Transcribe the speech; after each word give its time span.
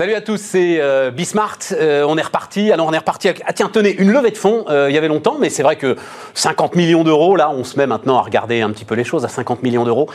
Salut 0.00 0.14
à 0.14 0.22
tous, 0.22 0.40
c'est 0.40 0.80
euh, 0.80 1.10
Bismart. 1.10 1.58
Euh, 1.72 2.06
on 2.08 2.16
est 2.16 2.22
reparti. 2.22 2.72
Alors 2.72 2.86
on 2.86 2.92
est 2.94 2.96
reparti. 2.96 3.28
Avec... 3.28 3.42
Ah 3.44 3.52
tiens, 3.52 3.68
tenez, 3.70 3.94
une 4.00 4.10
levée 4.10 4.30
de 4.30 4.38
fonds. 4.38 4.64
Euh, 4.70 4.86
il 4.88 4.94
y 4.94 4.96
avait 4.96 5.08
longtemps, 5.08 5.36
mais 5.38 5.50
c'est 5.50 5.62
vrai 5.62 5.76
que 5.76 5.94
50 6.32 6.74
millions 6.74 7.04
d'euros. 7.04 7.36
Là, 7.36 7.50
on 7.50 7.64
se 7.64 7.76
met 7.76 7.86
maintenant 7.86 8.16
à 8.16 8.22
regarder 8.22 8.62
un 8.62 8.70
petit 8.70 8.86
peu 8.86 8.94
les 8.94 9.04
choses 9.04 9.26
à 9.26 9.28
50 9.28 9.62
millions 9.62 9.84
d'euros. 9.84 10.08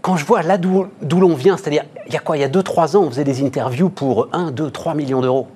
Quand 0.00 0.16
je 0.16 0.24
vois 0.24 0.42
là 0.42 0.58
d'où 0.58 0.86
l'on 1.10 1.34
vient, 1.34 1.56
c'est-à-dire 1.56 1.82
il 2.06 2.14
y 2.14 2.16
a 2.16 2.20
quoi? 2.20 2.36
Il 2.36 2.40
y 2.40 2.44
a 2.44 2.48
2-3 2.48 2.96
ans, 2.96 3.02
on 3.02 3.10
faisait 3.10 3.24
des 3.24 3.44
interviews 3.44 3.88
pour 3.88 4.28
1, 4.32 4.52
2, 4.52 4.70
3 4.70 4.94
millions 4.94 5.22
d'euros. 5.22 5.48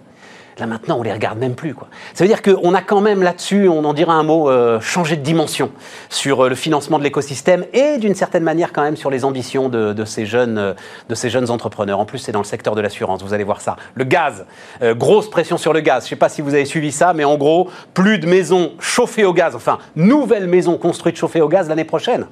Là 0.61 0.67
maintenant, 0.67 0.99
on 0.99 1.03
les 1.03 1.13
regarde 1.13 1.39
même 1.39 1.55
plus. 1.55 1.73
Quoi. 1.73 1.89
Ça 2.13 2.23
veut 2.23 2.29
dire 2.29 2.43
qu'on 2.43 2.75
a 2.75 2.83
quand 2.83 3.01
même 3.01 3.23
là-dessus, 3.23 3.67
on 3.69 3.83
en 3.87 3.95
dira 3.95 4.13
un 4.13 4.23
mot, 4.23 4.51
euh, 4.51 4.79
changé 4.81 5.17
de 5.17 5.23
dimension 5.23 5.71
sur 6.11 6.45
euh, 6.45 6.49
le 6.51 6.55
financement 6.55 6.99
de 6.99 7.03
l'écosystème 7.03 7.65
et 7.73 7.97
d'une 7.97 8.15
certaine 8.15 8.43
manière 8.43 8.71
quand 8.75 8.83
même 8.83 8.97
sur 8.97 9.09
les 9.09 9.25
ambitions 9.25 9.71
de, 9.71 10.05
ces, 10.05 10.27
jeunes, 10.27 10.59
euh, 10.59 10.75
de 11.09 11.15
ces 11.15 11.31
jeunes 11.31 11.51
entrepreneurs. 11.51 11.99
En 11.99 12.05
plus, 12.05 12.19
c'est 12.19 12.33
dans 12.33 12.41
le 12.41 12.45
secteur 12.45 12.75
de 12.75 12.83
l'assurance, 12.83 13.23
vous 13.23 13.33
allez 13.33 13.45
voir 13.45 13.63
ça. 13.63 13.77
Le 13.95 14.05
gaz, 14.05 14.45
grosse 14.83 15.31
pression 15.31 15.57
sur 15.57 15.73
le 15.73 15.81
gaz. 15.81 16.03
Je 16.03 16.07
ne 16.07 16.11
sais 16.11 16.17
pas 16.17 16.29
si 16.29 16.43
vous 16.43 16.53
avez 16.53 16.67
suivi 16.67 16.93
ça, 16.93 17.15
mais 17.15 17.25
en 17.25 17.39
gros, 17.39 17.71
plus 17.95 18.19
de 18.19 18.27
maisons 18.27 18.73
chauffées 18.81 19.25
au 19.25 19.33
gaz, 19.33 19.57
enfin, 19.57 19.79
nouvelles 19.97 20.47
maisons 20.47 20.77
construites 20.77 21.17
chauffées 21.17 21.41
au 21.41 21.49
gaz 21.49 21.69
l'année 21.71 21.85
prochaine. 21.85 22.27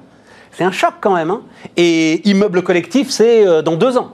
C'est 0.51 0.63
un 0.63 0.71
choc 0.71 0.93
quand 1.01 1.15
même. 1.15 1.31
Hein. 1.31 1.41
et 1.77 2.27
immeuble 2.29 2.61
collectif, 2.61 3.09
c'est 3.09 3.63
dans 3.63 3.75
deux 3.75 3.97
ans. 3.97 4.11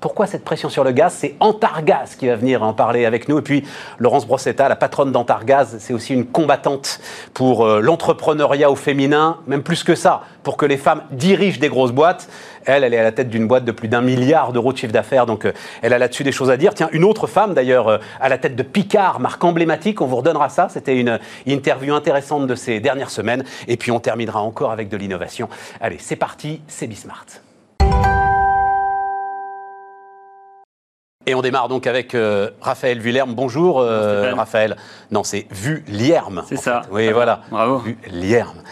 Pourquoi 0.00 0.28
cette 0.28 0.44
pression 0.44 0.68
sur 0.68 0.84
le 0.84 0.92
gaz? 0.92 1.12
C'est 1.12 1.34
Antargaz 1.40 2.14
qui 2.16 2.28
va 2.28 2.36
venir 2.36 2.62
en 2.62 2.72
parler 2.72 3.04
avec 3.04 3.28
nous. 3.28 3.38
Et 3.38 3.42
puis 3.42 3.64
Laurence 3.98 4.28
Brossetta, 4.28 4.68
la 4.68 4.76
patronne 4.76 5.10
d'Antargaz, 5.10 5.78
c'est 5.80 5.92
aussi 5.92 6.14
une 6.14 6.24
combattante 6.24 7.00
pour 7.34 7.66
euh, 7.66 7.80
l'entrepreneuriat 7.80 8.70
au 8.70 8.76
féminin, 8.76 9.38
même 9.48 9.64
plus 9.64 9.82
que 9.82 9.96
ça, 9.96 10.22
pour 10.44 10.56
que 10.56 10.66
les 10.66 10.76
femmes 10.76 11.02
dirigent 11.10 11.58
des 11.58 11.68
grosses 11.68 11.90
boîtes. 11.90 12.28
Elle, 12.64 12.84
elle 12.84 12.94
est 12.94 12.98
à 12.98 13.02
la 13.02 13.10
tête 13.10 13.28
d'une 13.28 13.48
boîte 13.48 13.64
de 13.64 13.72
plus 13.72 13.88
d'un 13.88 14.00
milliard 14.00 14.52
d'euros 14.52 14.72
de 14.72 14.78
chiffre 14.78 14.92
d'affaires, 14.92 15.26
donc 15.26 15.44
euh, 15.44 15.52
elle 15.82 15.92
a 15.92 15.98
là-dessus 15.98 16.22
des 16.22 16.32
choses 16.32 16.50
à 16.50 16.56
dire. 16.56 16.74
Tiens, 16.74 16.88
une 16.92 17.02
autre 17.02 17.26
femme 17.26 17.52
d'ailleurs 17.52 17.88
euh, 17.88 17.98
à 18.20 18.28
la 18.28 18.38
tête 18.38 18.54
de 18.54 18.62
Picard, 18.62 19.18
marque 19.18 19.42
emblématique, 19.42 20.00
on 20.00 20.06
vous 20.06 20.16
redonnera 20.16 20.48
ça. 20.48 20.68
C'était 20.68 20.96
une 20.96 21.18
interview 21.46 21.92
intéressante 21.92 22.46
de 22.46 22.54
ces 22.54 22.78
dernières 22.78 23.10
semaines. 23.10 23.42
Et 23.66 23.76
puis 23.76 23.90
on 23.90 23.98
terminera 23.98 24.42
encore 24.42 24.70
avec 24.70 24.88
de 24.88 24.96
l'innovation. 24.96 25.48
Allez, 25.80 25.96
c'est 25.98 26.16
parti, 26.16 26.60
c'est 26.68 26.86
Bismart. 26.86 27.47
Et 31.28 31.34
on 31.34 31.42
démarre 31.42 31.68
donc 31.68 31.86
avec 31.86 32.14
euh, 32.14 32.48
Raphaël 32.58 33.00
Vullerme. 33.00 33.34
Bonjour 33.34 33.80
euh, 33.80 34.32
Raphaël. 34.34 34.76
Non, 35.10 35.24
c'est 35.24 35.46
Vulierme. 35.50 36.42
C'est 36.48 36.56
ça. 36.56 36.80
Oui, 36.90 37.12
voilà. 37.12 37.42
Bravo. 37.50 37.82
Vulierme. 38.06 38.62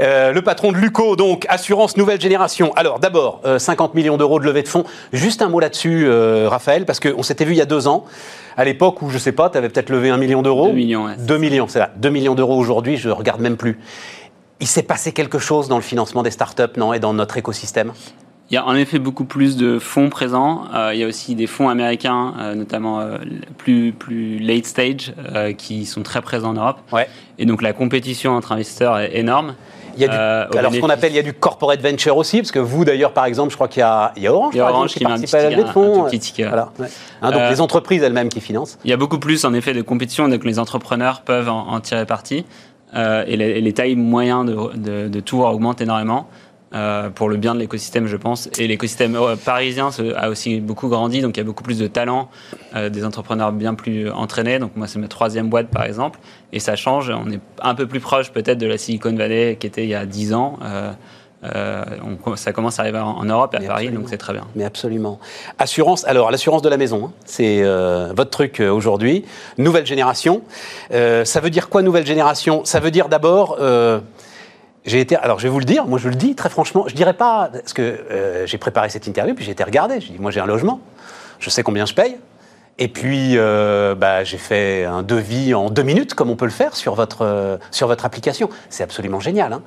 Euh, 0.00 0.32
le 0.32 0.40
patron 0.40 0.72
de 0.72 0.78
Luco, 0.78 1.16
donc, 1.16 1.44
assurance 1.50 1.98
nouvelle 1.98 2.18
génération. 2.18 2.72
Alors 2.76 2.98
d'abord, 2.98 3.42
50 3.58 3.94
millions 3.94 4.16
d'euros 4.16 4.40
de 4.40 4.46
levée 4.46 4.62
de 4.62 4.68
fonds. 4.68 4.84
Juste 5.12 5.42
un 5.42 5.50
mot 5.50 5.60
là-dessus, 5.60 6.10
Raphaël, 6.46 6.86
parce 6.86 6.98
qu'on 6.98 7.22
s'était 7.22 7.44
vu 7.44 7.52
il 7.52 7.58
y 7.58 7.62
a 7.62 7.66
deux 7.66 7.86
ans. 7.88 8.06
À 8.56 8.64
l'époque 8.64 9.02
où, 9.02 9.10
je 9.10 9.18
sais 9.18 9.32
pas, 9.32 9.50
tu 9.50 9.58
avais 9.58 9.68
peut-être 9.68 9.90
levé 9.90 10.08
un 10.08 10.16
million 10.16 10.40
d'euros. 10.40 10.68
2 10.68 10.72
millions, 10.72 11.04
ouais, 11.04 11.16
2 11.18 11.36
millions, 11.36 11.68
c'est 11.68 11.78
là. 11.78 11.90
2 11.96 12.08
millions 12.08 12.34
d'euros 12.34 12.56
aujourd'hui, 12.56 12.96
je 12.96 13.10
regarde 13.10 13.42
même 13.42 13.58
plus. 13.58 13.78
Il 14.60 14.66
s'est 14.66 14.82
passé 14.82 15.12
quelque 15.12 15.38
chose 15.38 15.68
dans 15.68 15.76
le 15.76 15.82
financement 15.82 16.22
des 16.22 16.30
startups, 16.30 16.78
non, 16.78 16.94
et 16.94 17.00
dans 17.00 17.12
notre 17.12 17.36
écosystème? 17.36 17.92
Il 18.50 18.54
y 18.54 18.56
a 18.56 18.66
en 18.66 18.74
effet 18.74 18.98
beaucoup 18.98 19.24
plus 19.24 19.56
de 19.56 19.78
fonds 19.78 20.08
présents. 20.08 20.64
Euh, 20.74 20.92
il 20.94 21.00
y 21.00 21.04
a 21.04 21.06
aussi 21.06 21.34
des 21.34 21.46
fonds 21.46 21.68
américains, 21.68 22.34
euh, 22.38 22.54
notamment 22.54 23.00
euh, 23.00 23.18
plus, 23.58 23.92
plus 23.92 24.38
late 24.38 24.64
stage, 24.64 25.12
qui 25.58 25.84
sont 25.84 26.02
très 26.02 26.22
présents 26.22 26.50
en 26.50 26.54
Europe. 26.54 26.78
Ouais. 26.92 27.08
Et 27.38 27.44
donc 27.44 27.60
la 27.60 27.72
compétition 27.72 28.32
entre 28.32 28.52
investisseurs 28.52 28.98
est 28.98 29.16
énorme. 29.16 29.54
Il 29.96 30.02
y 30.02 30.04
a 30.04 30.48
du, 30.48 30.58
alors 30.58 30.72
ce 30.72 30.78
qu'on 30.78 30.88
appelle 30.88 31.10
il 31.10 31.16
y 31.16 31.18
a 31.18 31.24
du 31.24 31.32
corporate 31.32 31.80
venture 31.80 32.16
aussi, 32.16 32.38
parce 32.38 32.52
que 32.52 32.60
vous 32.60 32.84
d'ailleurs 32.84 33.12
par 33.12 33.24
exemple, 33.24 33.50
je 33.50 33.56
crois 33.56 33.66
qu'il 33.66 33.80
y 33.80 33.82
a, 33.82 34.12
il 34.16 34.22
y 34.22 34.28
a 34.28 34.32
Orange, 34.32 34.54
il 34.54 34.58
y 34.58 34.60
a 34.60 34.70
Orange 34.70 34.94
qui, 34.94 35.00
participe 35.00 35.34
à 35.34 35.42
la 35.42 35.50
levée 35.50 35.64
de 35.64 35.68
fonds. 35.68 36.06
Voilà. 36.38 36.70
Hein, 37.20 37.30
donc 37.32 37.50
les 37.50 37.60
entreprises 37.60 38.02
elles-mêmes 38.02 38.28
qui 38.28 38.40
financent. 38.40 38.78
Il 38.84 38.90
y 38.90 38.94
a 38.94 38.96
beaucoup 38.96 39.18
plus 39.18 39.44
en 39.44 39.52
effet 39.54 39.74
de 39.74 39.82
compétition, 39.82 40.28
donc 40.28 40.44
les 40.44 40.60
entrepreneurs 40.60 41.22
peuvent 41.22 41.48
en, 41.48 41.80
tirer 41.80 42.06
parti. 42.06 42.44
et, 42.94 43.36
les, 43.36 43.60
les, 43.60 43.72
tailles 43.72 43.96
moyennes 43.96 44.46
de, 44.46 44.76
de, 44.76 45.08
de 45.08 45.20
tours 45.20 45.46
augmentent 45.46 45.80
énormément. 45.80 46.28
Euh, 46.74 47.08
pour 47.08 47.30
le 47.30 47.38
bien 47.38 47.54
de 47.54 47.60
l'écosystème, 47.60 48.06
je 48.06 48.16
pense. 48.16 48.50
Et 48.58 48.66
l'écosystème 48.66 49.16
euh, 49.16 49.36
parisien 49.36 49.88
a 50.16 50.28
aussi 50.28 50.60
beaucoup 50.60 50.88
grandi, 50.88 51.22
donc 51.22 51.36
il 51.36 51.40
y 51.40 51.42
a 51.42 51.44
beaucoup 51.44 51.62
plus 51.62 51.78
de 51.78 51.86
talents, 51.86 52.28
euh, 52.76 52.90
des 52.90 53.06
entrepreneurs 53.06 53.52
bien 53.52 53.74
plus 53.74 54.10
entraînés. 54.10 54.58
Donc 54.58 54.76
moi, 54.76 54.86
c'est 54.86 54.98
ma 54.98 55.08
troisième 55.08 55.48
boîte, 55.48 55.68
par 55.68 55.84
exemple. 55.84 56.20
Et 56.52 56.60
ça 56.60 56.76
change. 56.76 57.10
On 57.10 57.30
est 57.30 57.40
un 57.62 57.74
peu 57.74 57.86
plus 57.86 58.00
proche 58.00 58.32
peut-être 58.32 58.58
de 58.58 58.66
la 58.66 58.76
Silicon 58.76 59.14
Valley 59.14 59.56
qui 59.58 59.66
était 59.66 59.84
il 59.84 59.88
y 59.88 59.94
a 59.94 60.04
10 60.04 60.34
ans. 60.34 60.58
On, 61.42 62.36
ça 62.36 62.52
commence 62.52 62.78
à 62.78 62.82
arriver 62.82 62.98
en, 62.98 63.24
Europe 63.24 63.54
et 63.54 63.64
à 63.64 63.68
Paris, 63.68 63.90
donc 63.90 64.08
c'est 64.08 64.18
très 64.18 64.32
bien. 64.32 64.46
Mais 64.56 64.64
absolument. 64.64 65.20
Assurance, 65.58 66.04
alors 66.06 66.30
l'assurance 66.30 66.62
de 66.62 66.68
la 66.68 66.76
maison, 66.76 67.06
hein, 67.06 67.12
c'est 67.24 67.62
votre 68.14 68.30
truc 68.30 68.60
aujourd'hui. 68.60 69.24
Nouvelle 69.56 69.86
génération. 69.86 70.42
ça 70.90 71.40
veut 71.40 71.50
dire 71.50 71.68
quoi 71.68 71.82
nouvelle 71.82 72.06
génération? 72.06 72.64
Ça 72.64 72.80
veut 72.80 72.90
dire 72.90 73.08
d'abord 73.08 73.56
j'ai 74.88 75.00
été, 75.00 75.16
alors 75.16 75.38
je 75.38 75.44
vais 75.44 75.48
vous 75.50 75.58
le 75.58 75.64
dire, 75.64 75.86
moi 75.86 75.98
je 75.98 76.08
le 76.08 76.14
dis 76.14 76.34
très 76.34 76.48
franchement, 76.48 76.84
je 76.88 76.94
dirais 76.94 77.12
pas, 77.12 77.50
parce 77.52 77.72
que 77.72 77.82
euh, 77.82 78.46
j'ai 78.46 78.58
préparé 78.58 78.88
cette 78.88 79.06
interview, 79.06 79.34
puis 79.34 79.44
j'ai 79.44 79.52
été 79.52 79.62
regardé, 79.62 80.00
j'ai 80.00 80.12
dit, 80.14 80.18
moi 80.18 80.30
j'ai 80.30 80.40
un 80.40 80.46
logement, 80.46 80.80
je 81.38 81.50
sais 81.50 81.62
combien 81.62 81.84
je 81.84 81.94
paye, 81.94 82.16
et 82.78 82.88
puis 82.88 83.32
euh, 83.36 83.94
bah, 83.94 84.24
j'ai 84.24 84.38
fait 84.38 84.84
un 84.84 85.02
devis 85.02 85.52
en 85.52 85.68
deux 85.68 85.82
minutes, 85.82 86.14
comme 86.14 86.30
on 86.30 86.36
peut 86.36 86.46
le 86.46 86.50
faire 86.50 86.74
sur 86.74 86.94
votre, 86.94 87.22
euh, 87.22 87.56
sur 87.70 87.88
votre 87.88 88.04
application. 88.04 88.48
C'est 88.70 88.84
absolument 88.84 89.18
génial. 89.18 89.52
Hein. 89.52 89.62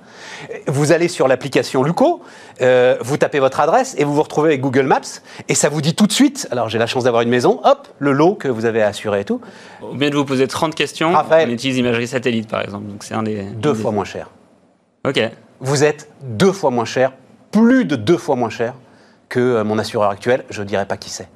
vous 0.67 0.91
allez 0.91 1.09
sur 1.09 1.27
l'application 1.27 1.83
Luco, 1.83 2.21
vous 3.01 3.17
tapez 3.17 3.39
votre 3.39 3.59
adresse 3.59 3.95
et 3.97 4.03
vous 4.03 4.15
vous 4.15 4.23
retrouvez 4.23 4.49
avec 4.49 4.61
Google 4.61 4.87
Maps, 4.87 5.01
et 5.49 5.55
ça 5.55 5.69
vous 5.69 5.81
dit 5.81 5.93
tout 5.93 6.07
de 6.07 6.13
suite, 6.13 6.47
alors 6.51 6.67
j'ai 6.69 6.79
la 6.79 6.87
chance 6.87 7.03
d'avoir 7.03 7.21
une 7.21 7.29
maison, 7.29 7.59
hop, 7.63 7.87
le 7.99 8.11
lot 8.11 8.33
que 8.33 8.47
vous 8.47 8.65
avez 8.65 8.81
assuré 8.81 9.21
et 9.21 9.25
tout. 9.25 9.41
Ou 9.83 9.95
bien 9.95 10.09
de 10.09 10.15
vous 10.15 10.25
poser 10.25 10.47
30 10.47 10.73
questions, 10.73 11.11
Raphaël, 11.11 11.49
on 11.49 11.53
utilise 11.53 11.77
imagerie 11.77 12.07
satellite 12.07 12.47
par 12.47 12.61
exemple, 12.61 12.87
donc 12.87 13.03
c'est 13.03 13.13
un 13.13 13.23
des... 13.23 13.43
Deux 13.43 13.75
fois 13.75 13.91
moins 13.91 14.05
cher. 14.05 14.29
Ok. 15.03 15.19
Vous 15.59 15.83
êtes 15.83 16.09
deux 16.21 16.51
fois 16.51 16.71
moins 16.71 16.85
cher, 16.85 17.13
plus 17.51 17.85
de 17.85 17.95
deux 17.95 18.17
fois 18.17 18.35
moins 18.35 18.49
cher 18.49 18.73
que 19.29 19.39
euh, 19.39 19.63
mon 19.63 19.77
assureur 19.77 20.09
actuel. 20.09 20.45
Je 20.49 20.61
ne 20.61 20.67
dirais 20.67 20.85
pas 20.85 20.97
qui 20.97 21.09
c'est. 21.09 21.29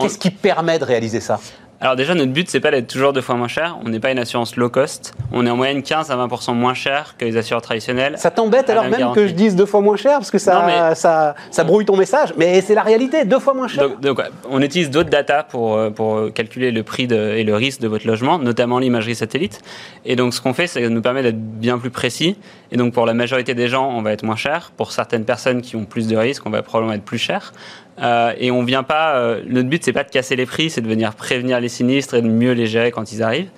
Qu'est-ce 0.00 0.18
qui 0.18 0.30
permet 0.30 0.78
de 0.78 0.84
réaliser 0.84 1.20
ça? 1.20 1.38
Alors 1.80 1.94
déjà, 1.94 2.14
notre 2.14 2.32
but, 2.32 2.48
c'est 2.48 2.60
pas 2.60 2.70
d'être 2.70 2.86
toujours 2.86 3.12
deux 3.12 3.20
fois 3.20 3.34
moins 3.34 3.48
cher. 3.48 3.76
On 3.84 3.88
n'est 3.90 4.00
pas 4.00 4.10
une 4.10 4.18
assurance 4.18 4.56
low 4.56 4.70
cost. 4.70 5.14
On 5.30 5.46
est 5.46 5.50
en 5.50 5.56
moyenne 5.56 5.82
15 5.82 6.10
à 6.10 6.16
20 6.16 6.52
moins 6.54 6.72
cher 6.72 7.16
que 7.18 7.24
les 7.26 7.36
assureurs 7.36 7.60
traditionnels. 7.60 8.14
Ça 8.16 8.30
t'embête 8.30 8.70
alors 8.70 8.84
même 8.84 9.12
que 9.12 9.26
je 9.26 9.32
dise 9.32 9.56
deux 9.56 9.66
fois 9.66 9.82
moins 9.82 9.96
cher 9.96 10.18
parce 10.18 10.30
que 10.30 10.38
ça, 10.38 10.94
ça, 10.94 11.34
ça, 11.50 11.64
brouille 11.64 11.84
ton 11.84 11.96
message. 11.96 12.32
Mais 12.38 12.62
c'est 12.62 12.74
la 12.74 12.82
réalité, 12.82 13.24
deux 13.24 13.38
fois 13.38 13.52
moins 13.52 13.68
cher. 13.68 13.90
Donc, 14.00 14.22
on 14.50 14.62
utilise 14.62 14.90
d'autres 14.90 15.10
data 15.10 15.42
pour, 15.42 15.76
euh, 15.76 15.90
pour 15.90 16.32
calculer 16.32 16.70
le 16.70 16.82
prix 16.82 17.04
et 17.04 17.44
le 17.44 17.54
risque 17.54 17.80
de 17.80 17.88
votre 17.88 18.06
logement, 18.06 18.38
notamment 18.38 18.78
l'imagerie 18.78 19.14
satellite. 19.14 19.60
Et 20.04 20.16
donc, 20.16 20.32
ce 20.32 20.40
qu'on 20.40 20.54
fait, 20.54 20.66
c'est 20.66 20.88
nous 20.88 21.02
permet 21.02 21.22
d'être 21.22 21.38
bien 21.38 21.78
plus 21.78 21.90
précis. 21.90 22.36
Et 22.72 22.76
donc, 22.76 22.94
pour 22.94 23.06
la 23.06 23.14
majorité 23.14 23.54
des 23.54 23.68
gens, 23.68 23.90
on 23.90 24.02
va 24.02 24.12
être 24.12 24.22
moins 24.22 24.36
cher. 24.36 24.72
Pour 24.76 24.92
certaines 24.92 25.24
personnes 25.24 25.60
qui 25.60 25.76
ont 25.76 25.84
plus 25.84 26.08
de 26.08 26.16
risques, 26.16 26.44
on 26.46 26.50
va 26.50 26.62
probablement 26.62 26.94
être 26.94 27.04
plus 27.04 27.18
cher. 27.18 27.52
Euh, 28.00 28.32
et 28.38 28.50
on 28.50 28.62
vient 28.62 28.82
pas. 28.82 29.16
Euh, 29.16 29.42
notre 29.46 29.68
but 29.68 29.82
c'est 29.82 29.92
pas 29.92 30.04
de 30.04 30.10
casser 30.10 30.36
les 30.36 30.46
prix, 30.46 30.70
c'est 30.70 30.80
de 30.80 30.88
venir 30.88 31.14
prévenir 31.14 31.60
les 31.60 31.68
sinistres 31.68 32.14
et 32.14 32.22
de 32.22 32.28
mieux 32.28 32.52
les 32.52 32.66
gérer 32.66 32.90
quand 32.90 33.12
ils 33.12 33.22
arrivent, 33.22 33.48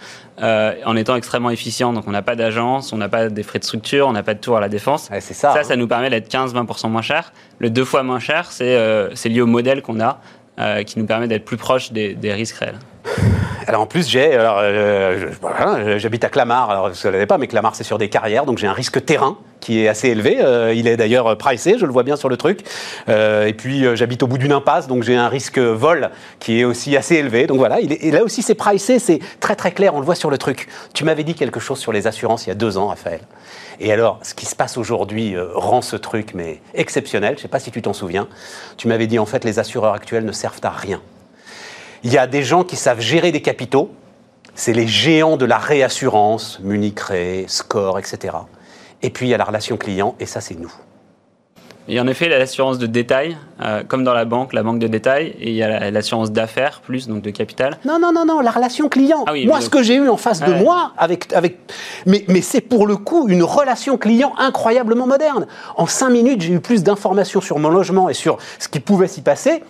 euh, 0.40 0.74
en 0.84 0.96
étant 0.96 1.16
extrêmement 1.16 1.50
efficient. 1.50 1.92
Donc 1.92 2.04
on 2.06 2.12
n'a 2.12 2.22
pas 2.22 2.36
d'agence, 2.36 2.92
on 2.92 2.98
n'a 2.98 3.08
pas 3.08 3.28
des 3.28 3.42
frais 3.42 3.58
de 3.58 3.64
structure, 3.64 4.06
on 4.06 4.12
n'a 4.12 4.22
pas 4.22 4.34
de 4.34 4.40
tour 4.40 4.56
à 4.56 4.60
la 4.60 4.68
défense. 4.68 5.08
c'est 5.20 5.34
ça. 5.34 5.52
Ça, 5.52 5.64
ça 5.64 5.76
nous 5.76 5.88
permet 5.88 6.10
d'être 6.10 6.30
15-20% 6.30 6.88
moins 6.88 7.02
cher. 7.02 7.32
Le 7.58 7.70
deux 7.70 7.84
fois 7.84 8.02
moins 8.02 8.20
cher, 8.20 8.52
c'est 8.52 8.78
c'est 9.14 9.28
lié 9.28 9.40
au 9.40 9.46
modèle 9.46 9.82
qu'on 9.82 10.00
a, 10.00 10.20
qui 10.84 10.98
nous 10.98 11.06
permet 11.06 11.26
d'être 11.26 11.44
plus 11.44 11.56
proche 11.56 11.92
des, 11.92 12.14
des 12.14 12.32
risques 12.32 12.56
réels. 12.56 12.78
Alors 13.66 13.82
en 13.82 13.86
plus, 13.86 14.08
j'ai, 14.08 14.34
alors, 14.34 14.62
j'habite 15.98 16.24
à 16.24 16.30
Clamart. 16.30 16.70
Alors 16.70 16.84
vous 16.84 16.90
ne 16.90 16.94
savez 16.94 17.26
pas, 17.26 17.36
mais 17.36 17.46
Clamart 17.46 17.74
c'est 17.74 17.84
sur 17.84 17.98
des 17.98 18.08
carrières, 18.08 18.46
donc 18.46 18.58
j'ai 18.58 18.66
un 18.66 18.72
risque 18.72 19.04
terrain 19.04 19.36
qui 19.60 19.82
est 19.82 19.88
assez 19.88 20.08
élevé. 20.08 20.38
Euh, 20.40 20.72
il 20.74 20.86
est 20.86 20.96
d'ailleurs 20.96 21.36
pricé, 21.36 21.76
je 21.78 21.86
le 21.86 21.92
vois 21.92 22.02
bien 22.02 22.16
sur 22.16 22.28
le 22.28 22.36
truc. 22.36 22.60
Euh, 23.08 23.46
et 23.46 23.52
puis 23.52 23.84
euh, 23.84 23.96
j'habite 23.96 24.22
au 24.22 24.26
bout 24.26 24.38
d'une 24.38 24.52
impasse, 24.52 24.86
donc 24.86 25.02
j'ai 25.02 25.16
un 25.16 25.28
risque 25.28 25.58
vol 25.58 26.10
qui 26.38 26.60
est 26.60 26.64
aussi 26.64 26.96
assez 26.96 27.16
élevé. 27.16 27.46
Donc 27.46 27.58
voilà, 27.58 27.78
et 27.80 28.10
là 28.10 28.24
aussi 28.24 28.42
c'est 28.42 28.54
pricé, 28.54 28.98
c'est 28.98 29.18
très 29.40 29.56
très 29.56 29.72
clair, 29.72 29.94
on 29.94 30.00
le 30.00 30.06
voit 30.06 30.14
sur 30.14 30.30
le 30.30 30.38
truc. 30.38 30.68
Tu 30.94 31.04
m'avais 31.04 31.24
dit 31.24 31.34
quelque 31.34 31.60
chose 31.60 31.78
sur 31.78 31.92
les 31.92 32.06
assurances 32.06 32.46
il 32.46 32.48
y 32.48 32.52
a 32.52 32.56
deux 32.56 32.78
ans, 32.78 32.88
Raphaël. 32.88 33.20
Et 33.80 33.92
alors, 33.92 34.18
ce 34.22 34.34
qui 34.34 34.46
se 34.46 34.56
passe 34.56 34.76
aujourd'hui 34.76 35.36
rend 35.54 35.82
ce 35.82 35.96
truc 35.96 36.32
mais 36.34 36.60
exceptionnel. 36.74 37.34
Je 37.34 37.40
ne 37.40 37.42
sais 37.42 37.48
pas 37.48 37.60
si 37.60 37.70
tu 37.70 37.82
t'en 37.82 37.92
souviens. 37.92 38.26
Tu 38.76 38.88
m'avais 38.88 39.06
dit 39.06 39.18
en 39.18 39.26
fait 39.26 39.44
les 39.44 39.58
assureurs 39.58 39.94
actuels 39.94 40.24
ne 40.24 40.32
servent 40.32 40.60
à 40.62 40.70
rien. 40.70 41.00
Il 42.04 42.12
y 42.12 42.18
a 42.18 42.26
des 42.26 42.42
gens 42.42 42.64
qui 42.64 42.76
savent 42.76 43.00
gérer 43.00 43.32
des 43.32 43.42
capitaux. 43.42 43.90
C'est 44.54 44.72
les 44.72 44.86
géants 44.86 45.36
de 45.36 45.44
la 45.44 45.58
réassurance, 45.58 46.58
Munich 46.60 47.00
Re, 47.00 47.48
Score, 47.48 47.98
etc. 47.98 48.36
Et 49.02 49.10
puis 49.10 49.26
il 49.26 49.30
y 49.30 49.34
a 49.34 49.38
la 49.38 49.44
relation 49.44 49.76
client, 49.76 50.16
et 50.18 50.26
ça 50.26 50.40
c'est 50.40 50.58
nous. 50.58 50.72
Et 51.90 51.98
en 52.00 52.06
effet, 52.06 52.28
l'assurance 52.28 52.78
de 52.78 52.86
détail, 52.86 53.38
euh, 53.62 53.82
comme 53.82 54.04
dans 54.04 54.12
la 54.12 54.26
banque, 54.26 54.52
la 54.52 54.62
banque 54.62 54.78
de 54.78 54.88
détail, 54.88 55.34
et 55.40 55.48
il 55.48 55.54
y 55.54 55.62
a 55.62 55.90
l'assurance 55.90 56.30
d'affaires, 56.30 56.82
plus, 56.82 57.08
donc 57.08 57.22
de 57.22 57.30
capital. 57.30 57.78
Non, 57.86 57.98
non, 57.98 58.12
non, 58.12 58.26
non, 58.26 58.40
la 58.40 58.50
relation 58.50 58.90
client. 58.90 59.24
Ah 59.26 59.32
moi, 59.46 59.62
ce 59.62 59.70
que 59.70 59.82
j'ai 59.82 59.94
eu 59.94 60.08
en 60.08 60.18
face 60.18 60.40
de 60.40 60.52
moi, 60.52 60.92
avec, 60.98 61.32
avec, 61.32 61.56
mais, 62.04 62.26
mais 62.28 62.42
c'est 62.42 62.60
pour 62.60 62.86
le 62.86 62.96
coup 62.96 63.28
une 63.28 63.42
relation 63.42 63.96
client 63.96 64.34
incroyablement 64.36 65.06
moderne. 65.06 65.46
En 65.76 65.86
cinq 65.86 66.10
minutes, 66.10 66.42
j'ai 66.42 66.52
eu 66.52 66.60
plus 66.60 66.82
d'informations 66.82 67.40
sur 67.40 67.58
mon 67.58 67.70
logement 67.70 68.10
et 68.10 68.14
sur 68.14 68.36
ce 68.58 68.68
qui 68.68 68.80
pouvait 68.80 69.08
s'y 69.08 69.22
passer 69.22 69.62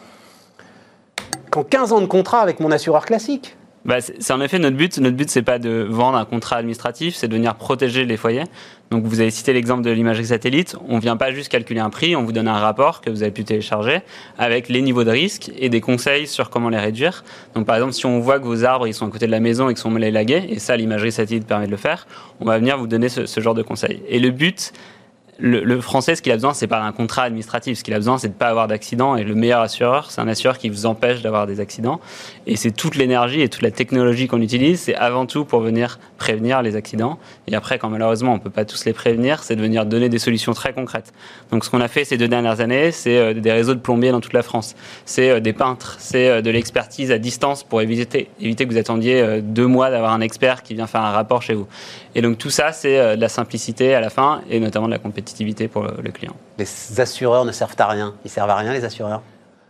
qu'en 1.51 1.65
15 1.65 1.93
ans 1.93 2.01
de 2.01 2.07
contrat 2.07 2.41
avec 2.41 2.61
mon 2.61 2.71
assureur 2.71 3.05
classique. 3.05 3.57
Bah, 3.85 4.01
c'est 4.01 4.33
en 4.33 4.41
effet 4.43 4.59
notre 4.59 4.77
but. 4.77 4.99
Notre 4.99 5.17
but, 5.17 5.31
c'est 5.31 5.43
pas 5.43 5.59
de 5.59 5.87
vendre 5.89 6.19
un 6.19 6.25
contrat 6.25 6.57
administratif, 6.57 7.15
c'est 7.15 7.29
de 7.29 7.35
venir 7.35 7.55
protéger 7.55 8.05
les 8.05 8.19
foyers. 8.19 8.45
Donc, 8.91 9.05
vous 9.05 9.21
avez 9.21 9.31
cité 9.31 9.53
l'exemple 9.53 9.83
de 9.83 9.91
l'imagerie 9.91 10.27
satellite. 10.27 10.77
On 10.89 10.99
vient 10.99 11.17
pas 11.17 11.33
juste 11.33 11.51
calculer 11.51 11.81
un 11.81 11.89
prix, 11.91 12.15
on 12.17 12.23
vous 12.23 12.33
donne 12.33 12.49
un 12.49 12.59
rapport 12.59 13.01
que 13.01 13.09
vous 13.09 13.23
avez 13.23 13.33
pu 13.33 13.45
télécharger 13.45 14.01
avec 14.37 14.69
les 14.69 14.83
niveaux 14.83 15.05
de 15.05 15.11
risque 15.11 15.51
et 15.59 15.69
des 15.69 15.81
conseils 15.81 16.27
sur 16.27 16.51
comment 16.51 16.69
les 16.69 16.79
réduire. 16.79 17.25
Donc, 17.55 17.67
par 17.67 17.77
exemple, 17.77 17.93
si 17.93 18.05
on 18.05 18.21
voit 18.21 18.39
que 18.39 18.45
vos 18.45 18.65
arbres 18.65 18.87
ils 18.87 18.95
sont 18.95 19.07
à 19.07 19.11
côté 19.11 19.27
de 19.27 19.31
la 19.31 19.41
maison 19.41 19.71
et 19.71 19.75
qu'ils 19.75 19.81
sont 19.83 19.91
mal 19.91 20.05
élagués, 20.05 20.45
et 20.51 20.59
ça, 20.59 20.77
l'imagerie 20.77 21.13
satellite 21.13 21.47
permet 21.47 21.67
de 21.67 21.71
le 21.71 21.77
faire, 21.77 22.07
on 22.41 22.45
va 22.45 22.59
venir 22.59 22.77
vous 22.77 22.87
donner 22.87 23.09
ce, 23.09 23.27
ce 23.27 23.41
genre 23.41 23.55
de 23.55 23.63
conseils. 23.63 24.03
Et 24.09 24.19
le 24.19 24.31
but, 24.31 24.73
le, 25.41 25.81
français, 25.81 26.17
ce 26.17 26.23
qu'il 26.23 26.33
a 26.33 26.35
besoin, 26.35 26.53
c'est 26.53 26.67
pas 26.67 26.81
un 26.81 26.93
contrat 26.93 27.23
administratif. 27.23 27.79
Ce 27.79 27.85
qu'il 27.85 27.95
a 27.95 27.99
besoin, 27.99 28.19
c'est 28.19 28.29
de 28.29 28.35
pas 28.35 28.49
avoir 28.49 28.67
d'accident. 28.67 29.17
Et 29.17 29.23
le 29.23 29.35
meilleur 29.35 29.61
assureur, 29.61 30.11
c'est 30.11 30.21
un 30.21 30.27
assureur 30.27 30.59
qui 30.59 30.69
vous 30.69 30.85
empêche 30.85 31.23
d'avoir 31.23 31.47
des 31.47 31.61
accidents. 31.61 32.01
Et 32.47 32.57
c'est 32.57 32.73
toute 32.73 32.97
l'énergie 32.97 33.41
et 33.43 33.49
toute 33.49 33.63
la 33.63 33.71
technologie 33.71 34.27
qu'on 34.27 34.41
utilise, 34.41 34.81
c'est 34.81 34.97
avant 34.97 35.27
tout 35.27 35.45
pour 35.45 35.61
venir 35.61 36.01
prévenir 36.19 36.61
les 36.63 36.75
accidents. 36.75 37.19
Et 37.47 37.55
après, 37.55 37.79
quand 37.79 37.89
malheureusement 37.89 38.35
on 38.35 38.39
peut 38.41 38.51
pas 38.51 38.65
tous 38.65 38.85
les 38.85 38.93
prévenir, 38.93 39.45
c'est 39.45 39.55
de 39.55 39.63
venir 39.63 39.87
donner 39.87 40.09
des 40.09 40.19
solutions 40.19 40.53
très 40.55 40.73
concrètes. 40.73 41.13
Donc, 41.53 41.65
ce 41.65 41.71
qu'on 41.71 41.81
a 41.81 41.89
fait 41.89 42.05
ces 42.05 42.17
deux 42.17 42.29
dernières 42.29 42.61
années, 42.61 42.91
c'est 42.91 43.19
euh, 43.19 43.35
des 43.35 43.53
réseaux 43.53 43.75
de 43.75 43.81
plombiers 43.81 44.11
dans 44.11 44.21
toute 44.21 44.33
la 44.33 44.43
France. 44.43 44.75
C'est 45.05 45.31
euh, 45.31 45.41
des 45.41 45.53
peintres. 45.53 45.97
C'est 46.01 46.29
euh, 46.29 46.43
de 46.43 46.51
l'expertise 46.51 47.13
à 47.13 47.19
distance 47.19 47.63
pour 47.63 47.81
éviter, 47.81 48.29
éviter 48.41 48.67
que 48.67 48.73
vous 48.73 48.79
attendiez 48.79 49.41
deux 49.43 49.67
mois 49.67 49.91
d'avoir 49.91 50.13
un 50.13 50.21
expert 50.21 50.63
qui 50.63 50.75
vient 50.75 50.87
faire 50.87 51.03
un 51.03 51.13
rapport 51.13 51.43
chez 51.43 51.55
vous. 51.55 51.67
Et 52.17 52.23
donc, 52.23 52.39
tout 52.39 52.51
ça, 52.51 52.73
c'est 52.73 53.17
de 53.17 53.21
la 53.21 53.29
simplicité 53.29 53.95
à 53.95 54.01
la 54.01 54.11
fin 54.11 54.43
et 54.51 54.59
notamment 54.59 54.87
de 54.87 54.93
la 54.93 54.99
pour 55.69 55.83
le, 55.83 56.11
client. 56.11 56.35
Les 56.59 57.01
assureurs 57.01 57.45
ne 57.45 57.53
servent 57.53 57.77
à 57.79 57.87
rien. 57.87 58.15
Ils 58.25 58.31
servent 58.31 58.51
à 58.51 58.57
rien, 58.57 58.73
les 58.73 58.85
assureurs 58.85 59.23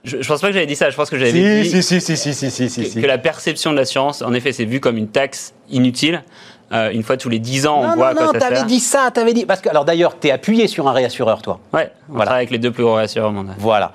je, 0.04 0.16
ne 0.16 0.22
pense 0.22 0.40
pas 0.40 0.46
que 0.46 0.52
j'avais 0.52 0.66
dit 0.66 0.76
ça. 0.76 0.90
Je 0.90 0.96
pense 0.96 1.10
que 1.10 1.18
j'avais 1.18 1.32
dit 1.32 1.68
si, 1.68 1.82
si, 1.82 2.00
si, 2.00 2.16
si, 2.16 2.32
si, 2.32 2.50
si, 2.70 2.94
que, 2.94 3.00
que, 3.00 3.06
la 3.06 3.18
perception 3.18 3.72
de 3.72 3.76
l'assurance, 3.76 4.22
en 4.22 4.32
effet, 4.32 4.52
c'est 4.52 4.64
vu 4.64 4.80
comme 4.80 4.96
une 4.96 5.08
taxe 5.08 5.54
inutile. 5.70 6.22
Euh, 6.70 6.90
une 6.90 7.02
fois 7.02 7.16
tous 7.16 7.30
les 7.30 7.38
10 7.38 7.66
ans, 7.66 7.80
on 7.80 7.94
voit 7.96 8.12
non, 8.12 8.26
non, 8.26 8.32
tu 8.32 8.44
avais 8.44 8.64
dit 8.64 8.80
ça, 8.80 9.10
t'avais 9.12 9.32
dit. 9.32 9.46
Parce 9.46 9.60
que, 9.60 9.68
alors 9.70 9.84
d'ailleurs, 9.84 10.18
tu 10.18 10.28
es 10.28 10.30
appuyé 10.30 10.66
sur 10.66 10.86
un 10.86 10.92
réassureur, 10.92 11.40
toi. 11.40 11.60
Ouais, 11.72 11.90
on 12.08 12.12
voilà. 12.12 12.26
travaille 12.26 12.42
avec 12.42 12.50
les 12.50 12.58
deux 12.58 12.70
plus 12.70 12.84
gros 12.84 12.94
réassureurs 12.94 13.30
au 13.30 13.32
monde. 13.32 13.50
Voilà. 13.58 13.92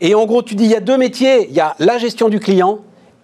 Et 0.00 0.14
en 0.14 0.24
gros, 0.24 0.42
tu 0.42 0.54
dis, 0.54 0.64
il 0.64 0.70
y 0.70 0.76
a 0.76 0.80
deux 0.80 0.96
métiers. 0.96 1.48
Il 1.48 1.54
y 1.54 1.60
a 1.60 1.74
la 1.78 1.98
gestion 1.98 2.28
du 2.28 2.38
client 2.38 2.80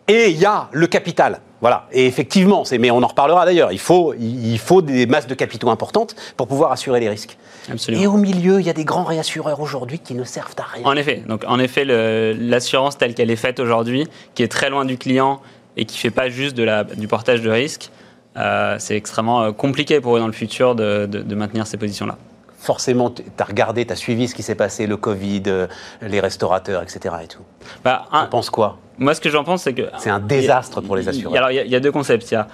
et 0.08 0.30
il 0.30 0.38
y 0.38 0.44
a 0.44 0.68
le 0.72 0.86
capital. 0.86 1.40
Voilà. 1.60 1.86
Et 1.92 2.06
effectivement, 2.06 2.64
mais 2.78 2.90
on 2.90 3.02
en 3.02 3.06
reparlera 3.06 3.44
d'ailleurs, 3.44 3.72
il 3.72 3.78
faut, 3.78 4.14
il 4.14 4.58
faut 4.58 4.82
des 4.82 5.06
masses 5.06 5.26
de 5.26 5.34
capitaux 5.34 5.70
importantes 5.70 6.16
pour 6.36 6.46
pouvoir 6.46 6.72
assurer 6.72 7.00
les 7.00 7.08
risques. 7.08 7.36
Absolument. 7.70 8.02
Et 8.02 8.06
au 8.06 8.16
milieu, 8.16 8.60
il 8.60 8.66
y 8.66 8.70
a 8.70 8.72
des 8.72 8.84
grands 8.84 9.04
réassureurs 9.04 9.60
aujourd'hui 9.60 9.98
qui 9.98 10.14
ne 10.14 10.24
servent 10.24 10.54
à 10.58 10.62
rien. 10.62 10.84
En 10.84 10.96
effet. 10.96 11.22
Donc, 11.28 11.44
en 11.46 11.58
effet, 11.58 11.84
l'assurance 11.84 12.96
telle 12.96 13.14
qu'elle 13.14 13.30
est 13.30 13.36
faite 13.36 13.60
aujourd'hui, 13.60 14.06
qui 14.34 14.42
est 14.42 14.48
très 14.48 14.70
loin 14.70 14.84
du 14.84 14.96
client 14.96 15.40
et 15.76 15.84
qui 15.84 15.96
ne 15.96 16.00
fait 16.00 16.10
pas 16.10 16.28
juste 16.28 16.56
de 16.56 16.62
la, 16.62 16.84
du 16.84 17.08
portage 17.08 17.42
de 17.42 17.50
risque, 17.50 17.90
euh, 18.36 18.76
c'est 18.78 18.96
extrêmement 18.96 19.42
euh, 19.42 19.52
compliqué 19.52 20.00
pour 20.00 20.16
eux 20.16 20.20
dans 20.20 20.26
le 20.26 20.32
futur 20.32 20.74
de, 20.74 21.06
de, 21.06 21.34
maintenir 21.34 21.66
ces 21.66 21.76
positions-là. 21.76 22.16
Forcément, 22.58 23.10
tu 23.10 23.22
as 23.38 23.44
regardé, 23.44 23.84
tu 23.86 23.92
as 23.92 23.96
suivi 23.96 24.28
ce 24.28 24.34
qui 24.34 24.42
s'est 24.42 24.54
passé, 24.54 24.86
le 24.86 24.96
Covid, 24.96 25.42
euh, 25.46 25.66
les 26.02 26.20
restaurateurs, 26.20 26.82
etc. 26.82 27.14
Et 27.24 27.26
tout. 27.26 27.42
Bah, 27.82 28.06
un, 28.12 28.26
pense 28.26 28.50
quoi? 28.50 28.78
Moi, 29.00 29.14
ce 29.14 29.20
que 29.20 29.30
j'en 29.30 29.42
pense, 29.42 29.62
c'est 29.62 29.72
que. 29.72 29.82
C'est 29.98 30.10
un 30.10 30.20
désastre 30.20 30.80
pour 30.80 30.94
les 30.94 31.08
assureurs. 31.08 31.34
Alors, 31.36 31.50
il 31.50 31.66
y, 31.66 31.74
a 31.74 31.80
deux 31.80 31.90
concepts. 31.90 32.30
Il 32.30 32.34
y 32.34 32.36
a 32.36 32.46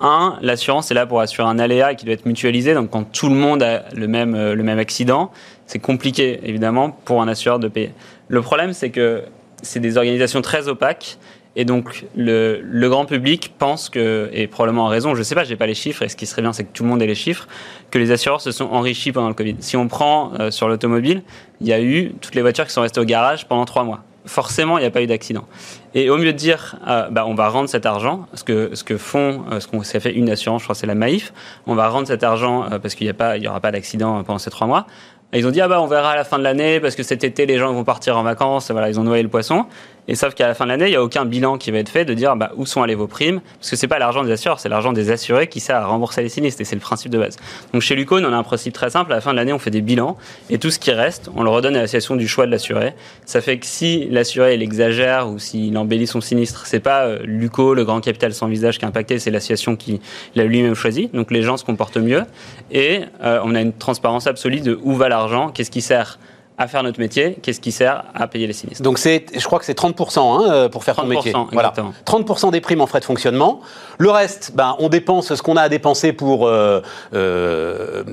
un, 0.00 0.36
l'assurance 0.42 0.90
est 0.90 0.94
là 0.94 1.06
pour 1.06 1.20
assurer 1.20 1.48
un 1.48 1.58
aléa 1.58 1.94
qui 1.94 2.04
doit 2.04 2.14
être 2.14 2.26
mutualisé. 2.26 2.74
Donc, 2.74 2.90
quand 2.90 3.04
tout 3.04 3.30
le 3.30 3.34
monde 3.34 3.62
a 3.62 3.84
le 3.94 4.06
même, 4.08 4.34
le 4.52 4.62
même 4.62 4.78
accident, 4.78 5.30
c'est 5.66 5.78
compliqué, 5.78 6.40
évidemment, 6.44 6.90
pour 6.90 7.22
un 7.22 7.28
assureur 7.28 7.58
de 7.58 7.68
payer. 7.68 7.92
Le 8.28 8.42
problème, 8.42 8.74
c'est 8.74 8.90
que 8.90 9.22
c'est 9.62 9.80
des 9.80 9.96
organisations 9.96 10.42
très 10.42 10.68
opaques 10.68 11.18
et 11.54 11.64
donc, 11.64 12.06
le, 12.16 12.60
le, 12.62 12.88
grand 12.88 13.04
public 13.04 13.52
pense 13.58 13.90
que, 13.90 14.30
et 14.32 14.46
probablement 14.46 14.84
en 14.84 14.88
raison, 14.88 15.14
je 15.14 15.18
ne 15.18 15.24
sais 15.24 15.34
pas, 15.34 15.44
je 15.44 15.50
n'ai 15.50 15.56
pas 15.56 15.66
les 15.66 15.74
chiffres, 15.74 16.02
et 16.02 16.08
ce 16.08 16.16
qui 16.16 16.24
serait 16.24 16.40
bien, 16.40 16.54
c'est 16.54 16.64
que 16.64 16.72
tout 16.72 16.82
le 16.82 16.88
monde 16.88 17.02
ait 17.02 17.06
les 17.06 17.14
chiffres, 17.14 17.46
que 17.90 17.98
les 17.98 18.10
assureurs 18.10 18.40
se 18.40 18.52
sont 18.52 18.64
enrichis 18.64 19.12
pendant 19.12 19.28
le 19.28 19.34
Covid. 19.34 19.56
Si 19.60 19.76
on 19.76 19.86
prend 19.86 20.32
euh, 20.40 20.50
sur 20.50 20.68
l'automobile, 20.68 21.22
il 21.60 21.66
y 21.66 21.74
a 21.74 21.80
eu 21.80 22.14
toutes 22.22 22.34
les 22.34 22.40
voitures 22.40 22.66
qui 22.66 22.72
sont 22.72 22.80
restées 22.80 23.00
au 23.00 23.04
garage 23.04 23.46
pendant 23.46 23.66
trois 23.66 23.84
mois. 23.84 24.02
Forcément, 24.24 24.78
il 24.78 24.82
n'y 24.82 24.86
a 24.86 24.90
pas 24.90 25.02
eu 25.02 25.06
d'accident. 25.06 25.44
Et 25.94 26.08
au 26.08 26.16
mieux 26.16 26.32
de 26.32 26.38
dire, 26.38 26.76
euh, 26.86 27.08
bah, 27.10 27.24
on 27.26 27.34
va 27.34 27.48
rendre 27.48 27.68
cet 27.68 27.86
argent, 27.86 28.26
ce 28.34 28.44
que, 28.44 28.74
ce 28.74 28.84
que 28.84 28.96
font, 28.96 29.44
euh, 29.50 29.60
ce 29.60 29.66
qu'on 29.66 29.82
s'est 29.82 30.00
fait 30.00 30.12
une 30.12 30.30
assurance, 30.30 30.62
je 30.62 30.66
crois 30.66 30.74
c'est 30.76 30.86
la 30.86 30.94
Maïf, 30.94 31.32
on 31.66 31.74
va 31.74 31.88
rendre 31.88 32.06
cet 32.06 32.22
argent 32.22 32.66
parce 32.80 32.94
qu'il 32.94 33.12
n'y 33.12 33.48
aura 33.48 33.60
pas 33.60 33.72
d'accident 33.72 34.22
pendant 34.22 34.38
ces 34.38 34.50
trois 34.50 34.66
mois. 34.66 34.86
Et 35.32 35.38
ils 35.38 35.46
ont 35.46 35.50
dit, 35.50 35.62
ah 35.62 35.68
bah, 35.68 35.80
on 35.80 35.86
verra 35.86 36.10
à 36.10 36.16
la 36.16 36.24
fin 36.24 36.38
de 36.38 36.44
l'année 36.44 36.78
parce 36.78 36.94
que 36.94 37.02
cet 37.02 37.24
été, 37.24 37.46
les 37.46 37.56
gens 37.56 37.72
vont 37.72 37.84
partir 37.84 38.18
en 38.18 38.22
vacances. 38.22 38.70
Voilà, 38.70 38.90
ils 38.90 39.00
ont 39.00 39.04
noyé 39.04 39.22
le 39.22 39.30
poisson. 39.30 39.64
Et 40.08 40.14
sauf 40.14 40.34
qu'à 40.34 40.48
la 40.48 40.54
fin 40.54 40.64
de 40.64 40.70
l'année, 40.70 40.86
il 40.86 40.90
n'y 40.90 40.96
a 40.96 41.02
aucun 41.02 41.24
bilan 41.24 41.58
qui 41.58 41.70
va 41.70 41.78
être 41.78 41.88
fait 41.88 42.04
de 42.04 42.14
dire 42.14 42.34
bah, 42.36 42.52
où 42.56 42.66
sont 42.66 42.82
allées 42.82 42.94
vos 42.94 43.06
primes, 43.06 43.40
parce 43.58 43.70
que 43.70 43.76
c'est 43.76 43.88
pas 43.88 43.98
l'argent 43.98 44.24
des 44.24 44.32
assureurs, 44.32 44.58
c'est 44.58 44.68
l'argent 44.68 44.92
des 44.92 45.10
assurés 45.10 45.46
qui 45.46 45.60
sert 45.60 45.76
à 45.76 45.86
rembourser 45.86 46.22
les 46.22 46.28
sinistres, 46.28 46.60
et 46.60 46.64
c'est 46.64 46.74
le 46.74 46.80
principe 46.80 47.10
de 47.10 47.18
base. 47.18 47.36
Donc 47.72 47.82
chez 47.82 47.94
Lucon, 47.94 48.24
on 48.24 48.32
a 48.32 48.36
un 48.36 48.42
principe 48.42 48.72
très 48.74 48.90
simple, 48.90 49.12
à 49.12 49.16
la 49.16 49.20
fin 49.20 49.30
de 49.30 49.36
l'année, 49.36 49.52
on 49.52 49.58
fait 49.58 49.70
des 49.70 49.80
bilans, 49.80 50.16
et 50.50 50.58
tout 50.58 50.70
ce 50.70 50.78
qui 50.78 50.90
reste, 50.90 51.30
on 51.36 51.42
le 51.42 51.50
redonne 51.50 51.76
à 51.76 51.80
l'association 51.80 52.16
du 52.16 52.26
choix 52.26 52.46
de 52.46 52.50
l'assuré. 52.50 52.94
Ça 53.26 53.40
fait 53.40 53.58
que 53.58 53.66
si 53.66 54.08
l'assuré, 54.10 54.54
exagère, 54.60 55.28
ou 55.28 55.38
s'il 55.38 55.76
embellit 55.78 56.06
son 56.06 56.20
sinistre, 56.20 56.66
c'est 56.66 56.80
pas 56.80 57.04
euh, 57.04 57.18
Luco, 57.24 57.74
le 57.74 57.84
grand 57.84 58.00
capital 58.00 58.34
sans 58.34 58.48
visage 58.48 58.78
qui 58.78 58.84
est 58.84 58.88
impacté, 58.88 59.18
c'est 59.18 59.30
l'association 59.30 59.76
qui 59.76 60.00
l'a 60.34 60.44
lui-même 60.44 60.74
choisi. 60.74 61.08
Donc 61.12 61.30
les 61.30 61.42
gens 61.42 61.56
se 61.56 61.64
comportent 61.64 61.96
mieux, 61.96 62.22
et 62.70 63.02
euh, 63.22 63.40
on 63.44 63.54
a 63.54 63.60
une 63.60 63.72
transparence 63.72 64.26
absolue 64.26 64.60
de 64.60 64.78
où 64.82 64.94
va 64.94 65.08
l'argent, 65.08 65.48
qu'est-ce 65.50 65.70
qui 65.70 65.80
sert 65.80 66.18
à 66.62 66.68
faire 66.68 66.82
notre 66.84 67.00
métier, 67.00 67.38
qu'est-ce 67.42 67.60
qui 67.60 67.72
sert 67.72 68.04
à 68.14 68.28
payer 68.28 68.46
les 68.46 68.52
sinistres. 68.52 68.82
Donc 68.82 68.98
c'est, 68.98 69.26
je 69.36 69.44
crois 69.44 69.58
que 69.58 69.64
c'est 69.64 69.76
30% 69.76 70.18
hein, 70.20 70.50
euh, 70.50 70.68
pour 70.68 70.84
faire 70.84 70.94
ton 70.94 71.06
métier. 71.06 71.32
Voilà. 71.50 71.74
30% 72.06 72.52
des 72.52 72.60
primes 72.60 72.80
en 72.80 72.86
frais 72.86 73.00
de 73.00 73.04
fonctionnement. 73.04 73.60
Le 73.98 74.10
reste, 74.10 74.52
ben, 74.54 74.76
on 74.78 74.88
dépense 74.88 75.34
ce 75.34 75.42
qu'on 75.42 75.56
a 75.56 75.62
à 75.62 75.68
dépenser 75.68 76.12
pour 76.12 76.46
euh, 76.46 76.80
euh, 77.14 78.04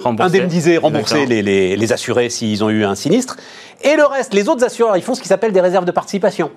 rembourser. 0.00 0.38
indemniser, 0.38 0.76
rembourser 0.76 1.26
les, 1.26 1.42
les, 1.42 1.76
les 1.76 1.92
assurés 1.92 2.30
s'ils 2.30 2.64
ont 2.64 2.70
eu 2.70 2.84
un 2.84 2.96
sinistre. 2.96 3.36
Et 3.82 3.94
le 3.94 4.04
reste, 4.04 4.34
les 4.34 4.48
autres 4.48 4.64
assureurs, 4.64 4.96
ils 4.96 5.02
font 5.02 5.14
ce 5.14 5.22
qui 5.22 5.28
s'appelle 5.28 5.52
des 5.52 5.60
réserves 5.60 5.84
de 5.84 5.92
participation. 5.92 6.50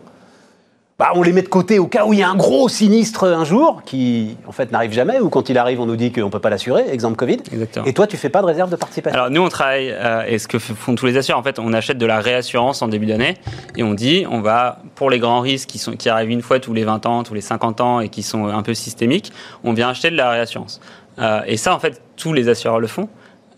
Bah, 0.99 1.13
on 1.15 1.23
les 1.23 1.31
met 1.31 1.41
de 1.41 1.47
côté 1.47 1.79
au 1.79 1.87
cas 1.87 2.05
où 2.05 2.11
il 2.11 2.19
y 2.19 2.23
a 2.23 2.29
un 2.29 2.35
gros 2.35 2.67
sinistre 2.67 3.23
un 3.23 3.45
jour 3.45 3.83
qui, 3.85 4.35
en 4.45 4.51
fait, 4.51 4.69
n'arrive 4.73 4.91
jamais, 4.91 5.21
ou 5.21 5.29
quand 5.29 5.47
il 5.47 5.57
arrive, 5.57 5.79
on 5.79 5.85
nous 5.85 5.95
dit 5.95 6.11
qu'on 6.11 6.25
ne 6.25 6.29
peut 6.29 6.41
pas 6.41 6.49
l'assurer, 6.49 6.83
exemple 6.91 7.15
Covid. 7.15 7.37
Exactement. 7.53 7.85
Et 7.85 7.93
toi, 7.93 8.05
tu 8.05 8.17
fais 8.17 8.27
pas 8.27 8.41
de 8.41 8.47
réserve 8.47 8.69
de 8.69 8.75
participation? 8.75 9.17
Alors, 9.17 9.31
nous, 9.31 9.41
on 9.41 9.47
travaille, 9.47 9.91
euh, 9.91 10.25
et 10.27 10.37
ce 10.39 10.49
que 10.49 10.59
font 10.59 10.95
tous 10.95 11.05
les 11.05 11.15
assureurs, 11.15 11.39
en 11.39 11.43
fait, 11.43 11.57
on 11.57 11.71
achète 11.71 11.97
de 11.97 12.05
la 12.05 12.19
réassurance 12.19 12.81
en 12.81 12.89
début 12.89 13.05
d'année, 13.05 13.35
et 13.77 13.83
on 13.83 13.93
dit, 13.93 14.25
on 14.29 14.41
va, 14.41 14.79
pour 14.95 15.09
les 15.09 15.19
grands 15.19 15.39
risques 15.39 15.69
qui, 15.69 15.77
sont, 15.77 15.93
qui 15.93 16.09
arrivent 16.09 16.31
une 16.31 16.41
fois 16.41 16.59
tous 16.59 16.73
les 16.73 16.83
20 16.83 17.05
ans, 17.05 17.23
tous 17.23 17.33
les 17.33 17.39
50 17.39 17.79
ans, 17.79 18.01
et 18.01 18.09
qui 18.09 18.21
sont 18.21 18.47
un 18.47 18.61
peu 18.61 18.73
systémiques, 18.73 19.31
on 19.63 19.71
vient 19.71 19.87
acheter 19.87 20.11
de 20.11 20.17
la 20.17 20.31
réassurance. 20.31 20.81
Euh, 21.17 21.39
et 21.47 21.55
ça, 21.55 21.73
en 21.73 21.79
fait, 21.79 22.01
tous 22.17 22.33
les 22.33 22.49
assureurs 22.49 22.81
le 22.81 22.87
font. 22.87 23.07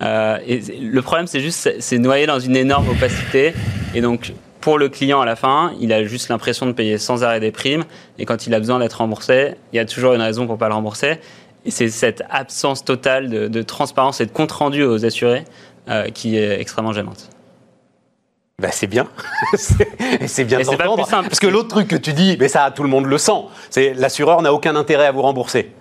Euh, 0.03 0.38
et 0.45 0.62
le 0.79 1.01
problème, 1.01 1.25
c'est 1.25 1.39
juste, 1.39 1.74
c'est 1.79 1.98
noyé 1.98 2.27
dans 2.27 2.39
une 2.39 2.55
énorme 2.55 2.88
opacité, 2.89 3.55
et 3.95 4.01
donc, 4.01 4.31
pour 4.62 4.77
le 4.77 4.89
client 4.89 5.20
à 5.22 5.25
la 5.25 5.36
fin, 5.36 5.74
il 5.80 5.91
a 5.91 6.03
juste 6.03 6.30
l'impression 6.30 6.65
de 6.65 6.72
payer 6.72 6.98
sans 6.98 7.24
arrêt 7.24 7.39
des 7.39 7.51
primes. 7.51 7.84
Et 8.18 8.25
quand 8.25 8.48
il 8.48 8.53
a 8.53 8.60
besoin 8.60 8.80
d'être 8.80 8.94
remboursé, 8.94 9.56
il 9.74 9.77
y 9.77 9.80
a 9.80 9.86
toujours 9.86 10.13
une 10.13 10.22
raison 10.22 10.46
pour 10.46 10.56
ne 10.56 10.60
pas 10.60 10.70
le 10.70 10.75
rembourser. 10.75 11.20
Et 11.65 11.72
c'est 11.72 11.89
cette 11.89 12.24
absence 12.30 12.86
totale 12.86 13.30
de, 13.30 13.62
transparence 13.62 14.22
et 14.22 14.25
de 14.25 14.32
compte 14.32 14.51
rendu 14.51 14.84
aux 14.84 15.06
assurés 15.06 15.46
euh, 15.89 16.10
qui 16.10 16.38
est 16.38 16.60
extrêmement 16.60 16.94
gênante. 16.94 17.30
Ben 18.60 18.70
c'est 18.72 18.88
bien, 18.88 19.08
c'est 19.56 20.46
bien 20.46 20.60
d'entendre. 20.60 21.08
Parce 21.08 21.39
que 21.39 21.48
l'autre 21.48 21.70
truc 21.70 21.88
que 21.88 21.96
tu 21.96 22.13
dis, 22.13 22.38
mais 22.39 22.48
ça 22.48 22.70
tout 22.70 22.84
le 22.84 22.89
monde 22.89 23.08
le 23.08 23.18
sent, 23.18 23.46
c'est 23.72 23.96
l'assureur 23.96 24.44
n'a 24.44 24.53
aucun 24.53 24.75
intérêt 24.75 25.08
à 25.08 25.12
vous 25.12 25.24
rembourser. 25.24 25.72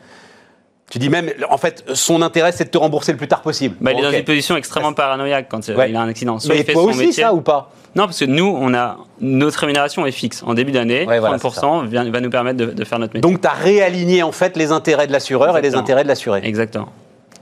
Tu 0.90 0.98
dis 0.98 1.08
même, 1.08 1.30
en 1.48 1.56
fait, 1.56 1.84
son 1.94 2.20
intérêt, 2.20 2.52
c'est 2.52 2.64
de 2.64 2.70
te 2.70 2.78
rembourser 2.78 3.12
le 3.12 3.18
plus 3.18 3.28
tard 3.28 3.42
possible. 3.42 3.76
Bah, 3.80 3.92
il 3.92 4.00
est 4.00 4.02
dans 4.02 4.10
une 4.10 4.24
position 4.24 4.56
extrêmement 4.56 4.92
paranoïaque 4.92 5.46
quand 5.48 5.66
il 5.68 5.96
a 5.96 6.00
un 6.00 6.08
accident. 6.08 6.38
mais 6.48 6.58
il 6.58 6.64
fait 6.64 6.72
toi 6.72 6.84
aussi, 6.84 7.12
ça 7.12 7.32
ou 7.32 7.40
pas 7.40 7.70
non, 7.96 8.04
parce 8.04 8.20
que 8.20 8.24
nous, 8.24 8.44
on 8.46 8.72
a 8.72 8.98
notre 9.20 9.58
rémunération 9.58 10.06
est 10.06 10.12
fixe. 10.12 10.44
En 10.44 10.54
début 10.54 10.70
d'année, 10.70 11.06
30% 11.06 11.86
va 11.86 12.20
nous 12.20 12.30
permettre 12.30 12.58
de, 12.58 12.84
faire 12.84 13.00
notre 13.00 13.14
métier. 13.14 13.20
Donc, 13.20 13.40
tu 13.40 13.48
as 13.48 13.52
réaligné 13.52 14.22
en 14.22 14.30
fait 14.30 14.56
les 14.56 14.70
intérêts 14.70 15.08
de 15.08 15.12
l'assureur 15.12 15.58
et 15.58 15.62
les 15.62 15.74
intérêts 15.74 16.04
de 16.04 16.08
l'assuré. 16.08 16.40
Exactement. 16.44 16.88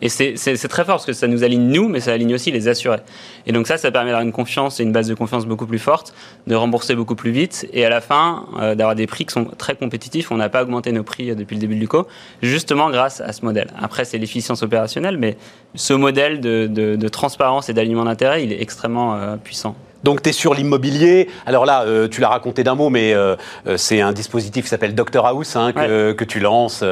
Et 0.01 0.09
c'est 0.09 0.69
très 0.69 0.85
fort 0.85 0.97
parce 0.97 1.07
que 1.07 1.13
ça 1.13 1.27
nous 1.27 1.45
aligne 1.45 1.69
nous, 1.69 1.89
mais 1.89 2.01
ça 2.01 2.13
aligne 2.13 2.35
aussi 2.35 2.51
les 2.51 2.69
assurés. 2.69 3.01
Et 3.47 3.53
donc 3.53 3.67
ça, 3.67 3.77
ça 3.77 3.91
permet 3.91 4.11
d'avoir 4.11 4.25
une 4.25 4.33
confiance 4.33 4.81
et 4.81 4.83
une 4.83 4.93
base 4.93 5.09
de 5.09 5.15
confiance 5.15 5.47
beaucoup 5.47 5.67
plus 5.67 5.79
forte, 5.79 6.15
de 6.47 6.55
rembourser 6.55 6.95
beaucoup 6.95 7.15
plus 7.15 7.31
vite 7.31 7.69
et 7.73 7.85
à 7.85 7.89
la 7.89 8.01
fin 8.01 8.47
euh, 8.61 8.75
d'avoir 8.75 8.95
des 8.95 9.07
prix 9.07 9.27
qui 9.27 9.33
sont 9.33 9.47
très 9.47 9.75
compétitifs. 9.75 10.31
On 10.31 10.37
n'a 10.37 10.49
pas 10.49 10.63
augmenté 10.63 10.93
nos 10.93 11.03
prix 11.03 11.31
euh, 11.31 11.35
depuis 11.35 11.55
le 11.55 11.61
début 11.61 11.77
du 11.77 11.89
co, 11.89 12.07
justement 12.43 12.91
grâce 12.91 13.21
à 13.21 13.33
ce 13.33 13.45
modèle. 13.45 13.69
Après, 13.79 14.05
c'est 14.05 14.19
l'efficience 14.19 14.63
opérationnelle, 14.63 15.19
mais 15.19 15.37
ce 15.75 15.95
modèle 15.95 16.41
de, 16.41 17.09
transparence 17.09 17.69
et 17.69 17.73
d'alignement 17.73 18.05
d'intérêt, 18.05 18.45
il 18.45 18.53
est 18.53 18.61
extrêmement 18.61 19.15
euh, 19.15 19.37
puissant. 19.37 19.75
Donc 20.05 20.23
tu 20.23 20.31
es 20.31 20.33
sur 20.33 20.55
l'immobilier. 20.55 21.29
Alors 21.47 21.67
là, 21.67 21.83
euh, 21.83 22.09
tu 22.09 22.21
l'as 22.21 22.29
raconté 22.29 22.63
d'un 22.65 22.75
mot, 22.75 22.91
mais 22.91 23.15
euh, 23.15 23.37
euh, 23.67 23.77
c'est 23.77 24.01
un 24.01 24.13
dispositif 24.13 24.65
qui 24.65 24.71
s'appelle 24.71 24.95
Doctor 24.95 25.27
House 25.27 25.57
hein, 25.57 25.73
que, 25.73 26.13
que, 26.13 26.25
tu 26.25 26.41
lances, 26.41 26.85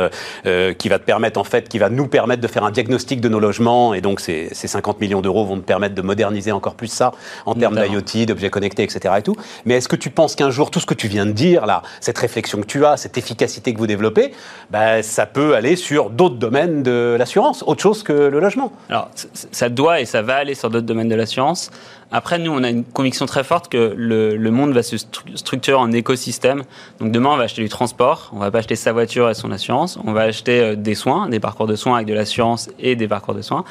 qui 0.78 0.88
va 0.88 0.98
te 0.98 1.04
permettre 1.04 1.38
en 1.38 1.44
fait, 1.44 1.68
qui 1.68 1.78
va 1.78 1.88
nous 1.88 2.08
permettre 2.08 2.42
de 2.42 2.48
faire 2.48 2.64
un 2.64 2.70
diagnostic 2.70 3.20
de 3.20 3.28
nos 3.28 3.38
logements. 3.38 3.94
Et 3.94 4.00
donc 4.00 4.20
ces, 4.20 4.48
ces 4.52 4.68
50 4.68 5.00
millions 5.00 5.20
d'euros 5.20 5.44
vont 5.44 5.56
te 5.56 5.64
permettre 5.64 5.94
de 5.94 6.02
moderniser 6.02 6.52
encore 6.52 6.74
plus 6.74 6.88
ça 6.88 7.12
en 7.44 7.54
termes 7.54 7.76
d'IoT, 7.76 8.26
d'objets 8.26 8.50
connectés, 8.50 8.82
etc. 8.82 9.14
Et 9.18 9.22
tout. 9.22 9.36
Mais 9.64 9.74
est-ce 9.74 9.88
que 9.88 9.96
tu 9.96 10.10
penses 10.10 10.34
qu'un 10.34 10.50
jour 10.50 10.70
tout 10.70 10.80
ce 10.80 10.86
que 10.86 10.94
tu 10.94 11.08
viens 11.08 11.26
de 11.26 11.32
dire 11.32 11.66
là, 11.66 11.82
cette 12.00 12.18
réflexion 12.18 12.60
que 12.60 12.66
tu 12.66 12.84
as, 12.84 12.96
cette 12.96 13.18
efficacité 13.18 13.72
que 13.72 13.78
vous 13.78 13.86
développez, 13.86 14.32
bah, 14.70 15.02
ça 15.02 15.26
peut 15.26 15.54
aller 15.54 15.76
sur 15.76 16.10
d'autres 16.10 16.36
domaines 16.36 16.82
de 16.82 17.16
l'assurance, 17.18 17.62
autre 17.66 17.82
chose 17.82 18.02
que 18.02 18.12
le 18.12 18.40
logement? 18.40 18.72
Alors 18.88 19.10
ça 19.52 19.68
doit 19.68 20.00
et 20.00 20.04
ça 20.04 20.22
va 20.22 20.36
aller 20.36 20.54
sur 20.54 20.70
d'autres 20.70 20.86
domaines 20.86 21.08
de 21.08 21.14
l'assurance. 21.14 21.70
Après, 22.12 22.38
nous, 22.38 22.52
on 22.52 22.62
a 22.62 22.70
une 22.70 22.84
conviction 22.84 23.26
très 23.26 23.42
forte 23.42 23.68
que 23.68 23.92
le, 23.96 24.36
le 24.36 24.50
monde 24.50 24.72
va 24.72 24.82
se 24.82 24.96
structurer 25.34 25.76
en 25.76 25.90
écosystème. 25.90 26.62
Donc 27.00 27.10
demain, 27.10 27.30
on 27.30 27.36
va 27.36 27.44
acheter 27.44 27.62
du 27.62 27.68
transport, 27.68 28.30
on 28.32 28.38
va 28.38 28.50
pas 28.50 28.58
acheter 28.58 28.76
sa 28.76 28.92
voiture 28.92 29.28
et 29.28 29.34
son 29.34 29.50
assurance, 29.50 29.98
on 30.04 30.12
va 30.12 30.22
acheter 30.22 30.60
euh, 30.60 30.76
des 30.76 30.94
soins, 30.94 31.28
des 31.28 31.40
parcours 31.40 31.66
de 31.66 31.74
soins 31.74 31.96
avec 31.96 32.06
de 32.06 32.14
l'assurance 32.14 32.70
et 32.78 32.94
des 32.94 33.08
parcours 33.08 33.34
de 33.34 33.42
soins, 33.42 33.64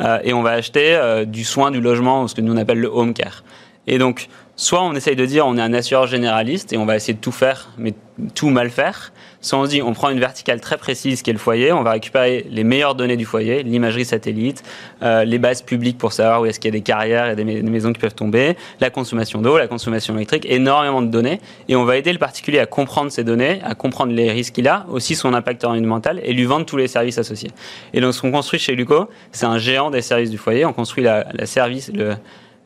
euh, 0.00 0.18
et 0.24 0.32
on 0.32 0.42
va 0.42 0.50
acheter 0.50 0.96
euh, 0.96 1.24
du 1.24 1.44
soin, 1.44 1.70
du 1.70 1.80
logement, 1.80 2.26
ce 2.26 2.34
que 2.34 2.40
nous 2.40 2.52
on 2.52 2.56
appelle 2.56 2.80
le 2.80 2.88
home 2.88 3.14
care. 3.14 3.44
Et 3.86 3.98
donc, 3.98 4.28
soit 4.56 4.82
on 4.82 4.94
essaye 4.94 5.16
de 5.16 5.26
dire 5.26 5.46
on 5.46 5.56
est 5.56 5.62
un 5.62 5.72
assureur 5.72 6.06
généraliste 6.06 6.72
et 6.72 6.76
on 6.76 6.86
va 6.86 6.96
essayer 6.96 7.14
de 7.14 7.20
tout 7.20 7.32
faire, 7.32 7.70
mais 7.78 7.94
tout 8.34 8.48
mal 8.48 8.70
faire, 8.70 9.12
Soit 9.46 9.60
on 9.60 9.66
dit, 9.66 9.80
on 9.80 9.92
prend 9.92 10.10
une 10.10 10.18
verticale 10.18 10.60
très 10.60 10.76
précise 10.76 11.22
qui 11.22 11.30
est 11.30 11.32
le 11.32 11.38
foyer, 11.38 11.72
on 11.72 11.84
va 11.84 11.92
récupérer 11.92 12.46
les 12.50 12.64
meilleures 12.64 12.96
données 12.96 13.16
du 13.16 13.24
foyer, 13.24 13.62
l'imagerie 13.62 14.04
satellite, 14.04 14.64
euh, 15.02 15.24
les 15.24 15.38
bases 15.38 15.62
publiques 15.62 15.98
pour 15.98 16.12
savoir 16.12 16.42
où 16.42 16.46
est-ce 16.46 16.58
qu'il 16.58 16.68
y 16.68 16.74
a 16.74 16.76
des 16.76 16.82
carrières 16.82 17.28
et 17.28 17.36
des, 17.36 17.44
maisons 17.44 17.92
qui 17.92 18.00
peuvent 18.00 18.14
tomber, 18.14 18.56
la 18.80 18.90
consommation 18.90 19.40
d'eau, 19.42 19.56
la 19.56 19.68
consommation 19.68 20.16
électrique, 20.16 20.46
énormément 20.48 21.00
de 21.00 21.06
données. 21.06 21.40
Et 21.68 21.76
on 21.76 21.84
va 21.84 21.96
aider 21.96 22.12
le 22.12 22.18
particulier 22.18 22.58
à 22.58 22.66
comprendre 22.66 23.12
ces 23.12 23.22
données, 23.22 23.60
à 23.62 23.76
comprendre 23.76 24.12
les 24.12 24.32
risques 24.32 24.54
qu'il 24.54 24.66
a, 24.66 24.84
aussi 24.90 25.14
son 25.14 25.32
impact 25.32 25.64
environnemental 25.64 26.20
et 26.24 26.32
lui 26.32 26.44
vendre 26.44 26.66
tous 26.66 26.76
les 26.76 26.88
services 26.88 27.18
associés. 27.18 27.52
Et 27.94 28.00
donc 28.00 28.14
ce 28.14 28.22
qu'on 28.22 28.32
construit 28.32 28.58
chez 28.58 28.74
Luco, 28.74 29.08
c'est 29.30 29.46
un 29.46 29.58
géant 29.58 29.90
des 29.90 30.02
services 30.02 30.30
du 30.30 30.38
foyer. 30.38 30.64
On 30.64 30.72
construit 30.72 31.04
la, 31.04 31.24
la 31.32 31.46
service, 31.46 31.92
le, 31.94 32.16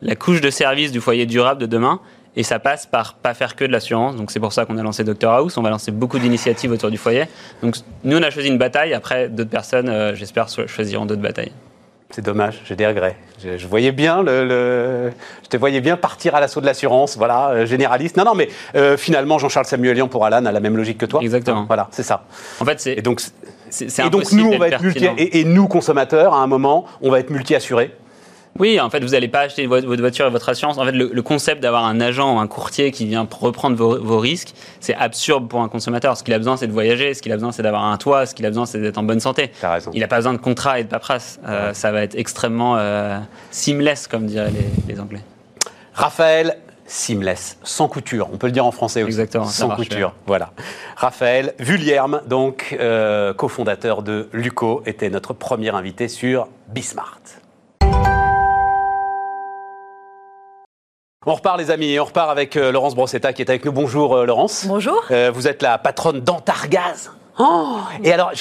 la 0.01 0.15
couche 0.15 0.41
de 0.41 0.49
service 0.49 0.91
du 0.91 1.01
foyer 1.01 1.25
durable 1.25 1.61
de 1.61 1.65
demain 1.65 1.99
et 2.35 2.43
ça 2.43 2.59
passe 2.59 2.85
par 2.85 3.15
pas 3.15 3.33
faire 3.33 3.55
que 3.55 3.65
de 3.65 3.71
l'assurance. 3.71 4.15
Donc 4.15 4.31
c'est 4.31 4.39
pour 4.39 4.53
ça 4.53 4.65
qu'on 4.65 4.77
a 4.77 4.83
lancé 4.83 5.03
Dr 5.03 5.29
House. 5.29 5.57
On 5.57 5.61
va 5.61 5.69
lancer 5.69 5.91
beaucoup 5.91 6.19
d'initiatives 6.19 6.71
autour 6.71 6.89
du 6.89 6.97
foyer. 6.97 7.25
Donc 7.61 7.75
nous, 8.03 8.17
on 8.17 8.23
a 8.23 8.29
choisi 8.29 8.47
une 8.47 8.57
bataille. 8.57 8.93
Après, 8.93 9.29
d'autres 9.29 9.49
personnes, 9.49 9.89
euh, 9.89 10.15
j'espère, 10.15 10.47
choisiront 10.47 11.05
d'autres 11.05 11.21
batailles. 11.21 11.51
C'est 12.09 12.23
dommage, 12.23 12.61
j'ai 12.65 12.75
des 12.75 12.85
regrets. 12.85 13.15
Je, 13.41 13.65
voyais 13.67 13.93
bien 13.93 14.21
le, 14.21 15.11
je 15.43 15.47
te 15.47 15.55
voyais 15.55 15.79
bien 15.79 15.95
partir 15.95 16.35
à 16.35 16.41
l'assaut 16.41 16.59
de 16.59 16.65
l'assurance, 16.65 17.15
voilà, 17.15 17.51
euh, 17.51 17.65
généraliste. 17.65 18.17
Non, 18.17 18.25
non, 18.25 18.35
mais 18.35 18.49
euh, 18.75 18.97
finalement, 18.97 19.37
Jean-Charles 19.37 19.65
Samuelian 19.65 20.09
pour 20.09 20.25
Alan 20.25 20.45
a 20.45 20.51
la 20.51 20.59
même 20.59 20.75
logique 20.75 20.97
que 20.97 21.05
toi. 21.05 21.21
Exactement. 21.21 21.63
Voilà, 21.67 21.87
c'est 21.91 22.03
ça. 22.03 22.25
En 22.59 22.65
fait, 22.65 22.81
c'est. 22.81 22.97
Et 22.97 23.01
donc, 23.01 23.21
c'est 23.69 24.05
et 24.05 24.09
donc 24.09 24.29
nous, 24.33 24.47
on 24.47 24.57
va 24.57 24.67
être 24.67 24.81
multi, 24.81 25.05
et, 25.05 25.39
et, 25.39 25.45
nous 25.45 25.69
consommateurs, 25.69 26.33
à 26.33 26.39
un 26.39 26.47
moment, 26.47 26.85
on 27.01 27.09
va 27.09 27.19
être 27.19 27.29
multi-assurés. 27.29 27.95
Oui, 28.59 28.79
en 28.79 28.89
fait, 28.89 28.99
vous 28.99 29.09
n'allez 29.09 29.27
pas 29.27 29.41
acheter 29.41 29.65
votre 29.65 29.87
voiture 29.87 30.27
et 30.27 30.29
votre 30.29 30.49
assurance. 30.49 30.77
En 30.77 30.85
fait, 30.85 30.91
le, 30.91 31.21
concept 31.21 31.61
d'avoir 31.61 31.85
un 31.85 31.99
agent 32.01 32.35
ou 32.35 32.39
un 32.39 32.47
courtier 32.47 32.91
qui 32.91 33.05
vient 33.05 33.27
reprendre 33.39 33.75
vos, 33.75 34.19
risques, 34.19 34.53
c'est 34.79 34.93
absurde 34.95 35.47
pour 35.47 35.61
un 35.61 35.69
consommateur. 35.69 36.17
Ce 36.17 36.23
qu'il 36.23 36.33
a 36.33 36.37
besoin, 36.37 36.57
c'est 36.57 36.67
de 36.67 36.73
voyager. 36.73 37.13
Ce 37.13 37.21
qu'il 37.21 37.31
a 37.31 37.35
besoin, 37.35 37.51
c'est 37.51 37.63
d'avoir 37.63 37.85
un 37.85 37.97
toit. 37.97 38.25
Ce 38.25 38.35
qu'il 38.35 38.45
a 38.45 38.49
besoin, 38.49 38.65
c'est 38.65 38.79
d'être 38.79 38.97
en 38.97 39.03
bonne 39.03 39.19
santé. 39.19 39.51
Il 39.93 40.01
n'a 40.01 40.07
pas 40.07 40.17
besoin 40.17 40.33
de 40.33 40.37
contrat 40.37 40.79
et 40.79 40.83
de 40.83 40.89
paperasse. 40.89 41.39
Euh, 41.47 41.73
ça 41.73 41.91
va 41.91 42.03
être 42.03 42.15
extrêmement 42.15 42.75
euh, 42.77 43.17
seamless, 43.51 44.07
comme 44.07 44.25
diraient 44.25 44.51
les, 44.87 44.99
Anglais. 44.99 45.21
Raphaël, 45.93 46.57
seamless, 46.85 47.57
sans 47.63 47.87
couture. 47.87 48.29
On 48.33 48.37
peut 48.37 48.47
le 48.47 48.53
dire 48.53 48.65
en 48.65 48.71
français 48.71 49.01
aussi. 49.01 49.07
Exactement. 49.07 49.45
Sans 49.45 49.69
couture. 49.69 50.13
Voilà. 50.27 50.51
Raphaël 50.97 51.53
Vullierme, 51.57 52.21
donc 52.27 52.75
euh, 52.79 53.33
cofondateur 53.33 54.03
de 54.03 54.29
Luco, 54.33 54.83
était 54.85 55.09
notre 55.09 55.33
premier 55.33 55.69
invité 55.69 56.07
sur 56.07 56.47
Bismart. 56.67 57.40
On 61.27 61.35
repart 61.35 61.59
les 61.59 61.69
amis, 61.69 61.99
on 61.99 62.05
repart 62.05 62.31
avec 62.31 62.57
euh, 62.57 62.71
Laurence 62.71 62.95
Brossetta 62.95 63.31
qui 63.31 63.43
est 63.43 63.49
avec 63.51 63.63
nous. 63.63 63.71
Bonjour 63.71 64.17
euh, 64.17 64.25
Laurence. 64.25 64.65
Bonjour. 64.67 65.03
Euh, 65.11 65.29
vous 65.31 65.47
êtes 65.47 65.61
la 65.61 65.77
patronne 65.77 66.21
d'Antargaz. 66.21 67.11
Oh 67.37 67.77
et 68.03 68.11
alors, 68.11 68.31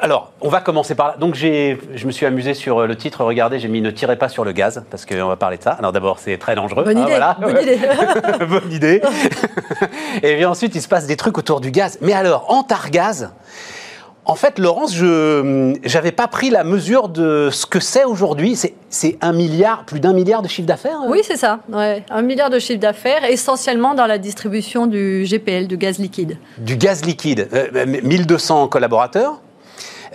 alors, 0.00 0.30
on 0.40 0.48
va 0.48 0.60
commencer 0.60 0.94
par 0.94 1.08
là. 1.08 1.16
Donc, 1.18 1.34
je 1.34 2.06
me 2.06 2.12
suis 2.12 2.26
amusé 2.26 2.54
sur 2.54 2.86
le 2.86 2.96
titre. 2.96 3.24
Regardez, 3.24 3.58
j'ai 3.58 3.66
mis 3.66 3.80
ne 3.80 3.90
tirez 3.90 4.14
pas 4.14 4.28
sur 4.28 4.44
le 4.44 4.52
gaz 4.52 4.84
parce 4.92 5.06
qu'on 5.06 5.26
va 5.26 5.34
parler 5.34 5.56
de 5.56 5.64
ça. 5.64 5.72
Alors, 5.72 5.90
d'abord, 5.90 6.20
c'est 6.20 6.38
très 6.38 6.54
dangereux. 6.54 6.84
Bonne 6.84 6.98
hein, 6.98 7.02
idée. 7.02 7.10
Voilà. 7.10 7.36
Bonne 7.40 7.62
idée. 7.62 7.80
bonne 8.46 8.72
idée. 8.72 9.02
et 10.22 10.36
puis 10.36 10.44
ensuite, 10.44 10.76
il 10.76 10.82
se 10.82 10.88
passe 10.88 11.08
des 11.08 11.16
trucs 11.16 11.36
autour 11.36 11.60
du 11.60 11.72
gaz. 11.72 11.98
Mais 12.00 12.12
alors, 12.12 12.48
Antargaz, 12.48 13.30
en 14.26 14.34
fait, 14.34 14.58
Laurence, 14.58 14.94
je 14.94 15.72
n'avais 15.94 16.12
pas 16.12 16.28
pris 16.28 16.50
la 16.50 16.62
mesure 16.62 17.08
de 17.08 17.48
ce 17.50 17.66
que 17.66 17.80
c'est 17.80 18.04
aujourd'hui. 18.04 18.56
C'est 18.88 19.18
un 19.20 19.32
milliard, 19.32 19.84
plus 19.84 19.98
d'un 19.98 20.12
milliard 20.12 20.42
de 20.42 20.48
chiffre 20.48 20.68
d'affaires 20.68 21.00
euh 21.04 21.08
Oui, 21.10 21.22
c'est 21.24 21.36
ça. 21.36 21.60
un 21.72 22.22
milliard 22.22 22.50
de 22.50 22.58
chiffre 22.58 22.80
d'affaires, 22.80 23.24
essentiellement 23.24 23.94
dans 23.94 24.06
la 24.06 24.18
distribution 24.18 24.86
du 24.86 25.24
GPL, 25.24 25.66
du 25.66 25.76
gaz 25.76 25.98
liquide. 25.98 26.36
Du 26.58 26.76
gaz 26.76 27.04
liquide. 27.04 27.48
1200 28.02 28.64
euh, 28.64 28.68
collaborateurs. 28.68 29.40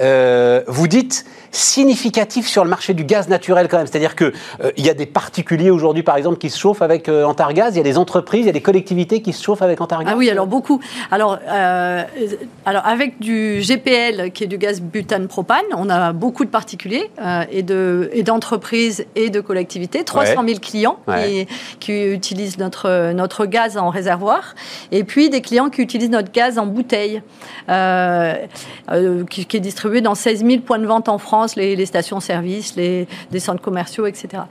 Euh, 0.01 0.61
vous 0.67 0.87
dites 0.87 1.25
significatif 1.51 2.47
sur 2.47 2.63
le 2.63 2.69
marché 2.69 2.93
du 2.93 3.03
gaz 3.03 3.27
naturel 3.27 3.67
quand 3.67 3.77
même. 3.77 3.87
C'est-à-dire 3.87 4.15
qu'il 4.15 4.33
euh, 4.61 4.71
il 4.77 4.85
y 4.85 4.89
a 4.89 4.93
des 4.93 5.05
particuliers 5.05 5.69
aujourd'hui, 5.69 6.03
par 6.03 6.17
exemple, 6.17 6.37
qui 6.37 6.49
se 6.49 6.59
chauffent 6.59 6.81
avec 6.81 7.09
euh, 7.09 7.23
Antargaz, 7.23 7.71
il 7.73 7.77
y 7.77 7.79
a 7.79 7.83
des 7.83 7.97
entreprises, 7.97 8.41
il 8.41 8.47
y 8.47 8.49
a 8.49 8.53
des 8.53 8.61
collectivités 8.61 9.21
qui 9.21 9.33
se 9.33 9.43
chauffent 9.43 9.61
avec 9.61 9.81
Antargaz. 9.81 10.11
Ah 10.13 10.17
oui, 10.17 10.29
alors 10.29 10.47
beaucoup. 10.47 10.79
Alors, 11.11 11.39
euh, 11.47 12.03
alors 12.65 12.85
avec 12.85 13.19
du 13.19 13.61
GPL, 13.61 14.31
qui 14.31 14.43
est 14.43 14.47
du 14.47 14.57
gaz 14.57 14.81
butane 14.81 15.27
propane, 15.27 15.65
on 15.75 15.89
a 15.89 16.13
beaucoup 16.13 16.45
de 16.45 16.49
particuliers 16.49 17.09
et, 17.51 17.63
de, 17.63 18.09
et 18.13 18.23
d'entreprises 18.23 19.05
et 19.15 19.29
de 19.29 19.39
collectivités, 19.41 20.03
300 20.03 20.43
000 20.45 20.59
clients 20.59 20.99
qui, 21.07 21.47
qui, 21.79 22.05
utilisent 22.05 22.57
notre, 22.57 23.11
notre 23.13 23.45
gaz 23.45 23.77
en 23.77 23.89
réservoir, 23.89 24.55
et 24.91 25.03
puis 25.03 25.29
des 25.29 25.41
clients 25.41 25.69
qui 25.69 25.81
utilisent 25.81 26.09
notre 26.09 26.31
gaz 26.31 26.57
en 26.57 26.65
bouteille, 26.65 27.21
qui, 27.67 29.45
qui 29.45 29.57
est 29.57 29.61
distribué 29.61 30.01
dans 30.01 30.15
16 30.15 30.45
000 30.45 30.61
points 30.61 30.79
de 30.79 30.85
vente 30.85 31.09
en 31.09 31.17
France 31.17 31.44
les, 31.55 31.85
stations-service, 31.85 32.75
les, 32.75 33.07
centres 33.39 33.61
commerciaux, 33.61 34.07
etc. 34.07 34.43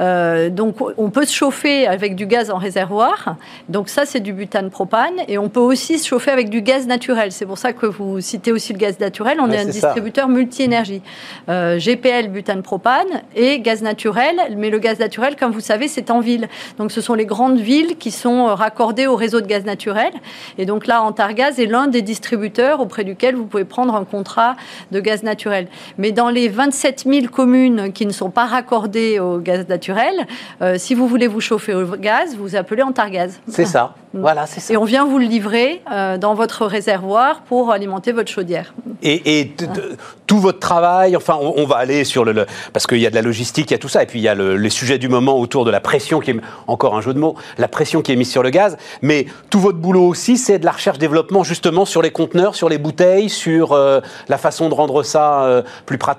Euh, 0.00 0.50
donc 0.50 0.76
on 0.96 1.10
peut 1.10 1.24
se 1.24 1.34
chauffer 1.34 1.86
avec 1.86 2.16
du 2.16 2.26
gaz 2.26 2.50
en 2.50 2.58
réservoir. 2.58 3.36
Donc 3.68 3.88
ça, 3.88 4.04
c'est 4.06 4.20
du 4.20 4.32
butane 4.32 4.70
propane. 4.70 5.14
Et 5.28 5.38
on 5.38 5.48
peut 5.48 5.60
aussi 5.60 5.98
se 5.98 6.08
chauffer 6.08 6.30
avec 6.30 6.50
du 6.50 6.62
gaz 6.62 6.86
naturel. 6.86 7.30
C'est 7.30 7.46
pour 7.46 7.58
ça 7.58 7.72
que 7.72 7.86
vous 7.86 8.20
citez 8.20 8.50
aussi 8.50 8.72
le 8.72 8.78
gaz 8.78 8.98
naturel. 8.98 9.38
On 9.40 9.50
est 9.50 9.58
un 9.58 9.66
distributeur 9.66 10.28
multi-énergie. 10.28 11.02
Euh, 11.48 11.78
GPL, 11.78 12.28
butane 12.28 12.62
propane 12.62 13.22
et 13.36 13.60
gaz 13.60 13.82
naturel. 13.82 14.36
Mais 14.56 14.70
le 14.70 14.78
gaz 14.78 14.98
naturel, 14.98 15.36
comme 15.36 15.52
vous 15.52 15.60
savez, 15.60 15.88
c'est 15.88 16.10
en 16.10 16.20
ville. 16.20 16.48
Donc 16.78 16.90
ce 16.90 17.00
sont 17.00 17.14
les 17.14 17.26
grandes 17.26 17.60
villes 17.60 17.96
qui 17.98 18.10
sont 18.10 18.46
raccordées 18.46 19.06
au 19.06 19.16
réseau 19.16 19.40
de 19.40 19.46
gaz 19.46 19.64
naturel. 19.64 20.12
Et 20.58 20.66
donc 20.66 20.86
là, 20.86 21.02
Antargaz 21.02 21.60
est 21.60 21.66
l'un 21.66 21.86
des 21.86 22.02
distributeurs 22.02 22.80
auprès 22.80 23.04
duquel 23.04 23.36
vous 23.36 23.44
pouvez 23.44 23.64
prendre 23.64 23.94
un 23.94 24.04
contrat 24.04 24.56
de 24.90 25.00
gaz 25.00 25.22
naturel. 25.22 25.68
Mais 25.98 26.12
dans 26.12 26.21
les 26.30 26.48
27 26.48 27.04
000 27.06 27.26
communes 27.26 27.92
qui 27.92 28.06
ne 28.06 28.12
sont 28.12 28.30
pas 28.30 28.46
raccordées 28.46 29.18
au 29.18 29.38
gaz 29.38 29.68
naturel, 29.68 30.26
euh, 30.60 30.76
si 30.78 30.94
vous 30.94 31.06
voulez 31.06 31.26
vous 31.26 31.40
chauffer 31.40 31.74
au 31.74 31.96
gaz, 31.96 32.36
vous 32.36 32.56
appelez 32.56 32.82
Antargaz. 32.82 33.40
C'est 33.48 33.64
ça. 33.64 33.94
Voilà, 34.14 34.46
c'est 34.46 34.60
ça. 34.60 34.74
Et 34.74 34.76
on 34.76 34.84
vient 34.84 35.06
vous 35.06 35.18
le 35.18 35.24
livrer 35.24 35.82
euh, 35.90 36.18
dans 36.18 36.34
votre 36.34 36.66
réservoir 36.66 37.42
pour 37.42 37.72
alimenter 37.72 38.12
votre 38.12 38.30
chaudière. 38.30 38.74
Et, 39.02 39.52
tout 40.26 40.38
votre 40.38 40.60
travail, 40.60 41.16
enfin, 41.16 41.36
on, 41.40 41.66
va 41.66 41.76
aller 41.76 42.04
sur 42.04 42.24
le, 42.24 42.46
parce 42.72 42.86
qu'il 42.86 42.98
y 42.98 43.06
a 43.06 43.10
de 43.10 43.14
la 43.14 43.20
logistique, 43.20 43.70
il 43.70 43.74
y 43.74 43.74
a 43.74 43.78
tout 43.78 43.88
ça, 43.88 44.02
et 44.02 44.06
puis 44.06 44.20
il 44.20 44.22
y 44.22 44.28
a 44.28 44.34
le, 44.34 44.56
les 44.56 44.70
sujets 44.70 44.96
du 44.96 45.08
moment 45.08 45.38
autour 45.38 45.64
de 45.64 45.70
la 45.70 45.80
pression 45.80 46.20
qui 46.20 46.30
est 46.30 46.36
encore 46.68 46.94
un 46.96 47.00
jeu 47.00 47.12
de 47.12 47.18
mots, 47.18 47.34
la 47.58 47.68
pression 47.68 48.00
qui 48.00 48.12
est 48.12 48.16
mise 48.16 48.30
sur 48.30 48.42
le 48.42 48.50
gaz. 48.50 48.76
Mais 49.02 49.26
tout 49.50 49.60
votre 49.60 49.78
boulot 49.78 50.06
aussi, 50.06 50.38
c'est 50.38 50.58
de 50.58 50.64
la 50.64 50.70
recherche-développement 50.70 51.42
justement 51.42 51.84
sur 51.84 52.00
les 52.00 52.12
conteneurs, 52.12 52.54
sur 52.54 52.68
les 52.68 52.78
bouteilles, 52.78 53.28
sur 53.28 53.72
euh, 53.72 54.00
la 54.28 54.38
façon 54.38 54.68
de 54.68 54.74
rendre 54.74 55.02
ça 55.02 55.64
plus 55.84 55.98
pratique, 55.98 56.11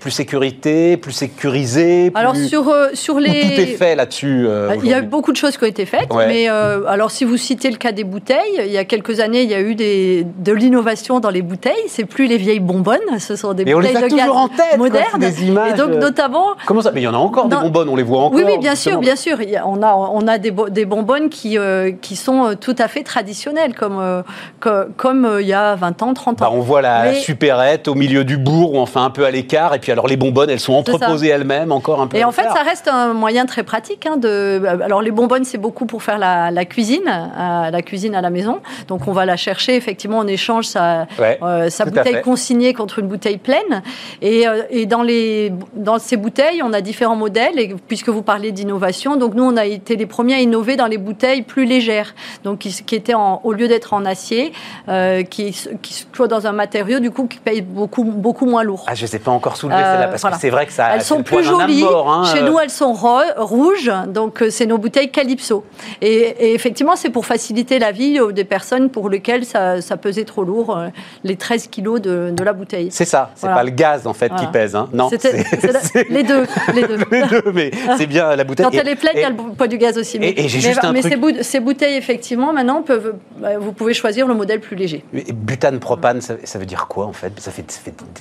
plus 0.00 0.10
sécurité, 0.10 0.96
plus 0.96 1.12
sécurisé. 1.12 2.10
Alors 2.14 2.36
sur 2.36 2.68
euh, 2.68 2.88
sur 2.94 3.18
les. 3.18 3.40
tout 3.40 3.60
est 3.60 3.66
fait 3.76 3.94
là-dessus. 3.94 4.46
Euh, 4.46 4.76
il 4.82 4.88
y 4.88 4.94
a 4.94 5.00
beaucoup 5.00 5.32
de 5.32 5.36
choses 5.36 5.56
qui 5.56 5.64
ont 5.64 5.68
été 5.68 5.86
faites, 5.86 6.12
mais 6.14 6.48
euh, 6.48 6.86
alors 6.86 7.10
si 7.10 7.24
vous 7.24 7.36
citez 7.36 7.70
le 7.70 7.76
cas 7.76 7.92
des 7.92 8.04
bouteilles, 8.04 8.38
il 8.58 8.72
y 8.72 8.78
a 8.78 8.84
quelques 8.84 9.20
années, 9.20 9.42
il 9.42 9.50
y 9.50 9.54
a 9.54 9.60
eu 9.60 9.74
des, 9.74 10.26
de 10.38 10.52
l'innovation 10.52 11.20
dans 11.20 11.30
les 11.30 11.42
bouteilles. 11.42 11.72
C'est 11.88 12.04
plus 12.04 12.26
les 12.26 12.36
vieilles 12.36 12.60
bonbonnes, 12.60 13.18
ce 13.18 13.36
sont 13.36 13.52
des 13.52 13.64
bouteilles 13.64 13.94
de 13.94 14.16
gaz 14.16 14.30
en 14.30 14.48
tête, 14.48 14.78
modernes. 14.78 15.18
Des 15.18 15.44
images. 15.44 15.72
Et 15.72 15.76
donc 15.76 15.90
notamment. 15.90 16.46
Comment 16.66 16.82
ça 16.82 16.92
Mais 16.92 17.00
il 17.00 17.04
y 17.04 17.08
en 17.08 17.14
a 17.14 17.18
encore 17.18 17.48
des 17.48 17.56
bonbonnes, 17.56 17.88
on 17.88 17.96
les 17.96 18.02
voit 18.02 18.22
encore. 18.22 18.38
Oui, 18.38 18.44
oui, 18.46 18.58
bien 18.58 18.74
sûr, 18.74 18.98
bien 19.00 19.16
sûr. 19.16 19.38
on 19.66 19.82
a 19.82 19.94
on 19.94 20.26
a 20.28 20.38
des, 20.38 20.52
des 20.70 20.84
bonbonnes 20.84 21.28
qui 21.28 21.58
qui 22.00 22.16
sont 22.16 22.54
tout 22.60 22.76
à 22.78 22.88
fait 22.88 23.02
traditionnelles, 23.02 23.74
comme 23.74 24.22
comme 24.60 25.38
il 25.40 25.46
y 25.46 25.52
a 25.52 25.74
20 25.74 26.02
ans, 26.02 26.14
30 26.14 26.42
ans. 26.42 26.46
Bah, 26.46 26.50
on 26.52 26.60
voit 26.60 26.82
la 26.82 27.14
supérette 27.14 27.72
mettent 27.72 27.88
au 27.88 27.94
milieu 27.94 28.24
du 28.24 28.36
bourg 28.36 28.74
ou 28.74 28.78
enfin 28.78 29.04
un 29.04 29.10
peu 29.10 29.24
à 29.24 29.30
l'écart. 29.32 29.74
Et 29.74 29.78
puis 29.78 29.90
alors 29.90 30.06
les 30.06 30.16
bonbonnes, 30.16 30.50
elles 30.50 30.60
sont 30.60 30.74
entreposées 30.74 31.28
elles-mêmes 31.28 31.72
encore 31.72 32.00
un 32.00 32.06
peu. 32.06 32.16
Et 32.16 32.24
en 32.24 32.32
fait, 32.32 32.42
ça 32.42 32.62
reste 32.62 32.88
un 32.88 33.14
moyen 33.14 33.46
très 33.46 33.62
pratique. 33.62 34.06
Hein, 34.06 34.16
de... 34.16 34.62
Alors 34.82 35.02
les 35.02 35.10
bonbonnes, 35.10 35.44
c'est 35.44 35.58
beaucoup 35.58 35.86
pour 35.86 36.02
faire 36.02 36.18
la, 36.18 36.64
cuisine, 36.64 37.04
la 37.06 37.82
cuisine 37.82 38.14
à 38.14 38.20
la 38.20 38.30
maison. 38.30 38.60
Donc 38.88 39.08
on 39.08 39.12
va 39.12 39.24
la 39.24 39.36
chercher. 39.36 39.74
Effectivement, 39.76 40.18
on 40.18 40.26
échange 40.26 40.66
sa, 40.66 41.06
euh, 41.20 41.70
sa 41.70 41.84
bouteille 41.84 42.22
consignée 42.22 42.74
contre 42.74 42.98
une 42.98 43.08
bouteille 43.08 43.38
pleine. 43.38 43.82
Et, 44.20 44.46
euh, 44.46 44.62
et, 44.70 44.86
dans, 44.86 45.02
les, 45.02 45.52
dans 45.74 45.98
ces 45.98 46.16
bouteilles, 46.16 46.62
on 46.62 46.72
a 46.72 46.80
différents 46.80 47.16
modèles. 47.16 47.58
Et 47.58 47.74
puisque 47.88 48.08
vous 48.08 48.22
parlez 48.22 48.52
d'innovation, 48.52 49.16
donc 49.16 49.34
nous, 49.34 49.44
on 49.44 49.56
a 49.56 49.64
été 49.64 49.96
les 49.96 50.06
premiers 50.06 50.34
à 50.34 50.40
innover 50.40 50.76
dans 50.76 50.86
les 50.86 50.98
bouteilles 50.98 51.42
plus 51.42 51.64
légères. 51.64 52.14
Donc 52.44 52.60
qui, 52.60 52.70
qui 52.84 52.94
étaient 52.94 53.14
en, 53.14 53.40
au 53.44 53.52
lieu 53.52 53.68
d'être 53.68 53.94
en 53.94 54.04
acier, 54.04 54.52
euh, 54.88 55.22
qui, 55.22 55.56
qui 55.80 56.06
soit 56.14 56.28
dans 56.28 56.46
un 56.46 56.52
matériau 56.52 57.00
du 57.00 57.10
coup 57.10 57.26
qui 57.26 57.38
paye 57.38 57.62
beaucoup 57.62 58.04
beaucoup 58.04 58.46
moins 58.46 58.62
lourd. 58.62 58.84
Ah, 58.86 58.94
je 58.94 59.06
sais 59.06 59.18
pas 59.22 59.30
encore 59.30 59.56
soulever 59.56 59.82
celle-là 59.82 60.08
parce 60.08 60.22
que 60.22 60.40
c'est 60.40 60.50
vrai 60.50 60.66
que 60.66 60.72
ça. 60.72 60.94
Elles 60.94 61.02
sont 61.02 61.22
plus 61.22 61.44
jolies. 61.44 61.84
Hein, 61.84 62.24
Chez 62.32 62.42
nous, 62.42 62.58
elles 62.58 62.70
sont 62.70 62.92
rouges. 62.92 63.90
Donc 64.08 64.44
c'est 64.50 64.66
nos 64.66 64.78
bouteilles 64.78 65.10
Calypso. 65.10 65.64
Et, 66.00 66.08
et 66.12 66.54
effectivement, 66.54 66.96
c'est 66.96 67.10
pour 67.10 67.26
faciliter 67.26 67.78
la 67.78 67.92
vie 67.92 68.18
des 68.32 68.44
personnes 68.44 68.90
pour 68.90 69.08
lesquelles 69.08 69.44
ça, 69.44 69.80
ça 69.80 69.96
pesait 69.96 70.24
trop 70.24 70.44
lourd, 70.44 70.78
les 71.24 71.36
13 71.36 71.68
kilos 71.68 72.00
de, 72.00 72.30
de 72.30 72.44
la 72.44 72.52
bouteille. 72.52 72.88
C'est 72.90 73.04
ça. 73.04 73.30
C'est 73.34 73.46
pas 73.46 73.62
le 73.62 73.70
gaz 73.70 74.06
en 74.06 74.14
fait 74.14 74.32
qui 74.34 74.46
pèse. 74.46 74.76
Hein. 74.76 74.88
Non. 74.92 75.10
les 76.10 76.22
deux. 76.22 76.46
Les 76.74 76.82
deux. 76.82 76.98
les 77.10 77.22
deux 77.28 77.52
mais 77.52 77.70
c'est 77.96 78.06
bien 78.06 78.34
la 78.34 78.44
bouteille. 78.44 78.66
Quand 78.66 78.72
elle 78.72 78.88
est 78.88 78.96
pleine, 78.96 79.12
il 79.14 79.20
y 79.20 79.24
a 79.24 79.30
le 79.30 79.36
poids 79.36 79.68
du 79.68 79.78
gaz 79.78 79.98
aussi. 79.98 80.18
Mais, 80.18 80.30
et, 80.30 80.46
un 80.82 80.92
mais 80.92 81.00
truc... 81.00 81.38
ces, 81.42 81.60
bouteilles, 81.60 81.96
effectivement, 81.96 82.52
maintenant, 82.52 82.82
peuvent, 82.82 83.14
bah, 83.38 83.58
vous 83.58 83.72
pouvez 83.72 83.94
choisir 83.94 84.26
le 84.26 84.34
modèle 84.34 84.60
plus 84.60 84.76
léger. 84.76 85.04
butane, 85.12 85.78
propane, 85.78 86.20
ça, 86.20 86.58
veut 86.58 86.66
dire 86.66 86.86
quoi 86.88 87.06
en 87.06 87.12
fait? 87.12 87.32
Ça 87.40 87.50
fait, 87.50 87.64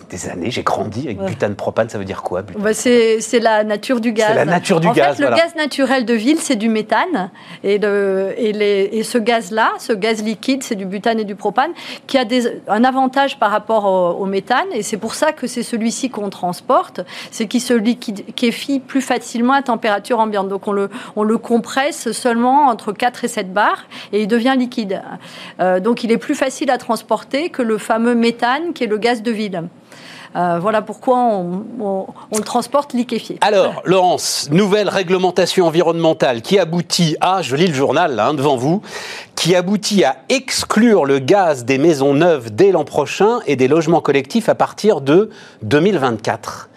des 0.10 0.30
années, 0.30 0.52
j'ai 0.52 0.64
avec 1.00 1.20
butane, 1.20 1.56
propane, 1.56 1.90
ça 1.90 1.98
veut 1.98 2.06
dire 2.06 2.22
quoi 2.22 2.42
bah, 2.42 2.74
C'est 2.74 3.20
la 3.40 3.64
nature 3.64 4.00
du 4.00 4.12
gaz. 4.12 4.30
C'est 4.30 4.36
la 4.36 4.46
nature 4.46 4.80
du 4.80 4.88
en 4.88 4.94
gaz. 4.94 5.18
Fait, 5.18 5.24
le 5.24 5.36
gaz 5.36 5.56
naturel 5.56 6.06
de 6.06 6.14
ville, 6.14 6.40
c'est 6.40 6.56
du 6.56 6.70
méthane. 6.70 7.32
Et, 7.64 7.78
le, 7.78 8.34
et, 8.38 8.54
les, 8.54 8.90
et 8.92 9.04
ce 9.04 9.18
gaz-là, 9.18 9.72
ce 9.80 9.94
gaz 9.94 10.24
liquide, 10.24 10.64
c'est 10.64 10.76
du 10.76 10.86
butane 10.86 11.20
et 11.20 11.24
du 11.24 11.36
propane, 11.36 11.72
qui 12.08 12.18
a 12.18 12.26
des, 12.26 12.62
un 12.68 12.84
avantage 12.84 13.40
par 13.40 13.52
rapport 13.52 14.20
au, 14.20 14.26
méthane. 14.26 14.68
Et 14.74 14.84
c'est 14.84 14.98
pour 14.98 15.16
ça 15.16 15.32
que 15.32 15.48
c'est 15.48 15.64
celui-ci 15.64 16.10
qu'on 16.10 16.30
transporte, 16.30 17.02
c'est 17.32 17.48
qu'il 17.48 17.62
se 17.62 17.74
liquéfie 17.74 18.80
plus 18.80 19.02
facilement 19.02 19.54
à 19.54 19.62
température 19.62 20.20
ambiante. 20.20 20.48
Donc 20.48 20.68
on 20.68 20.72
le, 20.72 20.90
on 21.16 21.24
le 21.24 21.38
compresse 21.38 22.12
seulement 22.12 22.68
entre 22.68 22.92
4 22.92 23.26
et 23.26 23.28
7 23.28 23.54
bars 23.54 23.86
et 24.14 24.22
il 24.22 24.28
devient 24.28 24.56
liquide. 24.58 25.02
Euh, 25.60 25.80
donc 25.80 26.04
il 26.04 26.12
est 26.12 26.18
plus 26.18 26.36
facile 26.36 26.70
à 26.70 26.78
transporter 26.78 27.50
que 27.50 27.62
le 27.62 27.78
fameux 27.78 28.16
méthane 28.16 28.74
qui 28.74 28.84
est 28.84 28.88
le 28.88 28.98
gaz 28.98 29.22
de 29.22 29.32
ville. 29.32 29.64
Euh, 30.36 30.60
voilà 30.60 30.82
pourquoi 30.82 31.18
on, 31.18 32.08
le 32.36 32.44
transporte 32.44 32.94
liquéfié. 32.94 33.38
Alors, 33.42 33.82
Laurence, 33.86 34.48
nouvelle 34.52 34.88
réglementation 34.88 35.68
environnementale 35.68 36.42
qui 36.42 36.58
aboutit 36.58 37.18
à, 37.20 37.42
je 37.42 37.56
lis 37.56 37.68
le 37.68 37.74
journal 37.74 38.20
hein, 38.20 38.34
devant 38.34 38.56
vous, 38.56 38.82
qui 39.36 39.56
aboutit 39.56 40.04
à 40.06 40.18
exclure 40.30 41.06
le 41.06 41.20
gaz 41.20 41.66
des 41.66 41.78
maisons 41.78 42.14
neuves 42.14 42.52
dès 42.54 42.72
l'an 42.72 42.86
prochain 42.86 43.40
et 43.46 43.56
des 43.56 43.68
logements 43.68 44.02
collectifs 44.02 44.48
à 44.48 44.56
partir 44.56 45.02
de 45.02 45.30
2024. 45.64 46.70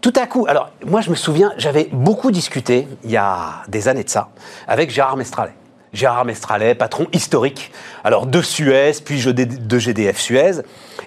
Tout 0.00 0.12
à 0.14 0.26
coup, 0.26 0.46
alors 0.48 0.70
moi 0.86 1.00
je 1.00 1.10
me 1.10 1.16
souviens, 1.16 1.52
j'avais 1.56 1.88
beaucoup 1.92 2.30
discuté 2.30 2.86
il 3.02 3.10
y 3.10 3.16
a 3.16 3.62
des 3.68 3.88
années 3.88 4.04
de 4.04 4.10
ça 4.10 4.28
avec 4.68 4.90
Gérard 4.90 5.16
Mestralet. 5.16 5.54
Gérard 5.92 6.24
Mestralet, 6.24 6.74
patron 6.74 7.06
historique, 7.12 7.72
alors 8.04 8.26
de 8.26 8.42
Suez, 8.42 8.92
puis 9.04 9.24
de 9.24 9.78
GDF 9.78 10.18
Suez, 10.18 10.62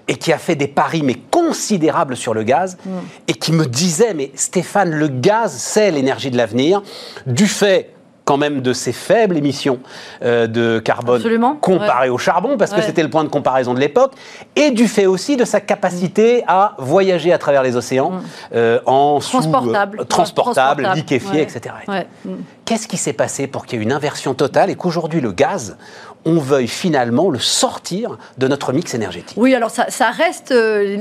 et 0.07 0.15
qui 0.15 0.33
a 0.33 0.37
fait 0.37 0.55
des 0.55 0.67
paris 0.67 1.03
mais 1.03 1.15
considérables 1.51 2.15
sur 2.15 2.33
le 2.33 2.43
gaz, 2.43 2.77
mm. 2.85 2.89
et 3.27 3.33
qui 3.33 3.51
me 3.51 3.65
disait, 3.65 4.13
mais 4.13 4.31
Stéphane, 4.35 4.91
le 4.91 5.09
gaz, 5.09 5.51
c'est 5.51 5.91
l'énergie 5.91 6.31
de 6.31 6.37
l'avenir, 6.37 6.81
du 7.25 7.45
fait 7.45 7.93
quand 8.23 8.37
même 8.37 8.61
de 8.61 8.71
ces 8.71 8.93
faibles 8.93 9.35
émissions 9.35 9.79
euh, 10.23 10.47
de 10.47 10.79
carbone 10.79 11.21
comparées 11.59 12.09
au 12.09 12.17
charbon, 12.17 12.55
parce 12.55 12.71
que 12.71 12.81
c'était 12.81 13.03
le 13.03 13.09
point 13.09 13.25
de 13.25 13.29
comparaison 13.29 13.73
de 13.73 13.81
l'époque, 13.81 14.13
et 14.55 14.71
du 14.71 14.87
fait 14.87 15.07
aussi 15.07 15.35
de 15.35 15.43
sa 15.43 15.59
capacité 15.59 16.45
à 16.47 16.75
voyager 16.77 17.33
à 17.33 17.37
travers 17.37 17.63
les 17.63 17.75
océans 17.75 18.11
mm. 18.11 18.21
euh, 18.55 18.79
en 18.85 19.19
transportable, 19.19 19.97
sous, 19.97 20.03
euh, 20.03 20.05
transportable, 20.05 20.89
liquéfié, 20.95 21.41
etc. 21.41 21.75
Qu'est-ce 22.63 22.87
qui 22.87 22.97
s'est 22.97 23.11
passé 23.11 23.47
pour 23.47 23.65
qu'il 23.65 23.79
y 23.79 23.81
ait 23.81 23.83
une 23.83 23.91
inversion 23.91 24.33
totale 24.33 24.69
et 24.69 24.75
qu'aujourd'hui 24.75 25.19
le 25.19 25.33
gaz, 25.33 25.75
on 26.25 26.37
veuille 26.37 26.67
finalement 26.67 27.29
le 27.29 27.39
sortir 27.39 28.17
de 28.37 28.47
notre 28.47 28.73
mix 28.73 28.93
énergétique. 28.93 29.37
Oui, 29.37 29.55
alors 29.55 29.71
ça, 29.71 30.09
reste 30.11 30.51
euh, 30.51 30.97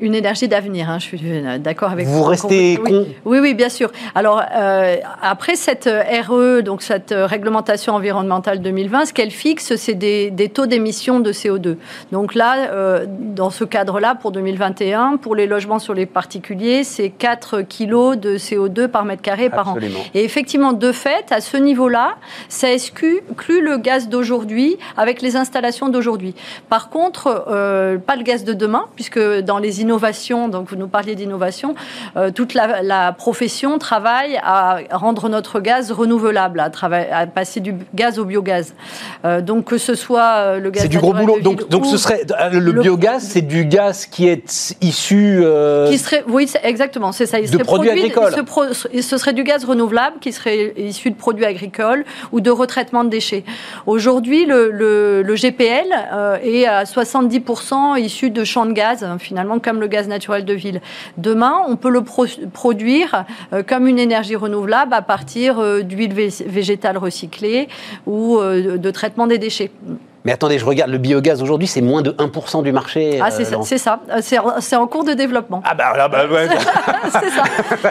une 0.00 0.14
énergie 0.14 0.48
d'avenir, 0.48 0.90
hein, 0.90 0.98
je 0.98 1.04
suis 1.04 1.20
euh, 1.24 1.58
d'accord 1.58 1.92
avec 1.92 2.06
vous. 2.06 2.18
Vous 2.18 2.24
restez 2.24 2.76
con 2.76 3.06
oui, 3.24 3.38
oui, 3.40 3.54
bien 3.54 3.68
sûr. 3.68 3.90
Alors, 4.14 4.42
euh, 4.54 4.96
après 5.22 5.56
cette 5.56 5.88
RE, 5.88 6.62
donc 6.62 6.82
cette 6.82 7.14
réglementation 7.16 7.94
environnementale 7.94 8.60
2020, 8.60 9.06
ce 9.06 9.12
qu'elle 9.12 9.30
fixe, 9.30 9.76
c'est 9.76 9.94
des, 9.94 10.50
taux 10.52 10.66
d'émission 10.66 11.20
de 11.20 11.32
CO2. 11.32 11.76
Donc 12.12 12.34
là, 12.34 13.04
dans 13.06 13.50
ce 13.50 13.64
cadre-là, 13.64 14.14
pour 14.14 14.30
2021, 14.32 15.16
pour 15.16 15.34
les 15.34 15.46
logements 15.46 15.78
sur 15.78 15.94
les 15.94 16.06
particuliers, 16.06 16.84
c'est 16.84 17.10
4 17.10 17.62
kilos 17.62 18.16
de 18.16 18.36
CO2 18.36 18.88
par 18.88 19.04
mètre 19.04 19.22
carré 19.22 19.50
par 19.50 19.68
an. 19.68 19.76
Et 20.14 20.24
effectivement, 20.24 20.72
de 20.72 20.92
fait, 20.92 21.26
à 21.30 21.40
ce 21.40 21.56
niveau-là, 21.56 22.16
ça 22.48 22.72
exclut 22.72 23.22
le 23.60 23.78
gaz 23.78 24.08
d'aujourd'hui 24.08 24.63
avec 24.96 25.22
les 25.22 25.36
installations 25.36 25.88
d'aujourd'hui. 25.88 26.34
Par 26.68 26.90
contre, 26.90 27.46
euh, 27.48 27.98
pas 27.98 28.16
le 28.16 28.22
gaz 28.22 28.44
de 28.44 28.52
demain, 28.52 28.86
puisque 28.94 29.20
dans 29.40 29.58
les 29.58 29.80
innovations, 29.80 30.48
donc 30.48 30.68
vous 30.70 30.76
nous 30.76 30.88
parliez 30.88 31.14
d'innovation, 31.14 31.74
euh, 32.16 32.30
toute 32.30 32.54
la, 32.54 33.12
profession 33.12 33.78
travaille 33.78 34.38
à 34.42 34.78
rendre 34.92 35.28
notre 35.28 35.60
gaz 35.60 35.92
renouvelable, 35.92 36.60
à, 36.60 36.70
à 37.12 37.26
passer 37.26 37.60
du 37.60 37.74
gaz 37.94 38.18
au 38.18 38.24
biogaz. 38.24 38.74
Euh, 39.24 39.40
donc 39.40 39.64
que 39.64 39.78
ce 39.78 39.94
soit 39.94 40.58
le 40.58 40.70
gaz. 40.70 40.82
C'est 40.82 40.88
du 40.88 40.98
gros 40.98 41.12
boulot. 41.12 41.40
Donc, 41.40 41.68
donc 41.68 41.86
ce 41.86 41.96
serait 41.96 42.22
le, 42.52 42.72
biogaz, 42.72 43.22
c'est 43.22 43.42
du 43.42 43.64
gaz 43.64 44.06
qui 44.06 44.28
est 44.28 44.76
issu. 44.80 45.42
Qui 45.88 45.98
serait, 45.98 46.24
oui, 46.28 46.50
exactement, 46.62 47.12
c'est 47.12 47.26
ça. 47.26 47.38
Il 47.40 47.50
de 47.50 47.58
produits 47.62 47.90
agricoles. 47.90 48.32
Ce, 48.72 49.18
serait 49.18 49.32
du 49.32 49.44
gaz 49.44 49.64
renouvelable 49.64 50.18
qui 50.20 50.32
serait 50.32 50.74
issu 50.76 51.10
de 51.10 51.16
produits 51.16 51.44
agricoles 51.44 52.04
ou 52.32 52.40
de 52.40 52.50
retraitement 52.50 53.04
de 53.04 53.10
déchets. 53.10 53.44
Aujourd'hui, 53.86 54.46
le, 54.46 54.53
GPL 55.34 55.88
euh, 56.12 56.38
est 56.42 56.66
à 56.66 56.84
70% 56.84 58.00
issu 58.00 58.30
de 58.30 58.44
champs 58.44 58.66
de 58.66 58.72
gaz, 58.72 59.04
hein, 59.04 59.18
finalement, 59.18 59.58
comme 59.58 59.80
le 59.80 59.86
gaz 59.86 60.08
naturel 60.08 60.44
de 60.44 60.54
ville. 60.54 60.80
Demain, 61.18 61.54
on 61.68 61.76
peut 61.76 61.90
le 61.90 62.02
produire 62.02 63.24
euh, 63.52 63.62
comme 63.62 63.86
une 63.86 63.98
énergie 63.98 64.36
renouvelable 64.36 64.94
à 64.94 65.02
partir 65.02 65.58
euh, 65.58 65.82
d'huile 65.82 66.14
végétale 66.14 66.98
recyclée 66.98 67.68
ou 68.06 68.38
de 68.40 68.90
traitement 68.90 69.26
des 69.26 69.38
déchets. 69.38 69.70
Mais 70.24 70.32
attendez, 70.32 70.58
je 70.58 70.64
regarde 70.64 70.90
le 70.90 70.96
biogaz 70.96 71.42
aujourd'hui, 71.42 71.68
c'est 71.68 71.82
moins 71.82 72.00
de 72.00 72.12
1% 72.12 72.62
du 72.62 72.72
marché. 72.72 73.20
Ah, 73.22 73.30
c'est 73.30 73.44
ça, 73.78 74.00
c'est 74.60 74.76
en, 74.76 74.86
cours 74.86 75.04
de 75.04 75.12
développement. 75.12 75.62
Ah, 75.66 75.74
bah 75.74 75.92
là, 75.94 76.08
bah, 76.08 76.26
ouais. 76.30 76.48
c'est 77.04 77.30
ça. 77.30 77.42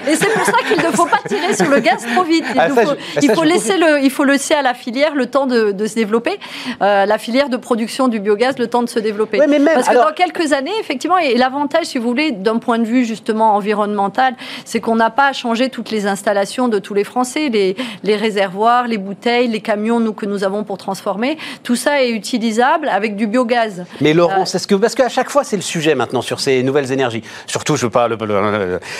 Et 0.09 0.15
c'est 0.15 0.33
pour 0.33 0.43
ça 0.43 0.57
qu'il 0.67 0.77
ne 0.77 0.91
faut 0.91 1.05
pas 1.05 1.19
tirer 1.27 1.53
sur 1.53 1.69
le 1.69 1.79
gaz 1.79 2.03
trop 2.15 2.23
vite. 2.23 2.43
Il, 2.53 2.59
ah, 2.59 2.69
faut, 2.69 2.93
il 3.21 3.31
faut 3.31 3.43
laisser 3.43 3.77
le, 3.77 4.03
il 4.03 4.09
faut 4.09 4.23
laisser 4.23 4.55
à 4.55 4.63
la 4.63 4.73
filière 4.73 5.13
le 5.13 5.27
temps 5.27 5.45
de, 5.45 5.71
de 5.71 5.85
se 5.85 5.93
développer, 5.93 6.39
euh, 6.81 7.05
la 7.05 7.17
filière 7.19 7.49
de 7.49 7.57
production 7.57 8.07
du 8.07 8.19
biogaz 8.19 8.57
le 8.57 8.65
temps 8.65 8.81
de 8.81 8.89
se 8.89 8.97
développer. 8.97 9.37
mais 9.37 9.59
même, 9.59 9.65
Parce 9.71 9.89
que 9.89 9.93
dans 9.93 10.13
quelques 10.13 10.53
années, 10.53 10.71
effectivement, 10.79 11.19
et 11.19 11.35
l'avantage, 11.37 11.85
si 11.85 11.99
vous 11.99 12.07
voulez, 12.07 12.31
d'un 12.31 12.57
point 12.57 12.79
de 12.79 12.85
vue 12.85 13.05
justement 13.05 13.53
environnemental, 13.55 14.33
c'est 14.65 14.79
qu'on 14.79 14.95
n'a 14.95 15.11
pas 15.11 15.27
à 15.27 15.33
changer 15.33 15.69
toutes 15.69 15.91
les 15.91 16.07
installations 16.07 16.67
de 16.67 16.79
tous 16.79 16.95
les 16.95 17.03
Français, 17.03 17.49
les, 17.49 17.75
les 18.01 18.15
réservoirs, 18.15 18.87
les 18.87 18.97
bouteilles, 18.97 19.49
les 19.49 19.61
camions 19.61 19.99
nous, 19.99 20.13
que 20.13 20.25
nous 20.25 20.43
avons 20.43 20.63
pour 20.63 20.79
transformer. 20.79 21.37
Tout 21.61 21.75
ça 21.75 22.01
est 22.01 22.22
utilisable 22.23 22.87
avec 22.87 23.17
du 23.17 23.27
biogaz. 23.27 23.83
Mais 23.99 24.13
Laurence, 24.13 24.55
euh, 24.55 24.59
que 24.67 24.75
parce 24.75 24.95
qu'à 24.95 25.09
chaque 25.09 25.29
fois 25.29 25.43
c'est 25.43 25.57
le 25.57 25.61
sujet 25.61 25.93
maintenant 25.93 26.21
sur 26.21 26.39
ces 26.39 26.63
nouvelles 26.63 26.91
énergies. 26.91 27.21
Surtout, 27.47 27.75
je 27.75 27.85
veux 27.85 27.91
pas 27.91 28.07
le, 28.07 28.17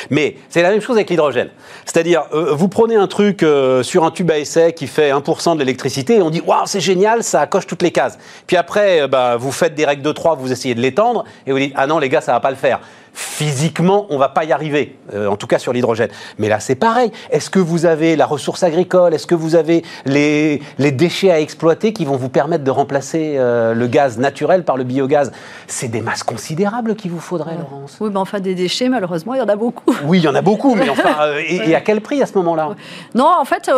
mais 0.10 0.36
c'est 0.50 0.62
la 0.62 0.72
même 0.72 0.82
chose 0.82 0.98
avec 0.98 1.10
l'hydrogène. 1.10 1.50
C'est-à-dire, 1.86 2.24
euh, 2.34 2.54
vous 2.54 2.68
prenez 2.68 2.96
un 2.96 3.08
truc 3.08 3.44
euh, 3.44 3.82
sur 3.82 4.04
un 4.04 4.12
tube 4.12 4.30
à 4.30 4.40
essai 4.40 4.74
qui 4.74 4.88
fait 4.88 5.12
1% 5.12 5.56
de 5.56 5.60
l'électricité 5.60 6.18
et 6.18 6.22
on 6.22 6.30
dit 6.30 6.42
waouh 6.46 6.66
c'est 6.66 6.82
génial, 6.82 7.24
ça 7.24 7.48
coche 7.48 7.66
toutes 7.66 7.82
les 7.82 7.92
cases. 7.92 8.20
Puis 8.46 8.58
après, 8.58 9.08
bah, 9.08 9.38
vous 9.38 9.54
faites 9.54 9.74
des 9.74 9.86
règles 9.86 10.04
de 10.04 10.12
3, 10.12 10.36
vous 10.36 10.52
essayez 10.52 10.76
de 10.76 10.82
l'étendre 10.82 11.24
et 11.48 11.54
vous 11.54 11.60
dites 11.60 11.74
ah 11.78 11.88
non 11.88 12.00
les 12.00 12.10
gars 12.10 12.22
ça 12.22 12.34
va 12.34 12.42
pas 12.42 12.52
le 12.52 12.58
faire. 12.58 12.82
Physiquement, 13.14 14.08
on 14.10 14.18
va 14.18 14.30
pas 14.30 14.44
y 14.44 14.52
arriver, 14.52 14.98
euh, 15.14 15.28
en 15.28 15.36
tout 15.36 15.46
cas 15.46 15.60
sur 15.60 15.72
l'hydrogène. 15.72 16.10
Mais 16.40 16.50
là, 16.50 16.60
c'est 16.60 16.76
pareil. 16.76 17.12
Est-ce 17.30 17.50
que 17.50 17.60
vous 17.60 17.86
avez 17.86 18.16
la 18.16 18.26
ressource 18.26 18.64
agricole? 18.64 19.14
Est-ce 19.14 19.28
que 19.28 19.36
vous 19.36 19.56
avez 19.56 19.84
les, 20.06 20.62
les, 20.80 20.92
déchets 20.92 21.30
à 21.30 21.40
exploiter 21.40 21.94
qui 21.94 22.06
vont 22.06 22.16
vous 22.16 22.30
permettre 22.30 22.64
de 22.64 22.72
remplacer 22.72 23.36
euh, 23.38 23.74
le 23.74 23.88
gaz 23.88 24.18
naturel 24.18 24.64
par 24.64 24.78
le 24.78 24.84
biogaz? 24.84 25.32
C'est 25.68 25.90
des 25.90 26.02
masses 26.02 26.24
considérables 26.24 26.96
qu'il 26.96 27.12
vous 27.12 27.20
faudrait, 27.20 27.56
Laurence. 27.56 27.98
Oui, 28.00 28.10
mais 28.12 28.20
enfin, 28.20 28.40
des 28.40 28.56
déchets, 28.56 28.90
malheureusement, 28.90 29.36
il 29.36 29.40
y 29.40 29.44
en 29.44 29.50
a 29.50 29.56
beaucoup. 29.56 29.96
Oui, 30.06 30.18
il 30.18 30.24
y 30.24 30.28
en 30.28 30.36
a 30.36 30.42
beaucoup, 30.42 30.76
mais 30.76 30.90
enfin, 30.90 31.16
euh, 31.22 31.40
et, 31.48 31.76
à 31.76 31.82
quel 31.82 32.02
prix 32.02 32.22
à 32.22 32.26
ce 32.26 32.34
moment-là? 32.40 32.70
Non, 33.16 33.30
en 33.40 33.46
fait, 33.46 33.72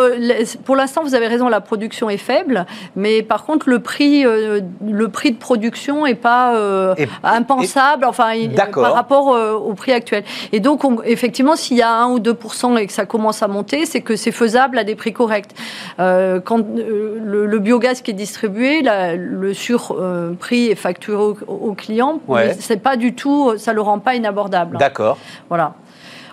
pour 0.66 0.76
l'instant, 0.76 1.04
vous 1.04 1.14
avez 1.14 1.28
raison, 1.28 1.50
la 1.50 1.62
production 1.62 2.10
est 2.10 2.18
faible, 2.18 2.66
mais 2.96 3.22
par 3.22 3.46
contre, 3.46 3.70
le 3.70 3.80
prix, 3.80 4.24
le 4.24 5.08
prix 5.08 5.32
de 5.32 5.38
production 5.38 6.06
n'est 6.06 6.16
pas 6.16 6.96
impensable, 7.24 8.06
enfin, 8.06 8.34
par 8.74 8.94
rapport 8.94 9.25
euh, 9.34 9.54
au 9.54 9.74
prix 9.74 9.92
actuel. 9.92 10.24
Et 10.52 10.60
donc, 10.60 10.84
effectivement, 11.06 11.56
s'il 11.56 11.78
y 11.78 11.82
a 11.82 11.92
1 11.92 12.10
ou 12.10 12.20
2% 12.20 12.78
et 12.78 12.88
que 12.88 12.94
ça 12.94 13.06
commence 13.06 13.42
à 13.44 13.48
monter, 13.48 13.86
c'est 13.86 14.02
que 14.02 14.16
c'est 14.16 14.32
faisable 14.32 14.78
à 14.78 14.84
des 14.84 14.96
prix 14.96 15.14
corrects. 15.14 15.52
Euh, 16.00 16.40
quand 16.40 16.60
euh, 16.60 17.20
le, 17.24 17.60
biogaz 17.60 18.02
qui 18.02 18.12
est 18.12 18.16
distribué, 18.16 18.84
le 19.18 19.54
surprix 19.54 20.68
est 20.68 20.76
facturé 20.76 21.22
au, 21.22 21.38
au 21.48 21.74
client, 21.74 22.20
c'est 22.60 22.82
pas 22.82 22.98
du 22.98 23.16
tout, 23.16 23.58
ça 23.58 23.74
le 23.74 23.82
rend 23.82 24.00
pas 24.00 24.16
inabordable. 24.16 24.78
D'accord. 24.78 25.18
Voilà. 25.50 25.74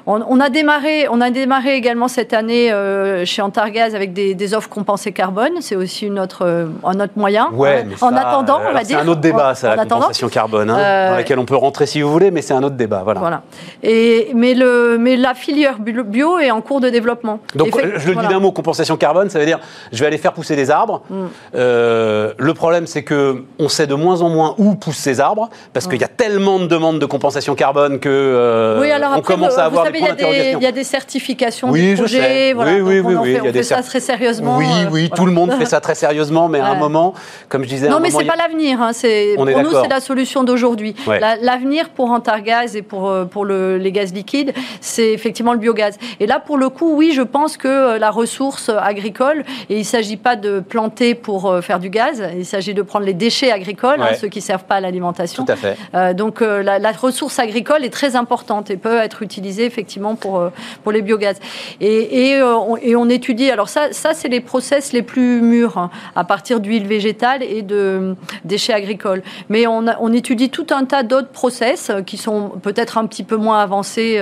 On, 0.06 0.40
a 0.40 0.50
démarré, 0.50 1.06
on 1.10 1.20
a 1.20 1.30
démarré 1.30 1.76
également 1.76 2.08
cette 2.08 2.32
année 2.32 2.72
euh, 2.72 3.24
chez 3.24 3.40
Antargaz 3.40 3.94
avec 3.94 4.12
des, 4.12 4.54
offres 4.54 4.68
compensées 4.68 5.12
carbone. 5.12 5.52
C'est 5.60 5.76
aussi 5.76 6.06
une 6.06 6.18
autre, 6.18 6.44
euh, 6.44 6.66
un 6.84 6.98
autre 6.98 7.12
moyen. 7.16 7.50
Ouais, 7.52 7.86
hein. 7.88 7.96
en 8.00 8.16
attendant, 8.16 8.60
on 8.68 8.72
va 8.72 8.82
dire. 8.82 8.98
C'est 8.98 9.04
un 9.04 9.08
autre 9.08 9.20
débat, 9.20 9.54
ça, 9.54 9.76
la 9.76 9.84
compensation 9.86 10.28
carbone, 10.28 10.70
hein, 10.70 10.78
euh, 10.78 11.10
dans 11.10 11.16
laquelle 11.16 11.38
on 11.38 11.44
peut 11.44 11.56
rentrer 11.56 11.86
si 11.86 12.02
vous 12.02 12.10
voulez, 12.10 12.30
mais 12.30 12.42
c'est 12.42 12.54
un 12.54 12.62
autre 12.62 12.74
débat. 12.74 13.02
Voilà. 13.04 13.20
voilà. 13.20 13.42
Et, 13.82 14.30
mais, 14.34 14.54
le, 14.54 14.96
mais 14.98 15.16
la 15.16 15.34
filière 15.34 15.78
bio 15.78 16.38
est 16.38 16.50
en 16.50 16.60
cours 16.60 16.80
de 16.80 16.88
développement. 16.88 17.38
Donc, 17.54 17.68
je 17.96 18.08
le 18.08 18.16
dis 18.16 18.26
d'un 18.26 18.40
mot, 18.40 18.50
compensation 18.50 18.96
carbone, 18.96 19.30
ça 19.30 19.38
veut 19.38 19.46
dire 19.46 19.60
je 19.92 20.00
vais 20.00 20.06
aller 20.06 20.18
faire 20.18 20.32
pousser 20.32 20.56
des 20.56 20.70
arbres. 20.70 21.02
Mm. 21.10 21.26
le 21.54 22.52
problème, 22.54 22.86
c'est 22.86 23.04
que 23.04 23.44
on 23.58 23.68
sait 23.68 23.86
de 23.86 23.94
moins 23.94 24.22
en 24.22 24.28
moins 24.28 24.54
où 24.58 24.74
poussent 24.74 24.96
ces 24.96 25.20
arbres, 25.20 25.48
parce 25.72 25.86
qu'il 25.86 26.00
y 26.00 26.04
a 26.04 26.08
tellement 26.08 26.58
de 26.58 26.66
demandes 26.66 26.98
de 26.98 27.06
compensation 27.06 27.54
carbone 27.54 28.00
que 28.00 28.78
oui, 28.80 28.90
alors 28.90 29.12
on 29.16 29.20
commence 29.20 29.58
à 29.58 29.66
avoir 29.66 29.91
il 29.98 30.62
y, 30.62 30.66
a 30.66 30.72
des 30.72 30.84
certifications 30.84 31.70
oui, 31.70 31.94
projets. 31.94 32.52
Voilà, 32.52 32.72
oui, 32.74 33.00
oui, 33.00 33.14
oui, 33.16 33.38
on 33.40 33.52
fait, 33.52 33.62
ça 33.62 33.82
très 33.82 34.00
sérieusement. 34.00 34.56
Oui, 34.58 34.66
euh, 34.66 34.88
oui, 34.90 35.10
tout 35.14 35.26
le 35.26 35.32
monde 35.32 35.52
fait 35.52 35.66
ça 35.66 35.80
très 35.80 35.94
sérieusement, 35.94 36.48
mais 36.48 36.60
à 36.60 36.68
un 36.68 36.74
moment, 36.74 37.14
comme 37.48 37.64
je 37.64 37.68
disais. 37.68 37.88
Non, 37.88 38.00
mais 38.00 38.10
c'est 38.10 38.24
pas 38.24 38.36
l'avenir. 38.36 38.80
Hein, 38.80 38.90
pour 39.36 39.46
nous, 39.46 39.82
c'est 39.82 39.88
la 39.88 40.00
solution 40.00 40.44
d'aujourd'hui. 40.44 40.94
L'avenir 41.40 41.90
pour 41.90 42.10
Antargaz 42.10 42.76
et 42.76 42.82
pour, 42.82 43.08
euh, 43.08 43.24
pour 43.24 43.44
le, 43.44 43.78
les 43.78 43.92
gaz 43.92 44.12
liquides, 44.12 44.52
c'est 44.80 45.12
effectivement 45.12 45.52
le 45.52 45.58
biogaz. 45.58 45.98
Et 46.20 46.26
là, 46.26 46.40
pour 46.40 46.58
le 46.58 46.68
coup, 46.68 46.94
oui, 46.96 47.12
je 47.14 47.22
pense 47.22 47.56
que 47.56 47.68
euh, 47.68 47.98
la 47.98 48.10
ressource 48.10 48.70
agricole, 48.70 49.44
et 49.68 49.76
il 49.76 49.80
ne 49.80 49.84
s'agit 49.84 50.16
pas 50.16 50.36
de 50.36 50.60
planter 50.60 51.14
pour 51.14 51.58
faire 51.62 51.78
du 51.78 51.90
gaz, 51.90 52.22
il 52.36 52.46
s'agit 52.46 52.74
de 52.74 52.82
prendre 52.82 53.06
les 53.06 53.14
déchets 53.14 53.52
agricoles, 53.52 54.00
hein, 54.00 54.14
ceux 54.20 54.28
qui 54.28 54.38
ne 54.38 54.44
servent 54.44 54.64
pas 54.64 54.76
à 54.76 54.80
l'alimentation. 54.80 55.44
Tout 55.44 55.52
à 55.52 55.56
fait. 55.56 56.14
donc 56.14 56.40
la, 56.40 56.78
la 56.78 56.92
ressource 56.92 57.38
agricole 57.38 57.84
est 57.84 57.90
très 57.90 58.16
importante 58.16 58.70
et 58.70 58.76
peut 58.76 58.98
être 58.98 59.22
utilisée 59.22 59.64
effectivement 59.64 59.81
pour, 60.20 60.38
euh, 60.38 60.50
pour 60.82 60.92
les 60.92 61.02
biogaz. 61.02 61.36
Et, 61.80 62.28
et, 62.28 62.36
euh, 62.36 62.56
on, 62.56 62.76
et 62.76 62.96
on 62.96 63.08
étudie, 63.08 63.50
alors 63.50 63.68
ça, 63.68 63.92
ça 63.92 64.14
c'est 64.14 64.28
les 64.28 64.40
process 64.40 64.92
les 64.92 65.02
plus 65.02 65.40
mûrs, 65.40 65.78
hein, 65.78 65.90
à 66.16 66.24
partir 66.24 66.60
d'huile 66.60 66.86
végétale 66.86 67.42
et 67.42 67.62
de 67.62 68.14
déchets 68.44 68.72
agricoles. 68.72 69.22
Mais 69.48 69.66
on, 69.66 69.84
on 70.00 70.12
étudie 70.12 70.50
tout 70.50 70.66
un 70.70 70.84
tas 70.84 71.02
d'autres 71.02 71.28
process 71.28 71.90
euh, 71.90 72.02
qui 72.02 72.16
sont 72.16 72.50
peut-être 72.62 72.98
un 72.98 73.06
petit 73.06 73.24
peu 73.24 73.36
moins 73.36 73.60
avancés 73.60 74.20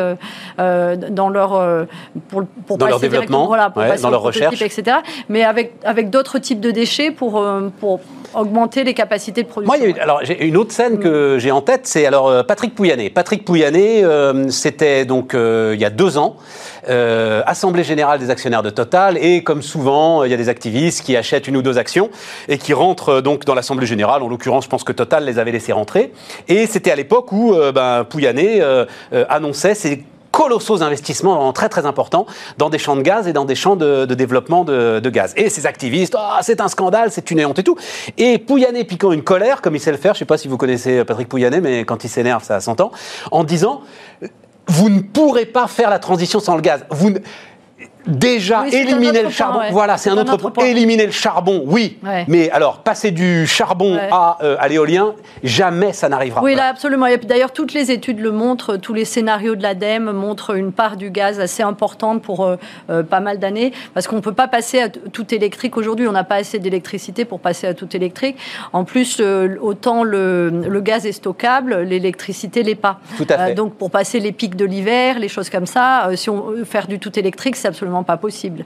dans 0.59 1.29
leur, 1.29 1.87
pour, 2.29 2.45
pour 2.67 2.79
dans 2.79 2.87
leur 2.87 3.01
développement, 3.01 3.47
voilà, 3.47 3.71
pour 3.71 3.83
dans 3.83 4.11
leur 4.11 4.23
recherche, 4.23 4.63
etc. 4.63 4.99
Mais 5.29 5.45
avec, 5.45 5.75
avec 5.85 6.11
d'autres 6.11 6.39
types 6.39 6.61
de 6.61 6.71
déchets 6.71 7.11
pour, 7.11 7.45
pour 7.81 8.01
augmenter 8.35 8.85
les 8.85 8.95
capacités 8.95 9.43
de 9.43 9.49
production. 9.49 9.77
Moi, 9.79 9.87
il 9.87 9.97
y 9.97 9.99
a 9.99 10.03
alors 10.03 10.21
j'ai 10.23 10.45
une 10.45 10.57
autre 10.57 10.73
scène 10.73 10.99
que 10.99 11.39
j'ai 11.39 11.51
en 11.51 11.61
tête, 11.61 11.83
c'est 11.85 12.07
alors 12.07 12.45
Patrick 12.47 12.75
Pouyanné. 12.75 13.11
Patrick 13.11 13.45
Pouyanné, 13.45 14.05
c'était 14.49 15.05
donc 15.05 15.35
il 15.75 15.81
y 15.81 15.85
a 15.85 15.91
deux 15.91 16.19
ans, 16.19 16.37
euh, 16.89 17.43
Assemblée 17.47 17.85
générale 17.85 18.19
des 18.19 18.31
actionnaires 18.31 18.63
de 18.63 18.71
Total, 18.71 19.19
et 19.19 19.43
comme 19.43 19.63
souvent, 19.63 20.25
il 20.25 20.31
y 20.31 20.35
a 20.35 20.37
des 20.37 20.49
activistes 20.49 21.05
qui 21.05 21.17
achètent 21.17 21.49
une 21.49 21.57
ou 21.57 21.63
deux 21.63 21.79
actions 21.79 22.11
et 22.49 22.59
qui 22.59 22.73
rentrent 22.73 23.17
euh, 23.17 23.21
donc 23.21 23.45
dans 23.45 23.55
l'Assemblée 23.55 23.87
générale. 23.87 24.23
En 24.23 24.29
l'occurrence, 24.29 24.65
je 24.65 24.69
pense 24.69 24.85
que 24.85 24.93
Total 24.93 25.25
les 25.25 25.39
avait 25.39 25.53
laissés 25.53 25.73
rentrer. 25.73 26.13
Et 26.49 26.67
c'était 26.67 26.91
à 26.91 26.97
l'époque 26.97 27.33
où 27.33 27.55
euh, 27.55 27.73
ben, 27.73 28.07
annonçait 29.29 29.75
ses 29.75 30.05
colossaux 30.31 30.83
investissements 30.83 31.53
très 31.53 31.69
très 31.69 31.87
importants 31.87 32.25
dans 32.57 32.71
des 32.71 32.79
champs 32.79 32.95
de 32.95 33.03
gaz 33.03 33.27
et 33.27 33.33
dans 33.33 33.45
des 33.45 33.57
champs 33.57 33.75
de, 33.75 34.05
développement 34.07 34.65
de, 34.65 35.11
gaz. 35.11 35.35
Et 35.37 35.51
ces 35.51 35.67
activistes, 35.67 36.15
ah, 36.17 36.39
c'est 36.43 36.61
un 36.61 36.69
scandale, 36.69 37.11
c'est 37.11 37.31
une 37.31 37.45
honte 37.45 37.59
et 37.59 37.65
tout. 37.65 37.77
Et 38.17 38.39
Pouyanné 38.39 38.85
piquant 38.85 39.13
une 39.13 39.25
colère, 39.25 39.61
comme 39.61 39.75
il 39.75 39.81
sait 39.81 39.91
le 39.91 39.99
faire, 39.99 40.15
je 40.15 40.19
ne 40.19 40.21
sais 40.21 40.25
pas 40.27 40.39
si 40.39 40.47
vous 40.47 40.57
connaissez 40.57 41.05
Patrick 41.05 41.29
Pouyanné, 41.29 41.61
mais 41.61 41.85
quand 41.85 42.05
il 42.05 42.09
s'énerve, 42.09 42.45
ça 42.45 42.61
s'entend, 42.61 42.93
en 43.33 43.43
disant 43.43 43.83
vous 44.67 44.89
ne 44.89 45.01
pourrez 45.01 45.47
pas 45.47 45.67
faire 45.67 45.91
la 45.91 45.99
transition 45.99 46.41
sans 46.41 46.57
le 46.57 46.63
gaz. 46.63 46.85
Déjà, 48.07 48.67
éliminer 48.69 49.23
le 49.23 49.31
charbon. 49.31 49.61
Voilà, 49.71 49.97
c'est 49.97 50.11
un, 50.11 50.19
autre 50.19 50.51
point. 50.51 50.65
Éliminer 50.65 51.07
le 51.07 51.13
charbon, 51.13 51.63
oui. 51.67 51.99
Mais 52.29 52.51
alors, 52.51 52.79
passer 52.79 53.11
du 53.11 53.47
charbon 53.47 53.99
à, 54.11 54.39
euh, 54.43 54.57
à 54.59 54.69
l'éolien, 54.69 55.15
jamais 55.43 55.93
ça 55.93 56.09
n'arrivera. 56.09 56.43
Oui, 56.43 56.55
là, 56.55 56.69
absolument. 56.69 57.07
D'ailleurs, 57.25 57.53
toutes 57.53 57.73
les 57.73 57.91
études 57.91 58.21
le 58.21 58.31
montrent, 58.31 58.77
tous 58.77 58.95
les 58.95 59.05
scénarios 59.05 59.55
de 59.55 59.63
l'ADEME 59.63 60.13
montrent 60.13 60.57
une 60.57 60.73
part 60.73 60.97
du 60.97 61.11
gaz 61.11 61.41
assez 61.41 61.63
importante 61.63 62.23
pour 62.23 62.45
euh, 62.45 62.57
euh, 62.91 63.03
pas 63.03 63.21
mal 63.21 63.39
d'années, 63.39 63.73
parce 63.95 64.07
qu'on 64.07 64.17
ne 64.17 64.21
peut 64.21 64.33
pas 64.33 64.49
passer 64.49 64.81
à 64.81 64.89
tout 64.89 65.35
électrique 65.35 65.77
aujourd'hui. 65.77 66.09
On 66.09 66.13
n'a 66.13 66.25
pas 66.25 66.37
assez 66.37 66.59
d'électricité 66.59 67.25
pour 67.25 67.41
passer 67.41 67.67
à 67.67 67.75
tout 67.75 67.95
électrique. 67.97 68.37
En 68.73 68.85
plus, 68.85 69.21
autant 69.61 70.05
le, 70.05 70.49
le, 70.49 70.81
gaz 70.81 71.07
est 71.07 71.13
stockable, 71.13 71.81
l'électricité 71.83 72.63
l'est 72.63 72.75
pas. 72.75 73.01
Tout 73.17 73.27
à 73.29 73.47
fait. 73.47 73.55
donc, 73.55 73.75
pour 73.75 73.91
passer 73.91 74.21
les 74.21 74.33
pics 74.33 74.57
de 74.57 74.65
l'hiver, 74.65 75.19
les 75.19 75.29
choses 75.29 75.51
comme 75.51 75.67
ça, 75.67 76.11
si 76.15 76.31
on 76.31 76.51
veut 76.51 76.65
faire 76.65 76.87
du 76.87 76.99
tout 76.99 77.17
électrique, 77.19 77.57
c'est 77.57 77.69
absolument 77.69 77.90
pas 78.05 78.17
possible 78.17 78.65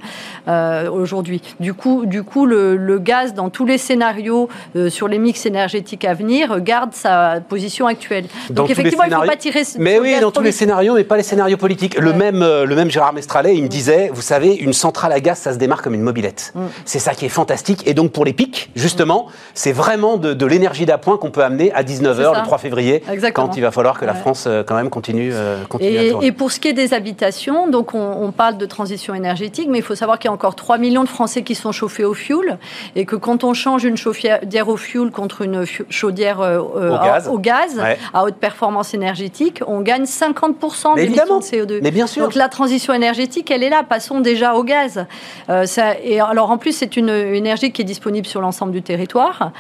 euh, 0.49 0.91
aujourd'hui. 0.91 1.43
Du 1.61 1.75
coup, 1.75 2.07
du 2.07 2.23
coup 2.23 2.47
le, 2.47 2.99
gaz, 2.99 3.35
dans 3.35 3.51
tous 3.51 3.67
les 3.67 3.79
scénarios 3.79 4.49
euh, 4.77 4.91
sur 4.91 5.09
les 5.09 5.19
mix 5.19 5.47
énergétiques 5.47 6.05
à 6.05 6.15
venir, 6.15 6.61
garde 6.61 6.93
sa 6.93 7.41
position 7.41 7.87
actuelle. 7.87 8.27
Donc 8.51 8.71
effectivement, 8.71 9.05
il 9.05 9.11
ne 9.11 9.17
faut 9.17 9.23
pas 9.23 9.37
tirer. 9.37 9.63
Mais 9.79 9.99
oui, 9.99 10.15
dans 10.21 10.31
tous 10.31 10.43
les 10.43 10.53
scénarios, 10.53 10.95
mais 10.95 11.05
pas 11.05 11.17
les 11.17 11.23
scénarios 11.23 11.57
politiques. 11.57 11.99
Le, 11.99 12.13
même, 12.13 12.43
euh, 12.43 12.65
le 12.65 12.75
même 12.75 12.91
Gérard 12.91 13.13
Mestralet, 13.13 13.57
il 13.57 13.63
me 13.63 13.69
disait, 13.69 14.11
vous 14.13 14.23
savez, 14.23 14.55
une 14.55 14.73
centrale 14.73 15.13
à 15.13 15.21
gaz, 15.21 15.39
ça 15.39 15.53
se 15.53 15.59
démarre 15.59 15.83
comme 15.83 15.95
une 15.95 16.03
mobilette. 16.03 16.53
Mm. 16.55 16.61
C'est 16.85 16.99
ça 16.99 17.15
qui 17.15 17.27
est 17.27 17.31
fantastique. 17.31 17.87
Et 17.87 17.95
donc 17.95 18.13
pour 18.13 18.25
les 18.25 18.33
pics, 18.33 18.71
justement, 18.75 19.27
c'est 19.55 19.73
vraiment 19.73 20.17
de, 20.17 20.47
l'énergie 20.47 20.87
d'appoint 20.87 21.17
qu'on 21.17 21.31
peut 21.31 21.43
amener 21.43 21.73
à 21.73 21.83
19h 21.83 22.37
le 22.37 22.45
3 22.45 22.59
février, 22.59 23.03
quand 23.33 23.57
il 23.57 23.63
va 23.63 23.71
falloir 23.71 23.99
que 23.99 24.05
la 24.05 24.15
France 24.15 24.47
quand 24.67 24.75
même 24.75 24.91
continue, 24.91 25.33
continue 25.69 25.91
et, 25.91 26.09
à 26.09 26.11
tourner. 26.11 26.27
Et 26.27 26.33
pour 26.33 26.53
ce 26.53 26.61
qui 26.61 26.69
est 26.69 26.75
des 26.75 26.93
habitations, 26.93 27.69
donc 27.69 27.95
on, 27.95 27.99
on 27.99 28.33
parle 28.33 28.59
de 28.59 28.67
transition 28.67 29.14
énergétique, 29.15 29.69
mais 29.71 29.79
il 29.79 29.85
faut 29.85 29.95
savoir 29.95 30.19
qu'il 30.19 30.29
y 30.29 30.31
a 30.31 30.35
encore 30.35 30.55
3 30.55 30.79
millions 30.79 31.05
de 31.05 31.09
Français 31.09 31.43
qui 31.43 31.55
sont 31.55 31.73
chauffés 31.73 32.05
au 32.05 32.15
fioul 32.15 32.59
et 32.97 33.05
que 33.05 33.17
quand 33.17 33.45
on 33.45 33.55
change 33.55 33.85
une 33.85 33.97
chaudière 33.97 34.69
au 34.69 34.77
fioul 34.77 35.11
contre 35.11 35.43
une 35.43 35.65
chaudière 35.89 36.41
euh, 36.41 36.59
euh, 36.77 37.31
au 37.31 37.39
gaz, 37.39 37.81
à 38.13 38.25
haute 38.25 38.37
performance 38.37 38.95
énergétique, 38.95 39.61
on 39.67 39.81
gagne 39.81 40.05
50% 40.05 40.97
d'émissions 40.97 41.39
de 41.39 41.45
CO2. 41.45 41.81
Mais 41.83 41.91
bien 41.91 42.07
sûr. 42.07 42.23
Donc 42.23 42.35
la 42.35 42.49
transition 42.49 42.93
énergétique, 42.93 43.51
elle 43.51 43.63
est 43.63 43.71
là. 43.71 43.83
Passons 43.83 44.21
déjà 44.21 44.55
au 44.55 44.65
gaz. 44.65 45.07
Euh, 45.49 45.67
ça, 45.67 45.99
et 46.03 46.21
alors 46.21 46.51
en 46.51 46.59
plus, 46.59 46.73
c'est 46.73 46.97
une 46.97 47.09
énergie 47.09 47.73
qui 47.73 47.83
est 47.83 47.85
disponible 47.85 48.27
sur 48.27 48.41
l'ensemble 48.41 48.73
du 48.73 48.83
territoire, 48.83 49.53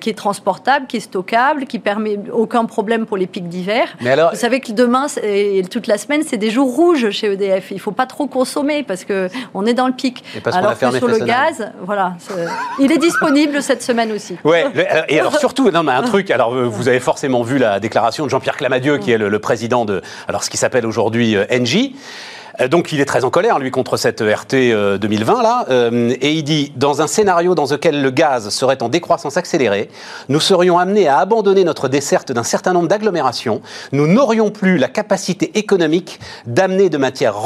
qui 0.00 0.10
est 0.10 0.16
transportable, 0.16 0.86
qui 0.86 0.98
est 0.98 1.00
stockable, 1.00 1.66
qui 1.66 1.78
permet 1.78 2.18
aucun 2.32 2.64
problème 2.64 3.06
pour 3.06 3.16
les 3.16 3.26
pics 3.26 3.48
d'hiver. 3.48 3.96
Vous 4.00 4.38
savez 4.38 4.60
que 4.60 4.72
demain 4.72 5.06
et 5.22 5.62
toute 5.70 5.86
la 5.86 5.98
semaine, 5.98 6.22
c'est 6.26 6.36
des 6.36 6.50
jours 6.50 6.74
rouges 6.74 7.10
chez 7.10 7.32
EDF. 7.32 7.70
Il 7.70 7.74
ne 7.74 7.80
faut 7.80 7.92
pas 7.92 8.06
trop 8.06 8.26
consommer 8.26 8.82
parce 8.86 9.04
que 9.04 9.28
on 9.54 9.66
est 9.66 9.74
dans 9.74 9.86
le 9.86 9.92
pic. 9.92 10.24
alors 10.52 10.78
que 10.78 10.90
sur 10.92 11.08
le 11.08 11.18
gaz, 11.18 11.70
voilà, 11.82 12.14
il 12.78 12.92
est 12.92 12.98
disponible 12.98 13.62
cette 13.62 13.82
semaine 13.82 14.12
aussi. 14.12 14.36
Ouais, 14.44 14.66
et 15.08 15.20
alors 15.20 15.38
surtout, 15.38 15.70
non, 15.70 15.82
mais 15.82 15.92
un 15.92 16.02
truc. 16.02 16.30
Alors 16.30 16.54
vous 16.54 16.88
avez 16.88 17.00
forcément 17.00 17.42
vu 17.42 17.58
la 17.58 17.80
déclaration 17.80 18.24
de 18.24 18.30
Jean-Pierre 18.30 18.56
Clamadieu, 18.56 18.98
qui 18.98 19.12
est 19.12 19.18
le, 19.18 19.38
président 19.38 19.84
de, 19.84 20.02
alors 20.28 20.44
ce 20.44 20.50
qui 20.50 20.56
s'appelle 20.56 20.86
aujourd'hui 20.86 21.36
euh, 21.36 21.44
Engie. 21.52 21.96
Euh, 22.60 22.68
donc 22.68 22.92
il 22.92 23.00
est 23.00 23.04
très 23.04 23.24
en 23.24 23.30
colère, 23.30 23.58
lui, 23.58 23.70
contre 23.70 23.96
cette 23.96 24.20
RT 24.20 24.98
2020, 24.98 25.38
euh, 25.38 25.42
là. 25.42 25.66
Euh, 25.70 26.14
et 26.20 26.32
il 26.32 26.42
dit, 26.44 26.72
dans 26.76 27.02
un 27.02 27.06
scénario 27.06 27.54
dans 27.54 27.66
lequel 27.66 28.02
le 28.02 28.10
gaz 28.10 28.48
serait 28.50 28.82
en 28.82 28.88
décroissance 28.88 29.36
accélérée, 29.36 29.90
nous 30.28 30.40
serions 30.40 30.78
amenés 30.78 31.08
à 31.08 31.18
abandonner 31.18 31.64
notre 31.64 31.88
desserte 31.88 32.32
d'un 32.32 32.42
certain 32.42 32.72
nombre 32.72 32.88
d'agglomérations. 32.88 33.62
Nous 33.92 34.06
n'aurions 34.06 34.50
plus 34.50 34.78
la 34.78 34.88
capacité 34.88 35.58
économique 35.58 36.20
d'amener 36.46 36.88
de 36.88 36.98
manière 36.98 37.36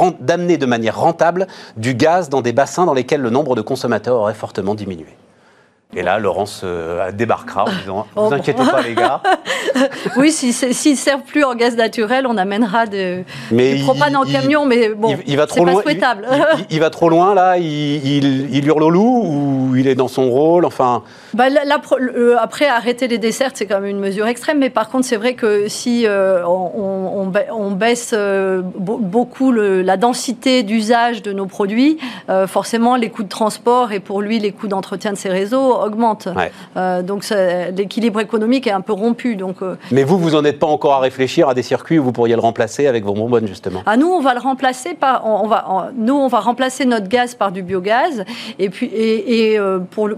rentable 0.98 1.46
du 1.76 1.94
gaz 1.94 2.28
dans 2.28 2.42
des 2.42 2.52
bassins 2.52 2.86
dans 2.86 2.94
lesquels 2.94 3.20
le 3.20 3.30
nombre 3.30 3.56
de 3.56 3.62
consommateurs 3.62 4.16
aurait 4.16 4.34
fortement 4.34 4.74
diminué. 4.74 5.06
Et 5.96 6.02
là, 6.02 6.20
Laurence 6.20 6.60
euh, 6.62 7.10
débarquera 7.10 7.64
en 7.64 7.72
disant 7.80 8.06
oh, 8.14 8.28
Vous 8.28 8.34
inquiétez 8.34 8.62
pas, 8.62 8.80
les 8.80 8.94
gars. 8.94 9.20
oui, 10.16 10.30
s'ils 10.30 10.54
si, 10.54 10.92
ne 10.92 10.96
servent 10.96 11.22
plus 11.22 11.42
en 11.42 11.56
gaz 11.56 11.76
naturel, 11.76 12.28
on 12.28 12.36
amènera 12.36 12.86
de, 12.86 13.24
mais 13.50 13.74
du 13.74 13.82
propane 13.82 14.14
en 14.14 14.22
camion, 14.22 14.66
mais 14.66 14.90
bon, 14.90 15.18
il, 15.26 15.36
va 15.36 15.46
trop 15.46 15.64
pas 15.64 15.72
loin, 15.72 15.82
souhaitable. 15.82 16.28
Il, 16.70 16.78
va 16.78 16.90
trop 16.90 17.08
loin, 17.08 17.34
là 17.34 17.58
il, 17.58 18.66
hurle 18.66 18.84
au 18.84 18.90
loup 18.90 19.22
ou 19.24 19.76
il 19.76 19.88
est 19.88 19.96
dans 19.96 20.08
son 20.08 20.30
rôle? 20.30 20.64
Enfin. 20.64 21.02
Bah, 21.34 21.44
après, 22.40 22.66
arrêter 22.66 23.08
les 23.08 23.18
desserts, 23.18 23.50
c'est 23.54 23.66
quand 23.66 23.80
même 23.80 23.90
une 23.90 24.00
mesure 24.00 24.26
extrême, 24.26 24.58
mais 24.58 24.70
par 24.70 24.88
contre, 24.88 25.06
c'est 25.06 25.16
vrai 25.16 25.34
que 25.34 25.68
si 25.68 26.06
euh, 26.06 26.44
on, 26.46 27.32
on, 27.50 27.70
baisse 27.70 28.12
euh, 28.12 28.62
beaucoup 28.62 29.52
le, 29.52 29.82
la 29.82 29.96
densité 29.96 30.62
d'usage 30.62 31.22
de 31.22 31.32
nos 31.32 31.46
produits, 31.46 31.98
forcément, 32.46 32.96
les 32.96 33.10
coûts 33.10 33.22
de 33.22 33.28
transport 33.28 33.92
et 33.92 34.00
pour 34.00 34.20
lui, 34.20 34.38
les 34.38 34.52
coûts 34.52 34.68
d'entretien 34.68 35.12
de 35.12 35.16
ses 35.16 35.28
réseaux 35.28 35.74
augmente. 35.74 36.28
Euh, 36.76 37.02
donc 37.02 37.24
l'équilibre 37.76 38.20
économique 38.20 38.66
est 38.66 38.72
un 38.72 38.80
peu 38.80 38.92
rompu. 38.92 39.36
Donc, 39.36 39.62
euh, 39.62 39.76
Mais 39.90 40.04
vous, 40.04 40.18
vous 40.18 40.30
n'en 40.30 40.44
êtes 40.44 40.58
pas 40.58 40.66
encore 40.66 40.94
à 40.94 41.00
réfléchir 41.00 41.48
à 41.48 41.54
des 41.54 41.62
circuits 41.62 41.98
où 41.98 42.04
vous 42.04 42.12
pourriez 42.12 42.34
le 42.34 42.40
remplacer 42.40 42.86
avec 42.86 43.04
vos 43.04 43.14
bonbonnes, 43.14 43.46
justement? 43.46 43.82
Ah, 43.86 43.96
Nous, 43.96 44.08
on 44.08 44.20
va 44.20 44.34
le 44.34 44.40
remplacer 44.40 44.94
par. 44.94 45.26
On, 45.26 45.46
va, 45.46 45.90
nous, 45.96 46.14
on 46.14 46.28
va 46.28 46.40
remplacer 46.40 46.84
notre 46.84 47.08
gaz 47.08 47.34
par 47.34 47.52
du 47.52 47.62
biogaz. 47.62 48.24
Et, 48.58 48.70
puis, 48.70 48.86
et, 48.86 49.58
euh, 49.58 49.78
pour, 49.78 50.10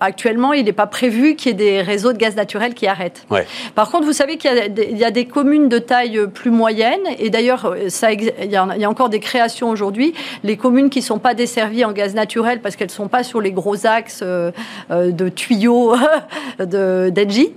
actuellement, 0.00 0.52
il 0.58 0.64
n'est 0.64 0.72
pas 0.72 0.86
prévu 0.86 1.36
qu'il 1.36 1.52
y 1.52 1.54
ait 1.54 1.54
des 1.54 1.82
réseaux 1.82 2.12
de 2.12 2.18
gaz 2.18 2.36
naturel 2.36 2.74
qui 2.74 2.86
arrêtent. 2.86 3.26
Par 3.74 3.90
contre, 3.90 4.04
vous 4.04 4.12
savez 4.12 4.36
qu'il 4.36 4.50
y, 4.50 4.94
y, 4.96 5.04
a 5.04 5.10
des 5.10 5.26
communes 5.26 5.68
de 5.68 5.78
taille 5.78 6.20
plus 6.32 6.50
moyenne. 6.50 7.00
Et 7.18 7.30
d'ailleurs, 7.30 7.74
il 7.76 8.50
y, 8.50 8.56
a, 8.56 8.88
encore 8.88 9.08
des 9.08 9.20
créations 9.20 9.70
aujourd'hui. 9.70 10.14
Les 10.42 10.56
communes 10.56 10.90
qui 10.90 11.00
ne 11.00 11.04
sont 11.04 11.18
pas 11.18 11.34
desservies 11.34 11.84
en 11.84 11.92
gaz 11.92 12.14
naturel 12.14 12.60
parce 12.60 12.76
qu'elles 12.76 12.88
ne 12.88 12.92
sont 12.92 13.08
pas 13.08 13.22
sur 13.22 13.40
les 13.40 13.52
gros 13.52 13.86
axes 13.86 14.22
de 14.22 15.28
tuyaux 15.28 15.94
d'Engie. 16.58 17.52